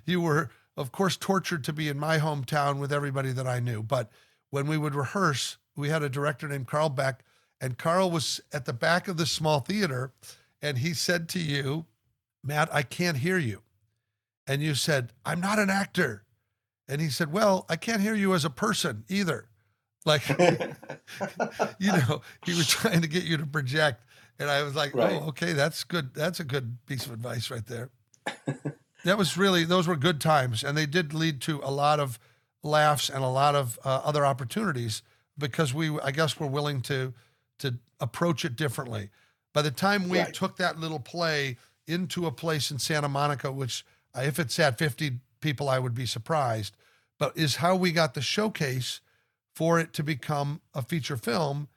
you 0.06 0.22
were, 0.22 0.50
of 0.76 0.92
course, 0.92 1.18
tortured 1.18 1.64
to 1.66 1.74
be 1.74 1.88
in 1.90 1.98
my 2.00 2.18
hometown 2.20 2.80
with 2.80 2.92
everybody 2.94 3.32
that 3.32 3.48
I 3.48 3.60
knew. 3.60 3.82
But 3.84 4.12
when 4.52 4.68
we 4.68 4.78
would 4.78 4.94
rehearse, 4.96 5.58
we 5.76 5.90
had 5.90 6.04
a 6.04 6.10
director 6.10 6.48
named 6.48 6.68
Carl 6.68 6.90
Beck, 6.90 7.24
and 7.60 7.78
Carl 7.78 8.12
was 8.12 8.42
at 8.54 8.66
the 8.66 8.74
back 8.74 9.08
of 9.08 9.18
the 9.18 9.26
small 9.26 9.60
theater, 9.60 10.12
and 10.62 10.78
he 10.80 10.94
said 10.94 11.28
to 11.30 11.40
you, 11.40 11.86
Matt, 12.44 12.74
I 12.74 12.84
can't 12.84 13.18
hear 13.18 13.38
you. 13.38 13.62
And 14.46 14.62
you 14.62 14.76
said, 14.76 15.12
I'm 15.26 15.42
not 15.42 15.60
an 15.60 15.70
actor. 15.70 16.24
And 16.88 17.02
he 17.02 17.10
said, 17.10 17.34
Well, 17.34 17.66
I 17.70 17.76
can't 17.76 18.02
hear 18.02 18.16
you 18.16 18.34
as 18.34 18.46
a 18.46 18.50
person 18.50 19.04
either. 19.10 19.50
Like, 20.06 20.28
you 21.80 21.92
know, 21.92 22.22
he 22.46 22.54
was 22.54 22.68
trying 22.68 23.02
to 23.02 23.08
get 23.08 23.24
you 23.24 23.38
to 23.38 23.46
project. 23.46 24.04
And 24.40 24.50
I 24.50 24.64
was 24.64 24.76
like, 24.76 24.96
Right. 24.96 25.14
oh, 25.22 25.28
okay, 25.30 25.54
that's 25.54 25.84
good. 25.84 26.14
That's 26.14 26.40
a 26.40 26.46
good 26.46 26.78
piece 26.86 27.06
of 27.06 27.12
advice 27.12 27.52
right 27.52 27.66
there. 27.66 27.90
that 29.04 29.18
was 29.18 29.38
really, 29.38 29.66
those 29.66 29.88
were 29.88 29.98
good 29.98 30.22
times. 30.22 30.64
And 30.64 30.78
they 30.78 30.86
did 30.86 31.14
lead 31.14 31.42
to 31.42 31.60
a 31.64 31.72
lot 31.72 32.00
of 32.00 32.18
laughs 32.64 33.10
and 33.10 33.24
a 33.24 33.28
lot 33.30 33.56
of 33.56 33.78
uh, 33.84 34.02
other 34.04 34.26
opportunities 34.26 35.02
because 35.38 35.74
we, 35.74 36.00
I 36.00 36.12
guess, 36.12 36.40
were 36.40 36.48
willing 36.48 36.82
to, 36.84 37.14
to 37.14 37.14
approach 38.00 38.46
it 38.46 38.56
differently. 38.56 39.10
By 39.54 39.62
the 39.62 39.72
time 39.72 40.08
we 40.10 40.20
Right. 40.20 40.34
took 40.34 40.58
that 40.58 40.80
little 40.80 41.00
play 41.00 41.58
into 41.88 42.26
a 42.26 42.32
place 42.32 42.70
in 42.72 42.80
Santa 42.80 43.10
Monica, 43.10 43.52
which 43.52 43.86
uh, 44.16 44.22
if 44.22 44.40
it 44.40 44.52
sat 44.52 44.78
50 44.78 45.20
people, 45.42 45.70
I 45.70 45.80
would 45.80 45.94
be 45.96 46.06
surprised, 46.06 46.76
but 47.20 47.36
is 47.38 47.58
how 47.58 47.76
we 47.76 47.92
got 47.92 48.14
the 48.14 48.22
showcase 48.22 49.00
for 49.56 49.80
it 49.80 49.94
to 49.94 50.04
become 50.04 50.62
a 50.74 50.82
feature 50.82 51.18
film 51.18 51.68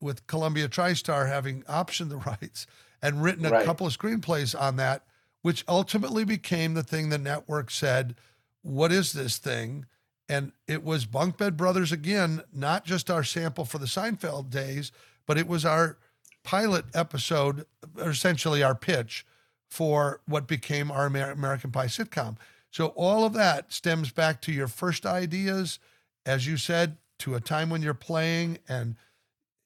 with 0.00 0.26
Columbia 0.26 0.68
TriStar 0.68 1.28
having 1.28 1.62
optioned 1.68 2.08
the 2.10 2.16
rights 2.16 2.66
and 3.02 3.22
written 3.22 3.46
a 3.46 3.50
Right. 3.50 3.64
couple 3.64 3.86
of 3.86 3.96
screenplays 3.96 4.58
on 4.58 4.76
that, 4.76 5.04
which 5.42 5.64
ultimately 5.68 6.24
became 6.24 6.74
the 6.74 6.82
thing 6.82 7.08
the 7.08 7.18
network 7.18 7.70
said, 7.70 8.14
What 8.62 8.92
is 8.92 9.12
this 9.12 9.38
thing? 9.38 9.86
And 10.28 10.52
it 10.68 10.84
was 10.84 11.06
Bunk 11.06 11.38
Bed 11.38 11.56
Brothers 11.56 11.90
again, 11.92 12.42
not 12.52 12.84
just 12.84 13.10
our 13.10 13.24
sample 13.24 13.64
for 13.64 13.78
the 13.78 13.86
Seinfeld 13.86 14.48
days, 14.50 14.92
but 15.26 15.38
it 15.38 15.46
was 15.46 15.64
our 15.64 15.98
pilot 16.42 16.84
episode, 16.94 17.66
or 17.98 18.10
essentially 18.10 18.62
our 18.62 18.74
pitch 18.74 19.26
for 19.68 20.20
what 20.26 20.46
became 20.48 20.90
our 20.90 21.06
Amer- 21.06 21.30
American 21.30 21.70
Pie 21.70 21.86
sitcom. 21.86 22.36
So 22.70 22.88
all 22.88 23.24
of 23.24 23.32
that 23.34 23.72
stems 23.72 24.10
back 24.10 24.40
to 24.42 24.52
your 24.52 24.68
first 24.68 25.04
ideas, 25.06 25.78
as 26.24 26.46
you 26.46 26.56
said, 26.56 26.96
to 27.18 27.34
a 27.34 27.40
time 27.40 27.68
when 27.70 27.82
you're 27.82 27.94
playing 27.94 28.58
and 28.68 28.96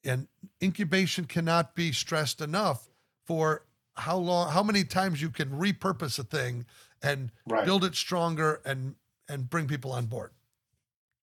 and 0.06 0.28
incubation 0.62 1.24
cannot 1.24 1.74
be 1.74 1.90
stressed 1.90 2.42
enough 2.42 2.88
for 3.24 3.64
how 3.96 4.16
long 4.16 4.50
how 4.50 4.62
many 4.62 4.84
times 4.84 5.22
you 5.22 5.30
can 5.30 5.50
repurpose 5.50 6.18
a 6.18 6.24
thing 6.24 6.66
and 7.02 7.30
Right. 7.46 7.64
build 7.64 7.84
it 7.84 7.94
stronger 7.94 8.60
and 8.64 8.96
and 9.28 9.48
bring 9.48 9.66
people 9.68 9.92
on 9.92 10.06
board. 10.06 10.32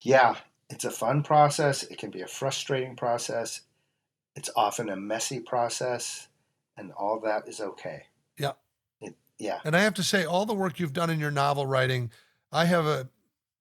Yeah, 0.01 0.35
it's 0.69 0.85
a 0.85 0.89
fun 0.91 1.21
process. 1.21 1.83
It 1.83 1.97
can 1.99 2.09
be 2.09 2.21
a 2.21 2.27
frustrating 2.27 2.95
process. 2.95 3.61
It's 4.35 4.49
often 4.55 4.89
a 4.89 4.95
messy 4.95 5.39
process, 5.39 6.27
and 6.77 6.91
all 6.93 7.19
that 7.21 7.47
is 7.47 7.59
okay. 7.59 8.03
Yeah. 8.37 8.53
It, 9.01 9.15
yeah. 9.37 9.59
And 9.65 9.75
I 9.75 9.81
have 9.81 9.93
to 9.95 10.03
say, 10.03 10.25
all 10.25 10.45
the 10.45 10.53
work 10.53 10.79
you've 10.79 10.93
done 10.93 11.09
in 11.09 11.19
your 11.19 11.31
novel 11.31 11.65
writing, 11.65 12.11
I 12.51 12.65
have 12.65 12.85
a 12.85 13.09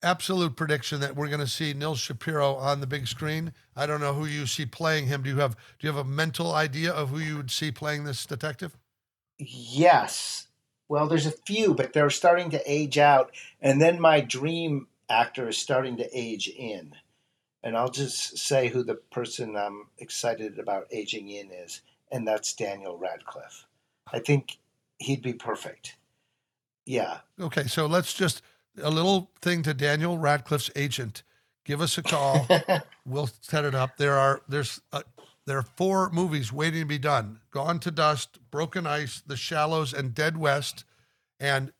absolute 0.03 0.57
prediction 0.57 1.01
that 1.01 1.15
we're 1.15 1.29
going 1.29 1.41
to 1.41 1.47
see 1.47 1.75
Nils 1.75 2.01
Shapiro 2.01 2.55
on 2.55 2.81
the 2.81 2.87
big 2.87 3.07
screen. 3.07 3.53
I 3.77 3.87
don't 3.87 4.01
know 4.01 4.15
who 4.15 4.25
you 4.25 4.47
see 4.47 4.67
playing 4.67 5.07
him. 5.07 5.23
Do 5.23 5.31
you 5.31 5.37
have 5.37 5.57
do 5.79 5.87
you 5.87 5.93
have 5.93 6.05
a 6.05 6.09
mental 6.09 6.53
idea 6.53 6.93
of 6.93 7.11
who 7.11 7.19
you 7.19 7.37
would 7.37 7.51
see 7.51 7.71
playing 7.71 8.05
this 8.05 8.25
detective? 8.27 8.77
Yes. 9.39 10.47
Well, 10.89 11.07
there's 11.07 11.27
a 11.27 11.33
few, 11.47 11.75
but 11.75 11.93
they're 11.93 12.11
starting 12.11 12.51
to 12.51 12.63
age 12.71 12.99
out. 12.99 13.31
And 13.61 13.81
then 13.81 14.01
my 14.01 14.21
dream 14.21 14.89
actor 15.09 15.49
is 15.49 15.59
starting 15.59 15.97
to 15.99 16.19
age 16.19 16.49
in. 16.49 16.95
And 17.63 17.77
I'll 17.77 17.91
just 17.91 18.39
say 18.39 18.69
who 18.69 18.83
the 18.83 18.95
person 18.95 19.57
I'm 19.57 19.87
excited 19.99 20.59
about 20.59 20.87
aging 20.91 21.29
in 21.29 21.51
is, 21.51 21.83
and 22.11 22.27
that's 22.27 22.55
Daniel 22.55 22.97
Radcliffe. 22.97 23.67
I 24.13 24.19
think 24.19 24.59
he'd 24.99 25.23
be 25.23 25.35
perfect. 25.35 25.97
Yeah. 26.87 27.19
Okay, 27.39 27.67
so 27.67 27.87
let's 27.87 28.15
just 28.15 28.43
a 28.83 28.91
little 28.91 29.31
thing 29.43 29.63
to 29.65 29.75
Daniel 29.75 30.19
Radcliffe's 30.19 30.71
agent. 30.75 31.23
Give 31.65 31.81
us 31.81 31.99
a 31.99 32.03
call. 32.03 32.47
we'll 33.07 33.31
set 33.43 33.65
it 33.65 33.75
up. 33.75 33.97
There 33.97 34.17
are 34.17 34.43
there's 34.49 34.81
uh 34.93 35.03
there 35.47 35.59
are 35.59 35.67
four 35.77 36.11
movies 36.11 36.53
waiting 36.53 36.81
to 36.81 36.87
be 36.87 36.99
done: 36.99 37.41
Gone 37.51 37.79
to 37.81 37.91
Dust, 37.91 38.39
Broken 38.51 38.87
Ice, 38.87 39.23
The 39.27 39.37
Shallows, 39.37 39.93
and 39.93 40.15
Dead 40.15 40.37
West. 40.37 40.85
And 41.39 41.73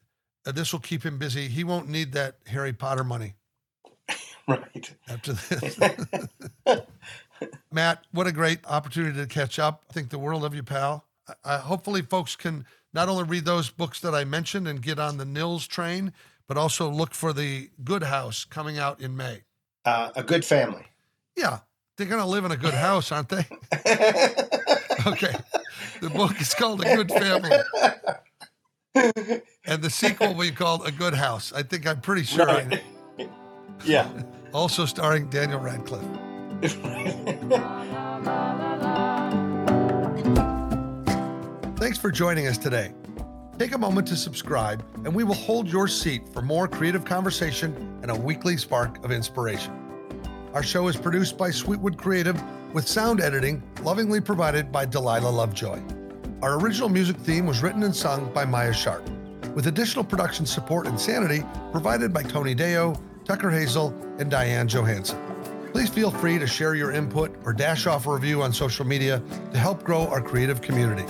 uh, 0.47 0.53
this 0.53 0.73
will 0.73 0.81
keep 0.81 1.05
him 1.05 1.19
busy. 1.19 1.49
He 1.49 1.65
won't 1.65 1.89
need 1.89 2.13
that 2.13 2.37
Harry 2.47 2.73
Potter 2.73 3.05
money 3.05 3.35
right. 4.51 4.95
after 5.09 5.33
this. 5.33 5.79
Matt, 7.73 8.05
what 8.13 8.27
a 8.27 8.33
great 8.33 8.61
opportunity 8.67 9.19
to 9.19 9.27
catch 9.27 9.59
up. 9.59 9.85
I 9.89 9.93
think 9.93 10.11
the 10.11 10.19
world 10.19 10.45
of 10.45 10.55
you, 10.55 10.63
pal. 10.63 11.07
I, 11.29 11.55
I, 11.55 11.57
hopefully, 11.59 12.03
folks 12.03 12.37
can 12.37 12.67
not 12.93 13.09
only 13.09 13.25
read 13.25 13.45
those 13.45 13.71
books 13.71 14.01
that 14.01 14.15
I 14.15 14.25
mentioned 14.25 14.69
and 14.69 14.83
get 14.83 14.99
on 14.99 15.17
the 15.17 15.25
Nils 15.25 15.67
train, 15.67 16.13
but 16.47 16.57
also 16.57 16.91
look 16.91 17.15
for 17.15 17.33
the 17.33 17.71
Good 17.83 18.03
House 18.03 18.45
coming 18.45 18.79
out 18.79 19.01
in 19.01 19.17
May. 19.17 19.43
Uh, 19.85 20.11
a 20.17 20.23
good 20.23 20.45
family. 20.45 20.85
Yeah, 21.37 21.61
they're 21.97 22.07
going 22.07 22.21
to 22.21 22.27
live 22.27 22.45
in 22.45 22.51
a 22.51 22.57
good 22.57 22.75
house, 22.75 23.13
aren't 23.13 23.29
they? 23.31 23.47
Okay. 25.07 25.35
The 26.01 26.11
book 26.11 26.41
is 26.41 26.55
called 26.55 26.85
A 26.85 26.97
Good 26.97 27.11
Family, 27.11 27.51
and 29.65 29.83
the 29.83 29.91
sequel 29.91 30.35
will 30.35 30.43
be 30.43 30.51
called 30.51 30.87
A 30.87 30.93
Good 30.93 31.15
House. 31.15 31.53
I 31.53 31.63
think 31.63 31.87
I'm 31.87 32.01
pretty 32.01 32.25
sure. 32.25 32.47
Right. 32.47 32.83
yeah. 33.85 34.09
Also 34.53 34.85
starring 34.85 35.29
Daniel 35.31 35.61
Radcliffe. 35.61 36.03
Thanks 41.77 41.99
for 41.99 42.11
joining 42.11 42.47
us 42.47 42.59
today. 42.59 42.93
Take 43.59 43.73
a 43.73 43.79
moment 43.79 44.09
to 44.09 44.17
subscribe, 44.17 44.85
and 45.05 45.15
we 45.15 45.23
will 45.23 45.35
hold 45.35 45.69
your 45.69 45.87
seat 45.87 46.29
for 46.33 46.43
more 46.43 46.67
creative 46.67 47.05
conversation 47.05 47.99
and 48.03 48.11
a 48.11 48.15
weekly 48.15 48.57
spark 48.57 49.05
of 49.05 49.13
inspiration. 49.13 49.73
Our 50.53 50.63
show 50.63 50.89
is 50.89 50.97
produced 50.97 51.39
by 51.39 51.51
Sweetwood 51.51 51.97
Creative 51.97 52.41
with 52.73 52.89
sound 52.89 53.21
editing 53.21 53.63
lovingly 53.83 54.21
provided 54.21 54.73
by 54.73 54.85
Delilah 54.85 55.31
Lovejoy. 55.31 55.81
Our 56.43 56.59
original 56.59 56.89
music 56.89 57.17
theme 57.19 57.47
was 57.47 57.63
written 57.63 57.83
and 57.83 57.95
sung 57.95 58.33
by 58.33 58.45
Maya 58.47 58.73
Sharp, 58.73 59.09
with 59.55 59.67
additional 59.67 60.05
production 60.05 60.47
support 60.47 60.87
and 60.87 60.99
sanity 60.99 61.45
provided 61.71 62.13
by 62.13 62.23
Tony 62.23 62.55
Deo, 62.55 62.95
Tucker 63.31 63.53
Hazell, 63.53 63.95
and 64.21 64.29
Diane 64.29 64.67
Johansson. 64.67 65.17
Please 65.71 65.89
feel 65.89 66.11
free 66.11 66.37
to 66.37 66.49
share 66.49 66.75
your 66.75 66.91
input 66.91 67.33
or 67.45 67.53
dash 67.53 67.87
off 67.87 68.09
a 68.09 68.13
review 68.13 68.43
on 68.43 68.53
social 68.53 68.85
media 68.85 69.23
to 69.53 69.59
help 69.59 69.85
grow 69.85 70.09
our 70.09 70.21
creative 70.21 70.61
community. 70.61 71.05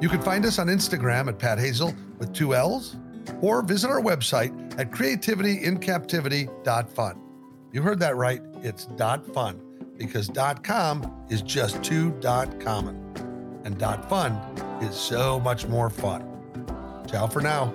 You 0.00 0.08
can 0.08 0.20
find 0.20 0.44
us 0.44 0.58
on 0.58 0.66
Instagram 0.66 1.28
at 1.28 1.38
Pat 1.38 1.58
Hazell 1.58 1.94
with 2.18 2.34
two 2.34 2.56
L's, 2.56 2.96
or 3.40 3.62
visit 3.62 3.90
our 3.90 4.00
website 4.00 4.50
at 4.76 4.90
creativityInCaptivity.fun. 4.90 7.22
You 7.70 7.82
heard 7.82 8.00
that 8.00 8.16
right. 8.16 8.42
It's 8.64 8.86
dot 8.86 9.24
.fun 9.32 9.62
because 9.96 10.26
dot 10.26 10.64
.com 10.64 11.24
is 11.30 11.42
just 11.42 11.80
too 11.84 12.10
dot 12.18 12.58
.common. 12.58 12.96
And 13.64 13.78
dot 13.78 14.08
.fun 14.08 14.32
is 14.82 14.96
so 14.96 15.38
much 15.38 15.68
more 15.68 15.90
fun. 15.90 16.28
Ciao 17.06 17.28
for 17.28 17.40
now. 17.40 17.72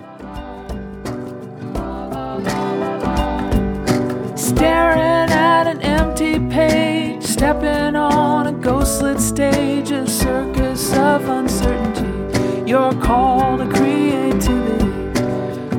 Staring 4.48 5.30
at 5.30 5.68
an 5.68 5.82
empty 5.82 6.40
page, 6.40 7.22
stepping 7.22 7.98
on 7.98 8.48
a 8.48 8.54
ghostlit 8.54 9.20
stage, 9.20 9.92
a 9.92 10.08
circus 10.08 10.94
of 10.94 11.28
uncertainty. 11.28 12.64
Your 12.66 12.94
call 12.94 13.58
to 13.58 13.68
creativity. 13.68 14.86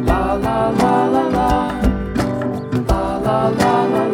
La 0.03 0.35
la 0.35 0.69
la 0.69 1.07
la 1.07 1.29
la. 1.29 1.71
La 2.89 3.17
la 3.17 3.49
la 3.49 3.85
la. 3.85 4.08